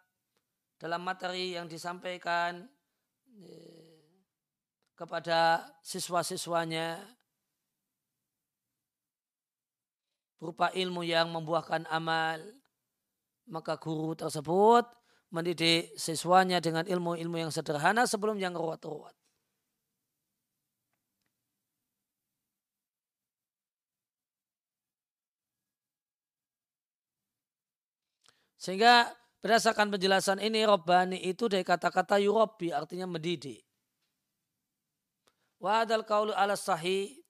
dalam 0.75 0.99
materi 1.03 1.55
yang 1.55 1.67
disampaikan, 1.71 2.67
kepada 5.03 5.67
siswa-siswanya 5.83 6.95
berupa 10.39 10.71
ilmu 10.71 11.03
yang 11.03 11.27
membuahkan 11.27 11.83
amal 11.91 12.39
maka 13.51 13.75
guru 13.75 14.15
tersebut 14.15 14.87
mendidik 15.27 15.91
siswanya 15.99 16.63
dengan 16.63 16.87
ilmu-ilmu 16.87 17.35
yang 17.35 17.51
sederhana 17.51 18.07
sebelum 18.07 18.39
yang 18.39 18.55
ruwet-ruwet. 18.55 19.11
Sehingga 28.55 29.11
berdasarkan 29.43 29.91
penjelasan 29.91 30.39
ini 30.39 30.63
Robbani 30.63 31.19
itu 31.19 31.51
dari 31.51 31.67
kata-kata 31.67 32.15
yurobi 32.23 32.71
artinya 32.71 33.03
mendidik. 33.11 33.72
Wadal 35.63 36.03
kaulu 36.03 36.35
ala 36.35 36.59
sahih 36.59 37.23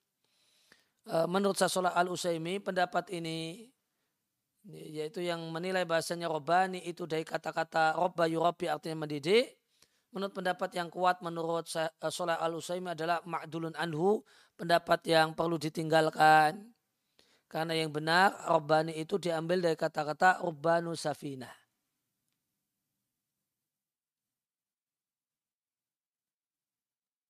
e, 1.06 1.16
menurut 1.30 1.54
Sasolah 1.54 1.94
al 1.94 2.10
Usaimi 2.10 2.58
pendapat 2.58 3.14
ini 3.14 3.70
yaitu 4.74 5.22
yang 5.22 5.38
menilai 5.54 5.86
bahasanya 5.86 6.26
Robbani 6.26 6.82
itu 6.82 7.06
dari 7.06 7.22
kata-kata 7.22 7.94
Robba 7.94 8.26
yurobi 8.26 8.66
artinya 8.66 9.06
mendidik. 9.06 9.54
Menurut 10.10 10.34
pendapat 10.34 10.74
yang 10.74 10.90
kuat 10.90 11.22
menurut 11.22 11.70
Sasolah 11.70 12.42
al 12.42 12.58
Usaimi 12.58 12.98
adalah 12.98 13.22
ma'dulun 13.22 13.78
anhu 13.78 14.26
pendapat 14.58 15.06
yang 15.06 15.38
perlu 15.38 15.62
ditinggalkan 15.62 16.74
karena 17.46 17.74
yang 17.78 17.94
benar 17.94 18.34
Rabbani 18.50 18.98
itu 18.98 19.22
diambil 19.22 19.62
dari 19.62 19.78
kata-kata 19.78 20.42
Rabbanu 20.42 20.98
Safina. 20.98 21.63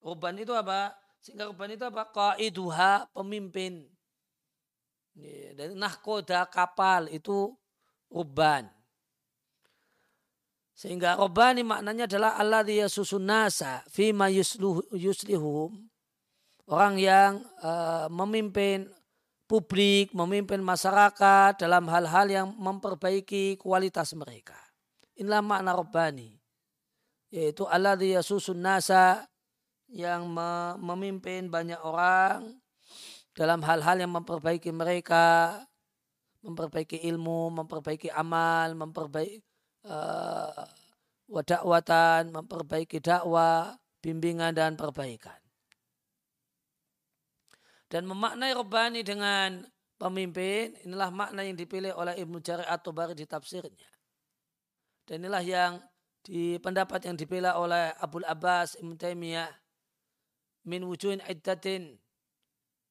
Rubban 0.04 0.36
itu 0.36 0.52
apa? 0.52 0.92
Sehingga 1.24 1.48
Rubban 1.48 1.72
itu 1.72 1.88
apa? 1.88 2.12
Qaiduha 2.12 3.08
pemimpin. 3.16 3.88
Dan 5.56 5.80
nahkoda 5.80 6.44
kapal 6.52 7.08
itu 7.08 7.56
Rubban. 8.12 8.68
Sehingga 10.74 11.16
Rabbani 11.16 11.62
maknanya 11.64 12.10
adalah 12.10 12.36
Allah 12.36 12.66
dia 12.66 12.90
susun 12.90 13.24
nasa 13.24 13.86
fima 13.88 14.28
yuslihum. 14.28 15.70
Orang 16.68 17.00
yang 17.00 17.40
uh, 17.62 18.10
memimpin 18.10 18.90
publik, 19.46 20.12
memimpin 20.12 20.60
masyarakat 20.60 21.62
dalam 21.62 21.86
hal-hal 21.88 22.28
yang 22.28 22.48
memperbaiki 22.58 23.56
kualitas 23.62 24.18
mereka. 24.18 24.58
Inilah 25.14 25.40
makna 25.46 25.78
Rabbani. 25.78 26.36
Yaitu 27.30 27.70
Allah 27.70 27.96
susun 28.20 28.60
nasa 28.60 29.30
yang 29.94 30.26
memimpin 30.82 31.54
banyak 31.54 31.78
orang 31.86 32.58
dalam 33.38 33.62
hal-hal 33.62 34.02
yang 34.02 34.10
memperbaiki 34.10 34.74
mereka, 34.74 35.62
memperbaiki 36.42 37.06
ilmu, 37.06 37.64
memperbaiki 37.64 38.10
amal, 38.10 38.74
memperbaiki 38.74 39.42
uh, 39.86 40.66
wadakwatan, 41.30 42.34
memperbaiki 42.34 42.98
dakwah, 42.98 43.78
bimbingan 44.02 44.58
dan 44.58 44.74
perbaikan 44.74 45.38
dan 47.94 48.10
memaknai 48.10 48.58
Rabbani 48.58 49.06
dengan 49.06 49.62
pemimpin 50.02 50.74
inilah 50.82 51.14
makna 51.14 51.46
yang 51.46 51.54
dipilih 51.54 51.94
oleh 51.94 52.18
Ibnu 52.18 52.42
Jarir 52.42 52.66
atau 52.66 52.90
Bari 52.90 53.14
di 53.14 53.30
tafsirnya. 53.30 53.86
Dan 55.06 55.22
inilah 55.22 55.46
yang 55.46 55.78
di 56.26 56.58
pendapat 56.58 57.06
yang 57.06 57.14
dipilih 57.14 57.54
oleh 57.54 57.94
Abu 58.02 58.26
Abbas 58.26 58.82
Ibnu 58.82 58.98
Taimiyah 58.98 59.46
min 60.68 60.88
wujuhin 60.88 61.20
iddatin 61.28 61.96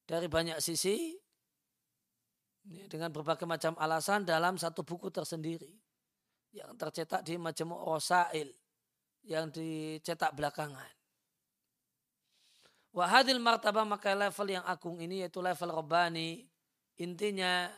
dari 0.04 0.26
banyak 0.28 0.60
sisi 0.60 1.16
dengan 2.62 3.10
berbagai 3.10 3.48
macam 3.48 3.74
alasan 3.80 4.22
dalam 4.22 4.54
satu 4.54 4.86
buku 4.86 5.10
tersendiri 5.10 5.72
yang 6.52 6.76
tercetak 6.76 7.24
di 7.24 7.40
Majmu' 7.40 7.80
Rosail 7.88 8.52
yang 9.24 9.48
dicetak 9.48 10.36
belakangan. 10.36 10.90
Wahadil 12.92 13.40
martabah 13.40 13.88
maka 13.88 14.12
level 14.12 14.48
yang 14.52 14.64
agung 14.68 15.00
ini 15.00 15.24
yaitu 15.24 15.40
level 15.40 15.72
Rabbani. 15.72 16.44
Intinya 17.00 17.72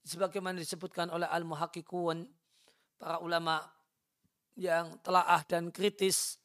sebagaimana 0.00 0.56
disebutkan 0.56 1.12
oleh 1.12 1.28
al-muhakkikun 1.28 2.24
para 2.96 3.20
ulama 3.20 3.60
yang 4.56 4.96
telaah 5.04 5.44
dan 5.44 5.68
kritis 5.68 6.40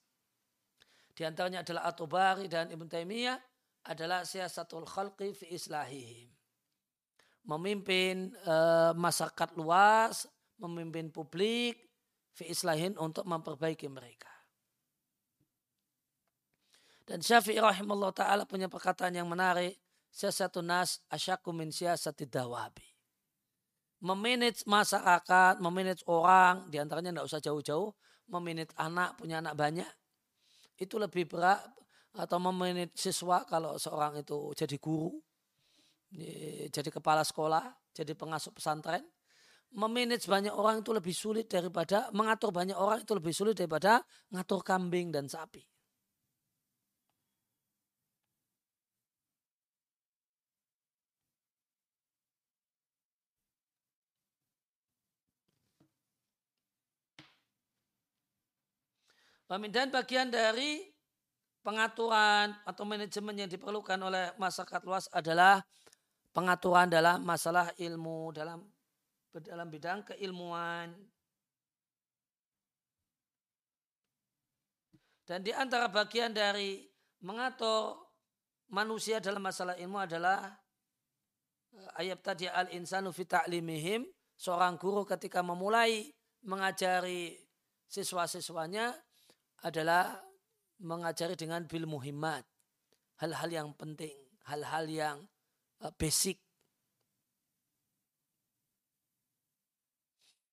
di 1.11 1.23
antaranya 1.27 1.61
adalah 1.61 1.91
At-Tubari 1.91 2.47
dan 2.47 2.71
Ibn 2.71 2.87
Taimiyah 2.87 3.37
adalah 3.87 4.23
siasatul 4.23 4.85
khalqi 4.85 5.33
fi 5.33 5.45
islahihim. 5.51 6.29
Memimpin 7.41 8.29
e, 8.37 8.55
masyarakat 8.93 9.57
luas, 9.57 10.29
memimpin 10.61 11.09
publik 11.09 11.73
fi 12.37 12.45
islahin 12.47 12.93
untuk 13.01 13.25
memperbaiki 13.25 13.89
mereka. 13.89 14.29
Dan 17.01 17.19
Syafi'i 17.19 17.59
rahimahullah 17.59 18.13
ta'ala 18.13 18.43
punya 18.45 18.69
perkataan 18.69 19.17
yang 19.17 19.27
menarik. 19.27 19.75
Siasatun 20.11 20.67
nas 20.67 21.01
asyaku 21.09 21.51
min 21.51 21.73
siasati 21.73 22.27
dawabi. 22.29 22.87
Memanage 24.01 24.63
masyarakat, 24.67 25.59
memanage 25.59 26.03
orang, 26.07 26.67
di 26.71 26.77
antaranya 26.79 27.15
tidak 27.15 27.27
usah 27.27 27.41
jauh-jauh, 27.41 27.89
memanage 28.31 28.73
anak, 28.77 29.17
punya 29.19 29.39
anak 29.43 29.55
banyak. 29.59 29.91
Itu 30.81 30.97
lebih 30.97 31.29
berat 31.29 31.61
atau 32.17 32.41
memanage 32.41 32.97
siswa 32.97 33.45
kalau 33.45 33.77
seorang 33.77 34.25
itu 34.25 34.49
jadi 34.57 34.75
guru, 34.81 35.13
jadi 36.73 36.89
kepala 36.89 37.21
sekolah, 37.21 37.69
jadi 37.93 38.17
pengasuh 38.17 38.51
pesantren. 38.51 39.05
Memanage 39.71 40.27
banyak 40.27 40.51
orang 40.51 40.83
itu 40.83 40.91
lebih 40.91 41.15
sulit 41.15 41.47
daripada 41.47 42.11
mengatur 42.11 42.51
banyak 42.51 42.75
orang 42.75 43.07
itu 43.07 43.15
lebih 43.15 43.31
sulit 43.31 43.55
daripada 43.55 44.03
ngatur 44.33 44.59
kambing 44.67 45.15
dan 45.15 45.31
sapi. 45.31 45.63
Dan 59.51 59.91
bagian 59.91 60.31
dari 60.31 60.79
pengaturan 61.59 62.55
atau 62.63 62.87
manajemen 62.87 63.35
yang 63.35 63.51
diperlukan 63.51 63.99
oleh 63.99 64.31
masyarakat 64.39 64.81
luas 64.87 65.11
adalah 65.11 65.59
pengaturan 66.31 66.87
dalam 66.87 67.19
masalah 67.19 67.67
ilmu 67.75 68.31
dalam 68.31 68.63
dalam 69.35 69.67
bidang 69.67 70.07
keilmuan. 70.07 70.95
Dan 75.27 75.43
di 75.43 75.51
antara 75.51 75.91
bagian 75.91 76.31
dari 76.31 76.87
mengatur 77.19 78.07
manusia 78.71 79.19
dalam 79.19 79.43
masalah 79.43 79.75
ilmu 79.75 79.99
adalah 79.99 80.47
eh, 81.75 81.99
ayat 82.07 82.23
tadi 82.23 82.47
al 82.47 82.71
insanu 82.71 83.11
fi 83.11 83.27
ta'limihim 83.27 84.07
seorang 84.39 84.79
guru 84.79 85.03
ketika 85.03 85.43
memulai 85.43 86.07
mengajari 86.47 87.35
siswa-siswanya 87.91 88.95
adalah 89.61 90.17
mengajari 90.81 91.37
dengan 91.37 91.65
bil 91.65 91.85
muhimmat. 91.85 92.45
Hal-hal 93.21 93.49
yang 93.53 93.69
penting, 93.77 94.17
hal-hal 94.49 94.85
yang 94.89 95.17
uh, 95.85 95.93
basic. 95.93 96.41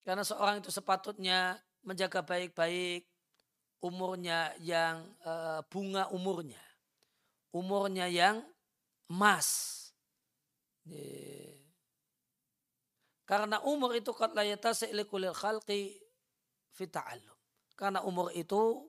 Karena 0.05 0.25
seorang 0.25 0.61
itu 0.61 0.73
sepatutnya 0.73 1.61
menjaga 1.85 2.25
baik-baik 2.25 3.09
umurnya 3.81 4.53
yang 4.61 5.05
uh, 5.25 5.65
bunga 5.69 6.09
umurnya. 6.13 6.61
Umurnya 7.53 8.09
yang 8.09 8.45
emas. 9.09 9.77
Karena 13.29 13.61
umur 13.65 13.93
itu 13.93 14.13
kot 14.17 14.33
layatasi 14.33 14.93
likulil 14.97 15.37
khalqi 15.37 16.01
fita'alum. 16.73 17.37
Karena 17.77 18.01
umur 18.05 18.33
itu 18.33 18.89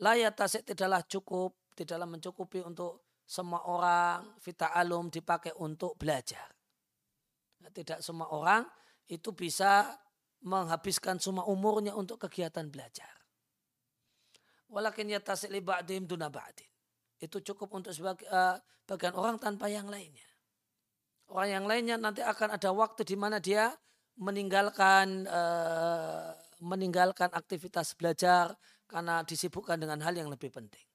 layak 0.00 0.34
tasik 0.34 0.62
tidaklah 0.66 1.02
cukup, 1.06 1.56
tidaklah 1.74 2.06
mencukupi 2.06 2.62
untuk 2.62 3.04
semua 3.24 3.64
orang 3.64 4.36
vita 4.44 4.70
alum 4.76 5.08
dipakai 5.08 5.56
untuk 5.58 5.96
belajar. 5.96 6.52
Nah, 7.64 7.72
tidak 7.72 8.04
semua 8.04 8.28
orang 8.28 8.62
itu 9.08 9.32
bisa 9.32 9.96
menghabiskan 10.44 11.16
semua 11.16 11.48
umurnya 11.48 11.96
untuk 11.96 12.20
kegiatan 12.28 12.68
belajar. 12.68 13.08
Walakin 14.68 15.08
ya 15.08 15.20
tasik 15.24 15.48
li 15.48 15.64
ba'dim 15.64 16.04
duna. 16.04 16.28
Itu 17.16 17.40
cukup 17.40 17.72
untuk 17.72 17.96
sebagai 17.96 18.28
uh, 18.28 18.60
bagian 18.84 19.16
orang 19.16 19.40
tanpa 19.40 19.72
yang 19.72 19.88
lainnya. 19.88 20.28
Orang 21.32 21.48
yang 21.48 21.64
lainnya 21.64 21.96
nanti 21.96 22.20
akan 22.20 22.60
ada 22.60 22.68
waktu 22.76 23.08
di 23.08 23.16
mana 23.16 23.40
dia 23.40 23.72
meninggalkan 24.20 25.24
uh, 25.24 26.36
meninggalkan 26.60 27.32
aktivitas 27.32 27.96
belajar 27.96 28.52
karena 28.94 29.26
disibukkan 29.26 29.74
dengan 29.74 29.98
hal 30.06 30.14
yang 30.14 30.30
lebih 30.30 30.54
penting. 30.54 30.86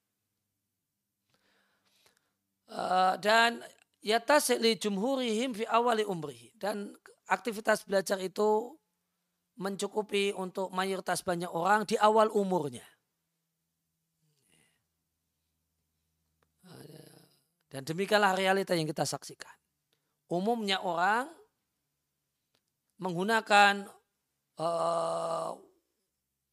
Uh, 2.72 3.20
dan 3.20 3.60
yatasili 4.00 4.80
jumhurihim 4.80 5.52
fi 5.52 5.68
awali 5.68 6.08
umrihi 6.08 6.56
dan 6.56 6.96
aktivitas 7.28 7.84
belajar 7.84 8.16
itu 8.24 8.80
mencukupi 9.60 10.32
untuk 10.32 10.72
mayoritas 10.72 11.20
banyak 11.28 11.52
orang 11.52 11.84
di 11.84 12.00
awal 12.00 12.32
umurnya. 12.32 12.88
Dan 17.70 17.86
demikianlah 17.86 18.34
realita 18.34 18.74
yang 18.74 18.90
kita 18.90 19.06
saksikan. 19.06 19.54
Umumnya 20.26 20.82
orang 20.82 21.30
menggunakan 22.98 23.86
uh, 24.58 25.54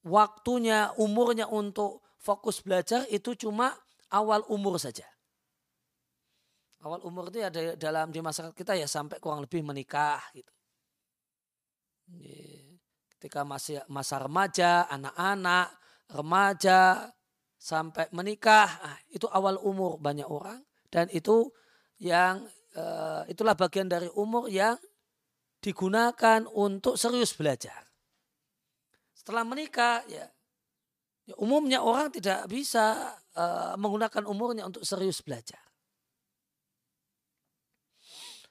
waktunya, 0.06 0.94
umurnya 0.96 1.50
untuk 1.50 2.06
fokus 2.22 2.62
belajar 2.62 3.02
itu 3.10 3.34
cuma 3.34 3.74
awal 4.14 4.46
umur 4.46 4.78
saja. 4.78 5.04
Awal 6.86 7.02
umur 7.02 7.34
itu 7.34 7.42
ya 7.42 7.50
dalam 7.74 8.14
di 8.14 8.22
masyarakat 8.22 8.54
kita 8.54 8.78
ya 8.78 8.86
sampai 8.86 9.18
kurang 9.18 9.42
lebih 9.42 9.66
menikah 9.66 10.22
gitu. 10.30 10.52
Ketika 13.18 13.42
masih 13.42 13.82
masa 13.90 14.22
remaja, 14.22 14.86
anak-anak, 14.86 15.74
remaja 16.14 17.10
sampai 17.58 18.06
menikah, 18.14 18.70
ah, 18.78 18.98
itu 19.10 19.26
awal 19.26 19.58
umur 19.58 19.98
banyak 19.98 20.28
orang 20.28 20.62
dan 20.94 21.10
itu 21.10 21.50
yang 21.98 22.46
uh, 22.76 23.24
itulah 23.26 23.56
bagian 23.56 23.88
dari 23.88 24.06
umur 24.14 24.46
yang 24.46 24.76
digunakan 25.58 26.44
untuk 26.52 26.94
serius 27.00 27.34
belajar. 27.34 27.85
Setelah 29.26 29.42
menikah 29.42 30.06
ya, 30.06 30.22
ya 31.26 31.34
umumnya 31.42 31.82
orang 31.82 32.14
tidak 32.14 32.46
bisa 32.46 33.18
uh, 33.34 33.74
menggunakan 33.74 34.22
umurnya 34.22 34.62
untuk 34.62 34.86
serius 34.86 35.18
belajar. 35.18 35.58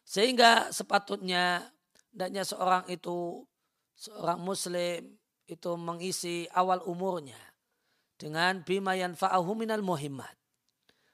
Sehingga 0.04 0.76
sepatutnya 0.76 1.72
hendaknya 2.12 2.44
seorang 2.44 2.92
itu 2.92 3.48
seorang 3.96 4.44
muslim 4.44 5.16
itu 5.48 5.72
mengisi 5.80 6.44
awal 6.52 6.84
umurnya 6.84 7.40
dengan 8.20 8.60
bima 8.68 9.00
yanfa'ahu 9.00 9.56
minal 9.56 9.80
muhimmat 9.80 10.36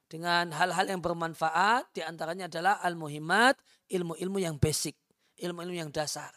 dengan 0.09 0.49
hal-hal 0.57 0.89
yang 0.89 1.05
bermanfaat 1.05 1.93
di 1.93 2.01
antaranya 2.01 2.49
adalah 2.49 2.82
al-muhimmat, 2.82 3.62
ilmu-ilmu 3.93 4.41
yang 4.41 4.57
basic, 4.57 4.97
ilmu-ilmu 5.38 5.86
yang 5.86 5.93
dasar. 5.93 6.34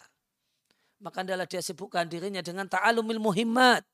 Maka 1.04 1.20
adalah 1.20 1.44
dia 1.44 1.60
sibukkan 1.60 2.08
dirinya 2.08 2.40
dengan 2.40 2.64
ta'alumil 2.64 3.20
muhimmat. 3.20 3.84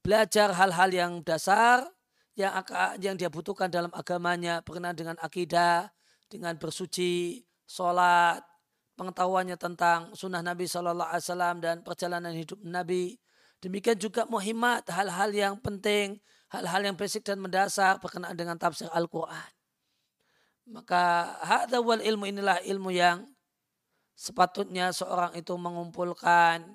Belajar 0.00 0.56
hal-hal 0.56 0.88
yang 0.88 1.12
dasar 1.20 1.84
yang 2.32 2.56
yang 3.04 3.14
dia 3.20 3.28
butuhkan 3.28 3.68
dalam 3.68 3.92
agamanya 3.92 4.64
berkenaan 4.64 4.96
dengan 4.96 5.16
akidah, 5.20 5.92
dengan 6.32 6.56
bersuci, 6.56 7.44
sholat, 7.68 8.40
pengetahuannya 8.96 9.60
tentang 9.60 10.16
sunnah 10.16 10.40
Nabi 10.40 10.64
Shallallahu 10.64 11.12
Alaihi 11.12 11.26
Wasallam 11.28 11.56
dan 11.60 11.76
perjalanan 11.84 12.32
hidup 12.32 12.56
Nabi. 12.64 13.20
Demikian 13.60 14.00
juga 14.00 14.24
muhimmat 14.24 14.88
hal-hal 14.88 15.36
yang 15.36 15.54
penting 15.60 16.16
hal-hal 16.50 16.82
yang 16.82 16.96
basic 16.98 17.22
dan 17.22 17.38
mendasar 17.38 18.02
berkenaan 18.02 18.34
dengan 18.34 18.58
tafsir 18.58 18.90
Al-Quran. 18.90 19.50
Maka 20.70 21.34
hadha 21.42 21.78
wal 21.82 22.02
ilmu 22.02 22.30
inilah 22.30 22.62
ilmu 22.62 22.90
yang 22.94 23.26
sepatutnya 24.20 24.92
seorang 24.92 25.32
itu 25.32 25.56
mengumpulkan 25.56 26.68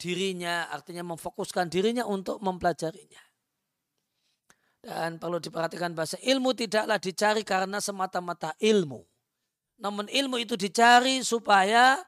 dirinya, 0.00 0.72
artinya 0.72 1.04
memfokuskan 1.12 1.68
dirinya 1.68 2.08
untuk 2.08 2.40
mempelajarinya. 2.40 3.20
Dan 4.80 5.20
perlu 5.20 5.36
diperhatikan 5.36 5.92
bahasa 5.92 6.16
ilmu 6.24 6.56
tidaklah 6.56 6.96
dicari 6.96 7.44
karena 7.44 7.76
semata-mata 7.78 8.56
ilmu. 8.56 9.04
Namun 9.84 10.08
ilmu 10.08 10.40
itu 10.40 10.56
dicari 10.56 11.20
supaya 11.20 12.00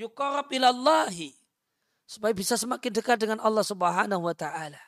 yukorab 0.00 0.48
ilallahi 0.48 1.36
supaya 2.08 2.32
bisa 2.32 2.56
semakin 2.56 2.90
dekat 2.90 3.20
dengan 3.20 3.38
Allah 3.44 3.62
Subhanahu 3.62 4.24
wa 4.24 4.34
taala. 4.34 4.80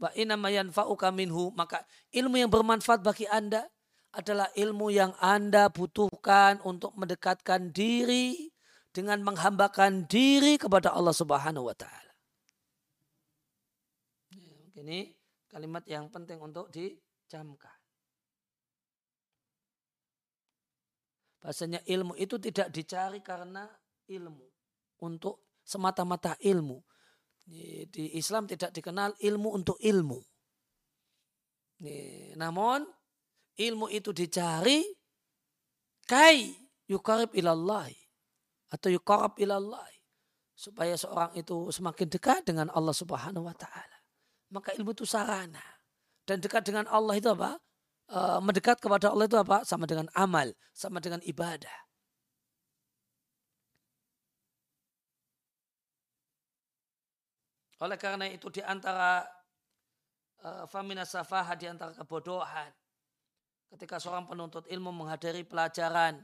Wa 0.00 0.08
inna 0.16 0.38
yanfa'uka 0.38 1.12
minhu 1.12 1.52
maka 1.52 1.84
ilmu 2.14 2.40
yang 2.40 2.48
bermanfaat 2.48 3.04
bagi 3.04 3.28
Anda 3.28 3.68
adalah 4.10 4.50
ilmu 4.58 4.90
yang 4.90 5.14
Anda 5.22 5.70
butuhkan 5.70 6.58
untuk 6.66 6.94
mendekatkan 6.98 7.70
diri 7.70 8.50
dengan 8.90 9.22
menghambakan 9.22 10.10
diri 10.10 10.58
kepada 10.58 10.90
Allah 10.90 11.14
Subhanahu 11.14 11.70
wa 11.70 11.76
taala. 11.78 12.14
Ini 14.74 15.14
kalimat 15.46 15.86
yang 15.86 16.10
penting 16.10 16.42
untuk 16.42 16.66
dicamkan. 16.74 17.78
Bahasanya 21.40 21.80
ilmu 21.86 22.18
itu 22.18 22.36
tidak 22.36 22.68
dicari 22.74 23.22
karena 23.22 23.64
ilmu 24.10 24.44
untuk 25.06 25.56
semata-mata 25.62 26.34
ilmu. 26.42 26.82
Di 27.90 28.18
Islam 28.18 28.50
tidak 28.50 28.74
dikenal 28.74 29.14
ilmu 29.22 29.54
untuk 29.54 29.78
ilmu. 29.80 30.20
Namun 32.36 32.84
ilmu 33.60 33.92
itu 33.92 34.10
dicari 34.16 34.80
kai 36.08 36.56
yukarib 36.88 37.36
ilallahi 37.36 37.96
atau 38.72 38.88
yukarab 38.88 39.36
ilallahi 39.36 40.00
supaya 40.56 40.96
seorang 40.96 41.36
itu 41.36 41.68
semakin 41.68 42.08
dekat 42.08 42.40
dengan 42.48 42.72
Allah 42.72 42.96
Subhanahu 42.96 43.44
wa 43.44 43.56
taala. 43.56 43.98
Maka 44.52 44.76
ilmu 44.76 44.92
itu 44.92 45.08
sarana. 45.08 45.62
Dan 46.28 46.42
dekat 46.42 46.68
dengan 46.68 46.84
Allah 46.90 47.16
itu 47.16 47.32
apa? 47.32 47.56
E, 48.10 48.18
mendekat 48.44 48.76
kepada 48.76 49.08
Allah 49.08 49.24
itu 49.24 49.38
apa? 49.40 49.64
Sama 49.64 49.88
dengan 49.88 50.10
amal, 50.12 50.52
sama 50.76 51.00
dengan 51.00 51.24
ibadah. 51.24 51.78
Oleh 57.80 57.96
karena 57.96 58.28
itu 58.28 58.52
di 58.52 58.60
antara 58.60 59.24
uh, 60.44 60.68
famina 60.68 61.08
safaha 61.08 61.56
di 61.56 61.64
antara 61.64 61.96
kebodohan 61.96 62.68
ketika 63.70 64.02
seorang 64.02 64.26
penuntut 64.26 64.66
ilmu 64.66 64.90
menghadiri 64.90 65.46
pelajaran 65.46 66.20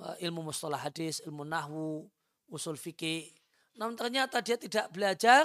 uh, 0.00 0.16
ilmu 0.18 0.48
mustalah 0.48 0.80
hadis, 0.80 1.20
ilmu 1.28 1.44
nahwu, 1.44 2.08
usul 2.48 2.80
fikih, 2.80 3.28
namun 3.76 3.94
ternyata 3.94 4.40
dia 4.40 4.56
tidak 4.56 4.88
belajar 4.90 5.44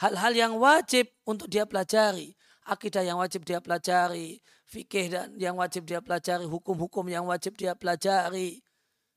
hal-hal 0.00 0.32
yang 0.34 0.52
wajib 0.56 1.06
untuk 1.28 1.46
dia 1.46 1.68
pelajari, 1.68 2.34
akidah 2.66 3.04
yang 3.04 3.20
wajib 3.20 3.44
dia 3.44 3.60
pelajari, 3.60 4.40
fikih 4.64 5.06
dan 5.12 5.26
yang 5.36 5.54
wajib 5.60 5.84
dia 5.84 6.00
pelajari, 6.00 6.48
hukum-hukum 6.48 7.06
yang 7.12 7.28
wajib 7.28 7.54
dia 7.54 7.76
pelajari, 7.76 8.64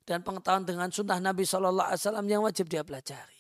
dan 0.08 0.24
pengetahuan 0.24 0.64
dengan 0.64 0.88
sunnah 0.92 1.20
Nabi 1.20 1.44
Shallallahu 1.44 1.88
Alaihi 1.92 2.04
Wasallam 2.04 2.28
yang 2.28 2.42
wajib 2.44 2.72
dia 2.72 2.84
pelajari. 2.84 3.37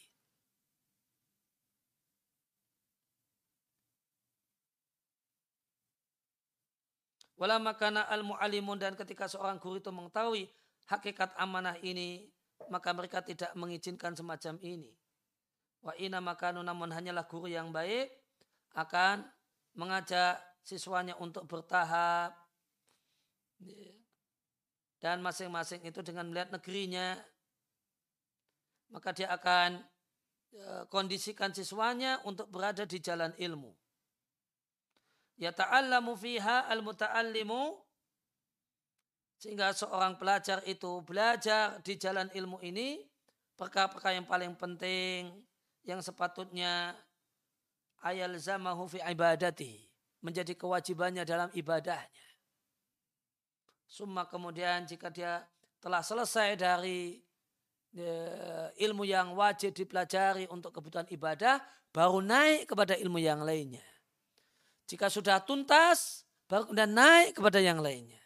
Wala 7.37 7.61
makana 7.61 8.09
al 8.09 8.25
mu'alimun 8.25 8.81
dan 8.81 8.97
ketika 8.97 9.29
seorang 9.29 9.61
guru 9.61 9.77
itu 9.77 9.93
mengetahui 9.93 10.49
hakikat 10.89 11.37
amanah 11.37 11.77
ini, 11.85 12.33
maka 12.73 12.89
mereka 12.97 13.21
tidak 13.21 13.53
mengizinkan 13.53 14.17
semacam 14.17 14.57
ini. 14.65 14.89
Wa 15.85 15.93
ina 16.01 16.17
makanu 16.17 16.65
namun 16.65 16.89
hanyalah 16.89 17.29
guru 17.29 17.45
yang 17.45 17.69
baik 17.69 18.09
akan 18.73 19.21
mengajak 19.77 20.41
siswanya 20.65 21.13
untuk 21.21 21.45
bertahap 21.45 22.33
dan 24.97 25.21
masing-masing 25.21 25.85
itu 25.85 26.01
dengan 26.01 26.27
melihat 26.27 26.49
negerinya 26.51 27.17
maka 28.89 29.13
dia 29.13 29.29
akan 29.31 29.79
e, 30.51 30.63
kondisikan 30.89 31.53
siswanya 31.53 32.19
untuk 32.25 32.49
berada 32.49 32.83
di 32.83 32.97
jalan 32.99 33.31
ilmu 33.37 33.71
yata'allamu 35.37 36.17
fiha 36.17 36.69
al-muta'allimu 36.69 37.77
sehingga 39.37 39.69
seorang 39.69 40.17
pelajar 40.17 40.65
itu 40.65 41.05
belajar 41.05 41.77
di 41.85 41.93
jalan 41.97 42.25
ilmu 42.33 42.57
ini 42.65 43.05
perkara-perkara 43.53 44.17
yang 44.17 44.25
paling 44.25 44.57
penting 44.57 45.29
yang 45.85 46.01
sepatutnya 46.01 46.97
ayal 48.01 48.33
zamahu 48.37 48.89
fi 48.89 49.01
ibadati 49.05 49.85
menjadi 50.25 50.57
kewajibannya 50.57 51.21
dalam 51.21 51.49
ibadahnya. 51.53 52.25
Summa 53.87 54.27
kemudian 54.27 54.83
jika 54.83 55.07
dia 55.07 55.45
telah 55.79 56.03
selesai 56.03 56.59
dari 56.59 57.21
e, 57.95 58.07
ilmu 58.83 59.07
yang 59.07 59.37
wajib 59.37 59.71
dipelajari 59.71 60.49
untuk 60.51 60.75
kebutuhan 60.75 61.07
ibadah, 61.13 61.61
baru 61.93 62.19
naik 62.19 62.67
kepada 62.67 62.97
ilmu 62.99 63.21
yang 63.21 63.45
lainnya. 63.45 63.85
Jika 64.87 65.11
sudah 65.11 65.43
tuntas, 65.43 66.23
baru 66.47 66.71
kemudian 66.71 66.95
naik 66.95 67.35
kepada 67.35 67.59
yang 67.59 67.83
lainnya. 67.83 68.23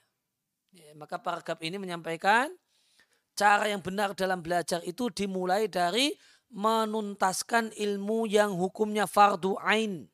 Ya, 0.71 0.93
maka 0.95 1.19
paragraf 1.19 1.59
ini 1.65 1.81
menyampaikan 1.81 2.53
cara 3.33 3.67
yang 3.67 3.81
benar 3.81 4.13
dalam 4.13 4.39
belajar 4.39 4.79
itu 4.85 5.09
dimulai 5.09 5.67
dari 5.67 6.13
menuntaskan 6.53 7.73
ilmu 7.73 8.29
yang 8.29 8.53
hukumnya 8.55 9.09
fardu 9.09 9.57
ain. 9.59 10.05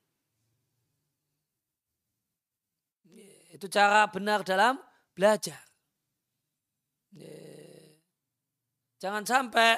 Ya, 3.11 3.59
Itu 3.59 3.67
cara 3.67 4.07
benar 4.07 4.41
dalam 4.47 4.79
belajar. 5.13 5.67
Jangan 8.97 9.23
sampai 9.29 9.77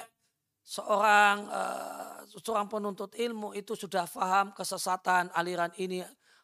seorang 0.64 1.38
uh, 1.52 2.24
seorang 2.40 2.72
penuntut 2.72 3.12
ilmu 3.20 3.52
itu 3.52 3.76
sudah 3.76 4.08
faham 4.08 4.56
kesesatan 4.56 5.28
aliran 5.36 5.76
ini, 5.76 6.00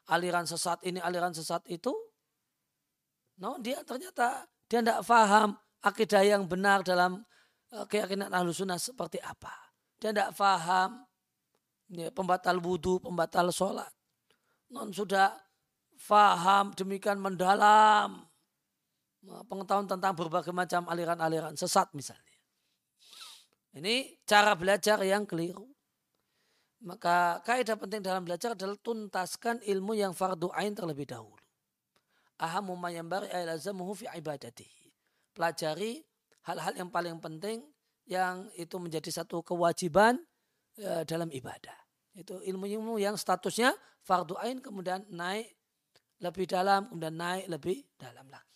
aliran 0.09 0.45
sesat 0.45 0.81
ini, 0.85 1.01
aliran 1.01 1.33
sesat 1.33 1.65
itu. 1.71 1.93
No, 3.41 3.59
dia 3.59 3.83
ternyata 3.83 4.47
dia 4.65 4.79
tidak 4.79 5.03
faham 5.03 5.59
akidah 5.83 6.23
yang 6.23 6.47
benar 6.47 6.81
dalam 6.81 7.21
uh, 7.75 7.85
keyakinan 7.85 8.31
ahlu 8.31 8.55
sunnah 8.55 8.79
seperti 8.79 9.19
apa. 9.19 9.51
Dia 9.99 10.15
tidak 10.15 10.31
faham 10.33 11.03
ya, 11.91 12.09
pembatal 12.15 12.57
wudhu, 12.63 13.03
pembatal 13.03 13.51
sholat. 13.51 13.91
Non 14.71 14.89
sudah 14.89 15.35
faham 15.99 16.73
demikian 16.73 17.19
mendalam 17.19 18.25
pengetahuan 19.49 19.89
tentang 19.89 20.13
berbagai 20.13 20.53
macam 20.53 20.85
aliran-aliran 20.85 21.57
sesat 21.57 21.89
misalnya. 21.97 22.37
Ini 23.75 24.23
cara 24.23 24.55
belajar 24.55 25.01
yang 25.03 25.27
keliru. 25.27 25.74
Maka 26.83 27.39
kaidah 27.47 27.79
penting 27.79 28.03
dalam 28.03 28.27
belajar 28.27 28.53
adalah 28.53 28.75
tuntaskan 28.75 29.63
ilmu 29.63 29.95
yang 29.95 30.11
fardu 30.11 30.51
ain 30.51 30.75
terlebih 30.75 31.07
dahulu. 31.07 31.39
Ahamu 32.35 32.75
mayambari 32.75 33.31
ailazamuhu 33.31 33.95
fi 33.95 34.11
ibadatihi. 34.11 34.91
Pelajari 35.31 36.03
hal-hal 36.43 36.75
yang 36.75 36.91
paling 36.91 37.15
penting 37.23 37.63
yang 38.05 38.51
itu 38.59 38.75
menjadi 38.77 39.23
satu 39.23 39.39
kewajiban 39.41 40.19
e, 40.75 41.07
dalam 41.07 41.31
ibadah. 41.31 41.75
Itu 42.11 42.43
ilmu-ilmu 42.43 42.99
yang 42.99 43.15
statusnya 43.15 43.71
fardu 44.03 44.35
ain 44.39 44.59
kemudian 44.59 45.07
naik 45.09 45.55
lebih 46.19 46.45
dalam, 46.47 46.87
kemudian 46.91 47.15
naik 47.15 47.45
lebih 47.49 47.87
dalam 47.95 48.27
lagi. 48.27 48.54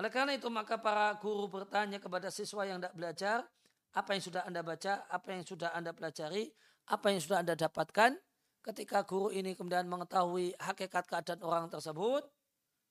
Oleh 0.00 0.08
karena 0.08 0.32
itu 0.32 0.48
maka 0.48 0.80
para 0.80 1.12
guru 1.20 1.44
bertanya 1.44 2.00
kepada 2.00 2.32
siswa 2.32 2.64
yang 2.64 2.80
tidak 2.80 2.96
belajar, 2.96 3.44
apa 3.92 4.16
yang 4.16 4.22
sudah 4.24 4.42
Anda 4.48 4.64
baca, 4.64 5.04
apa 5.12 5.28
yang 5.28 5.44
sudah 5.44 5.76
Anda 5.76 5.92
pelajari, 5.92 6.48
apa 6.88 7.12
yang 7.12 7.20
sudah 7.20 7.44
Anda 7.44 7.52
dapatkan. 7.52 8.16
Ketika 8.64 9.04
guru 9.04 9.28
ini 9.28 9.52
kemudian 9.52 9.84
mengetahui 9.84 10.56
hakikat 10.56 11.04
keadaan 11.04 11.44
orang 11.44 11.68
tersebut, 11.68 12.24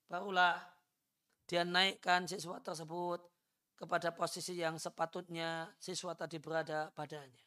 barulah 0.05 0.61
dia 1.49 1.65
naikkan 1.65 2.29
siswa 2.29 2.61
tersebut 2.61 3.25
kepada 3.73 4.13
posisi 4.13 4.61
yang 4.61 4.77
sepatutnya 4.77 5.73
siswa 5.81 6.13
tadi 6.13 6.37
berada 6.37 6.93
padanya. 6.93 7.41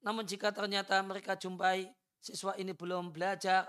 Namun 0.00 0.24
jika 0.24 0.48
ternyata 0.48 0.96
mereka 1.04 1.36
jumpai 1.36 1.92
siswa 2.16 2.56
ini 2.56 2.72
belum 2.72 3.12
belajar, 3.12 3.68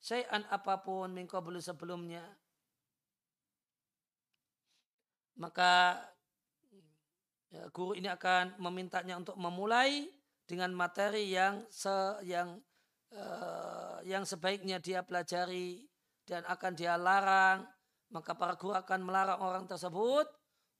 sayan 0.00 0.48
apa 0.48 0.80
pun 0.80 1.12
mingkobulu 1.12 1.60
sebelumnya, 1.60 2.24
maka 5.36 6.00
ya, 7.52 7.68
guru 7.72 7.96
ini 7.96 8.08
akan 8.08 8.56
memintanya 8.60 9.16
untuk 9.16 9.36
memulai 9.36 10.08
dengan 10.48 10.72
materi 10.72 11.32
yang 11.32 11.64
se, 11.68 11.92
yang 12.24 12.60
uh, 13.12 13.98
yang 14.06 14.22
sebaiknya 14.22 14.80
dia 14.80 15.02
pelajari 15.04 15.84
dan 16.26 16.42
akan 16.48 16.72
dia 16.74 16.96
larang 16.96 17.66
maka 18.10 18.38
para 18.38 18.54
guru 18.54 18.74
akan 18.74 19.00
melarang 19.02 19.40
orang 19.42 19.64
tersebut 19.66 20.26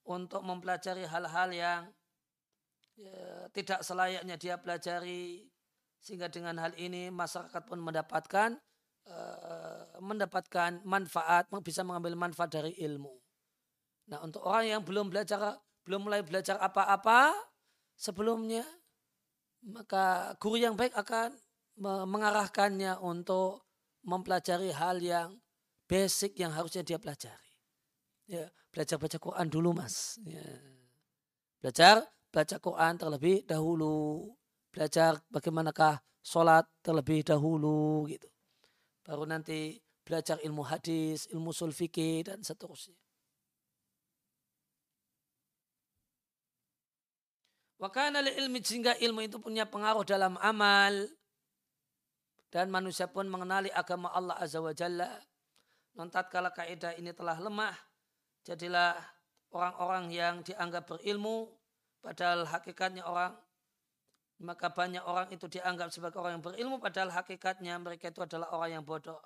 untuk 0.07 0.47
mempelajari 0.47 1.03
hal-hal 1.03 1.51
yang 1.51 1.83
ya, 2.95 3.51
tidak 3.51 3.83
selayaknya 3.83 4.39
dia 4.39 4.55
pelajari 4.57 5.51
sehingga 5.99 6.31
dengan 6.31 6.55
hal 6.63 6.71
ini 6.79 7.11
masyarakat 7.11 7.63
pun 7.67 7.83
mendapatkan 7.83 8.55
uh, 9.11 9.99
mendapatkan 9.99 10.87
manfaat 10.87 11.51
bisa 11.67 11.83
mengambil 11.83 12.15
manfaat 12.15 12.55
dari 12.55 12.79
ilmu. 12.79 13.26
Nah 14.07 14.23
untuk 14.23 14.47
orang 14.47 14.67
yang 14.79 14.83
belum 14.87 15.11
belajar, 15.11 15.59
belum 15.83 16.07
mulai 16.07 16.23
belajar 16.23 16.59
apa-apa 16.63 17.35
sebelumnya, 17.99 18.63
maka 19.67 20.35
guru 20.39 20.63
yang 20.63 20.79
baik 20.79 20.95
akan 20.95 21.35
mengarahkannya 22.07 23.03
untuk 23.03 23.67
mempelajari 24.07 24.71
hal 24.71 25.03
yang 25.03 25.37
basic 25.91 26.39
yang 26.39 26.55
harusnya 26.55 26.87
dia 26.87 26.97
pelajari. 26.97 27.53
Ya, 28.27 28.51
belajar 28.75 28.99
baca 28.99 29.19
Quran 29.19 29.47
dulu 29.51 29.71
mas. 29.75 30.19
Ya. 30.27 30.43
Belajar 31.63 32.03
baca 32.31 32.57
Quran 32.59 32.95
terlebih 32.99 33.47
dahulu. 33.47 34.31
Belajar 34.71 35.19
bagaimanakah 35.31 36.03
sholat 36.23 36.67
terlebih 36.83 37.23
dahulu 37.23 38.07
gitu. 38.11 38.27
Baru 39.07 39.27
nanti 39.27 39.79
belajar 40.03 40.43
ilmu 40.43 40.67
hadis, 40.67 41.31
ilmu 41.31 41.55
sulfiki 41.55 42.27
dan 42.27 42.43
seterusnya. 42.43 43.06
Wakana 47.77 48.25
ilmi 48.25 48.65
sehingga 48.65 48.97
ilmu 48.97 49.29
itu 49.29 49.37
punya 49.37 49.69
pengaruh 49.69 50.01
dalam 50.01 50.41
amal 50.41 50.97
dan 52.49 52.73
manusia 52.73 53.05
pun 53.05 53.29
mengenali 53.29 53.69
agama 53.69 54.09
Allah 54.17 54.33
Azza 54.41 54.65
wa 54.65 54.73
Jalla. 54.73 55.13
Nontat 55.93 56.33
kala 56.33 56.53
kaidah 56.53 56.97
ini 56.97 57.13
telah 57.13 57.37
lemah, 57.37 57.77
jadilah 58.45 58.97
orang-orang 59.53 60.13
yang 60.13 60.35
dianggap 60.45 60.89
berilmu, 60.89 61.53
padahal 62.01 62.45
hakikatnya 62.49 63.05
orang 63.05 63.33
maka 64.37 64.69
banyak 64.69 65.01
orang 65.01 65.33
itu 65.33 65.49
dianggap 65.49 65.89
sebagai 65.89 66.21
orang 66.21 66.37
yang 66.37 66.45
berilmu, 66.45 66.77
padahal 66.77 67.09
hakikatnya 67.13 67.81
mereka 67.81 68.13
itu 68.13 68.21
adalah 68.21 68.53
orang 68.53 68.81
yang 68.81 68.85
bodoh. 68.85 69.21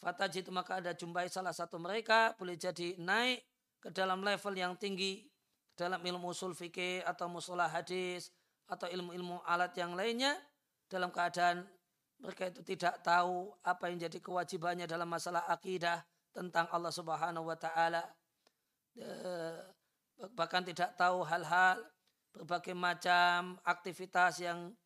Fatajid 0.00 0.48
maka 0.48 0.80
ada 0.80 0.96
jumpai 0.96 1.28
salah 1.28 1.52
satu 1.52 1.76
mereka 1.76 2.32
boleh 2.40 2.56
jadi 2.56 2.96
naik 2.96 3.44
ke 3.84 3.92
dalam 3.92 4.24
level 4.24 4.56
yang 4.56 4.72
tinggi 4.80 5.28
dalam 5.80 6.04
ilmu 6.04 6.28
usul 6.36 6.52
fikih 6.52 7.00
atau 7.08 7.32
musola 7.32 7.64
hadis 7.64 8.28
atau 8.68 8.84
ilmu-ilmu 8.84 9.40
alat 9.48 9.72
yang 9.80 9.96
lainnya 9.96 10.36
dalam 10.92 11.08
keadaan 11.08 11.64
mereka 12.20 12.52
itu 12.52 12.60
tidak 12.60 13.00
tahu 13.00 13.48
apa 13.64 13.88
yang 13.88 14.04
jadi 14.04 14.20
kewajibannya 14.20 14.84
dalam 14.84 15.08
masalah 15.08 15.48
akidah 15.48 16.04
tentang 16.36 16.68
Allah 16.68 16.92
Subhanahu 16.92 17.48
wa 17.48 17.56
taala. 17.56 18.04
Bahkan 20.20 20.68
tidak 20.68 21.00
tahu 21.00 21.24
hal-hal 21.24 21.80
berbagai 22.36 22.76
macam 22.76 23.56
aktivitas 23.64 24.44
yang 24.44 24.76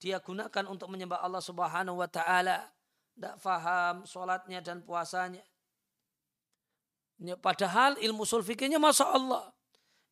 dia 0.00 0.16
gunakan 0.16 0.64
untuk 0.64 0.88
menyembah 0.88 1.20
Allah 1.20 1.44
Subhanahu 1.44 2.00
wa 2.00 2.08
taala. 2.08 2.72
Tidak 3.12 3.36
faham 3.36 4.08
sholatnya 4.08 4.64
dan 4.64 4.80
puasanya. 4.80 5.44
Padahal 7.44 8.00
ilmu 8.00 8.24
sulfiknya 8.24 8.80
masya 8.80 9.12
Allah 9.12 9.51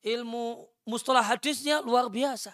ilmu 0.04 0.68
mustalah 0.88 1.24
hadisnya 1.24 1.84
luar 1.84 2.08
biasa. 2.08 2.52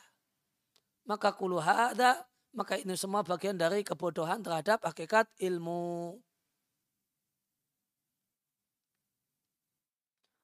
Maka 1.06 1.30
kulu 1.30 1.62
ada, 1.62 2.26
maka 2.50 2.74
ini 2.78 2.98
semua 2.98 3.22
bagian 3.22 3.54
dari 3.54 3.86
kebodohan 3.86 4.42
terhadap 4.42 4.82
hakikat 4.82 5.30
ilmu. 5.38 6.18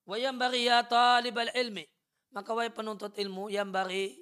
Wayam 0.06 0.38
bari 0.38 0.66
ya 0.66 0.82
talibal 0.86 1.50
ilmi. 1.54 1.86
Maka 2.32 2.56
wahai 2.56 2.72
penuntut 2.72 3.12
ilmu 3.18 3.52
yang 3.52 3.68
bari 3.68 4.16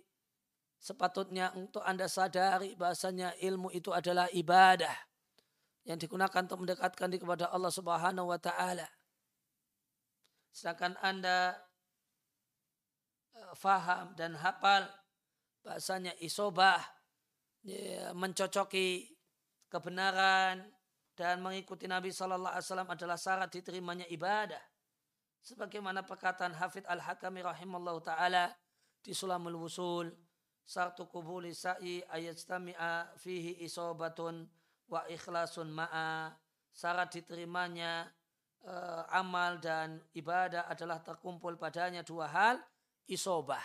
sepatutnya 0.80 1.52
untuk 1.54 1.84
anda 1.84 2.08
sadari 2.08 2.74
bahasanya 2.74 3.36
ilmu 3.38 3.70
itu 3.70 3.92
adalah 3.92 4.26
ibadah 4.32 4.96
yang 5.84 6.00
digunakan 6.00 6.42
untuk 6.42 6.64
mendekatkan 6.64 7.06
diri 7.12 7.22
kepada 7.22 7.52
Allah 7.52 7.70
Subhanahu 7.70 8.32
wa 8.32 8.40
taala. 8.40 8.88
Sedangkan 10.50 10.98
anda 11.04 11.54
faham 13.56 14.12
dan 14.16 14.36
hafal 14.36 14.86
bahasanya 15.64 16.16
isobah 16.20 16.80
ya, 17.64 18.12
mencocoki 18.16 19.12
kebenaran 19.68 20.64
dan 21.14 21.44
mengikuti 21.44 21.84
Nabi 21.84 22.10
Shallallahu 22.10 22.56
Alaihi 22.56 22.66
Wasallam 22.66 22.90
adalah 22.90 23.18
syarat 23.20 23.52
diterimanya 23.52 24.08
ibadah. 24.08 24.60
Sebagaimana 25.40 26.04
perkataan 26.04 26.52
Hafid 26.56 26.84
Al 26.88 27.00
Hakami 27.00 27.40
rahimahullah 27.44 27.96
taala 28.04 28.44
di 29.00 29.16
Sulamul 29.16 29.56
Wusul 29.56 30.12
satu 30.64 31.08
kubuli 31.08 31.56
sa'i 31.56 32.04
ayat 32.12 32.36
stami'a 32.36 33.16
fihi 33.18 33.64
isobatun 33.64 34.46
wa 34.86 35.02
ikhlasun 35.08 35.72
ma'a 35.72 36.36
syarat 36.70 37.10
diterimanya 37.10 38.06
uh, 38.62 39.02
amal 39.10 39.58
dan 39.58 39.98
ibadah 40.14 40.68
adalah 40.70 41.02
terkumpul 41.02 41.56
padanya 41.58 42.06
dua 42.06 42.28
hal 42.30 42.56
isobah. 43.10 43.62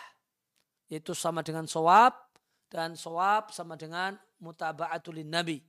Itu 0.90 1.14
sama 1.14 1.46
dengan 1.46 1.70
sowab 1.70 2.14
dan 2.66 2.98
sowab 2.98 3.54
sama 3.54 3.78
dengan 3.78 4.18
mutaba'atulin 4.42 5.30
nabi. 5.30 5.62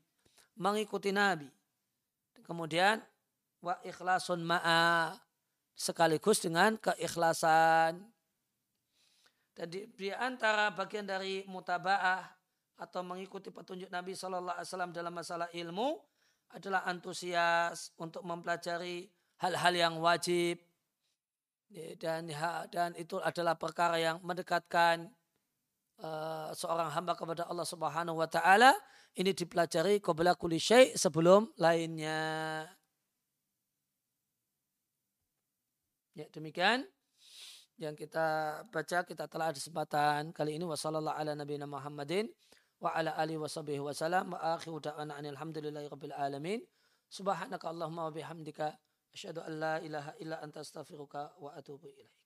Mengikuti 0.58 1.14
nabi. 1.14 1.48
Kemudian 2.41 3.02
wa 3.62 3.78
ikhlasun 3.86 4.41
ma'a 4.41 5.14
sekaligus 5.78 6.41
dengan 6.41 6.78
keikhlasan. 6.82 8.02
Dan 9.54 9.68
di, 9.74 9.90
di 9.94 10.10
antara 10.14 10.70
bagian 10.74 11.06
dari 11.06 11.45
mutaba'ah 11.49 12.22
atau 12.78 13.02
mengikuti 13.02 13.49
petunjuk 13.49 13.90
Nabi 13.90 14.14
Shallallahu 14.14 14.54
Alaihi 14.54 14.70
Wasallam 14.70 14.94
dalam 14.94 15.14
masalah 15.14 15.49
ilmu 15.49 15.98
adalah 16.54 16.86
antusias 16.86 17.90
untuk 17.98 18.22
mempelajari 18.22 19.10
hal-hal 19.41 19.74
yang 19.74 19.95
wajib 19.98 20.62
dan 21.99 22.31
dan 22.72 22.95
itu 22.95 23.19
adalah 23.19 23.60
perkara 23.60 23.99
yang 23.99 24.23
mendekatkan 24.23 25.11
uh, 25.99 26.49
seorang 26.56 26.89
hamba 26.95 27.14
kepada 27.14 27.44
Allah 27.48 27.68
Subhanahu 27.68 28.18
wa 28.18 28.30
taala. 28.30 28.72
Ini 29.18 29.34
dipelajari 29.34 29.98
qabla 29.98 30.38
kulli 30.38 30.61
syai 30.61 30.94
sebelum 30.94 31.49
lainnya. 31.57 32.64
Ya, 36.14 36.26
demikian 36.30 36.85
yang 37.77 37.94
kita 37.94 38.61
baca 38.69 39.06
kita 39.06 39.26
telah 39.26 39.53
ada 39.53 39.57
kesempatan 39.57 40.34
kali 40.34 40.57
ini. 40.57 40.65
Wasallallahu 40.65 41.18
ala 41.18 41.34
nabiyina 41.34 41.65
Muhammadin 41.65 42.30
wa 42.77 42.94
ala 42.94 43.18
alihi 43.18 43.41
wasallam 43.41 44.34
wa 44.34 44.57
akhiru 44.57 44.77
da'wana 44.81 45.18
alhamdulillahi 45.18 45.89
rabbil 45.89 46.14
alamin. 46.14 46.61
Subhanaka 47.10 47.69
allahumma 47.73 48.10
wa 48.10 48.14
bihamdika 48.14 48.77
asyhadu 49.14 49.42
an 49.42 49.60
la 49.60 49.74
ilaha 49.82 50.12
illa 50.20 50.42
anta 50.42 50.60
astaghfiruka 50.60 51.22
wa 51.40 51.54
atubu 51.54 51.88
ilaik 51.88 52.16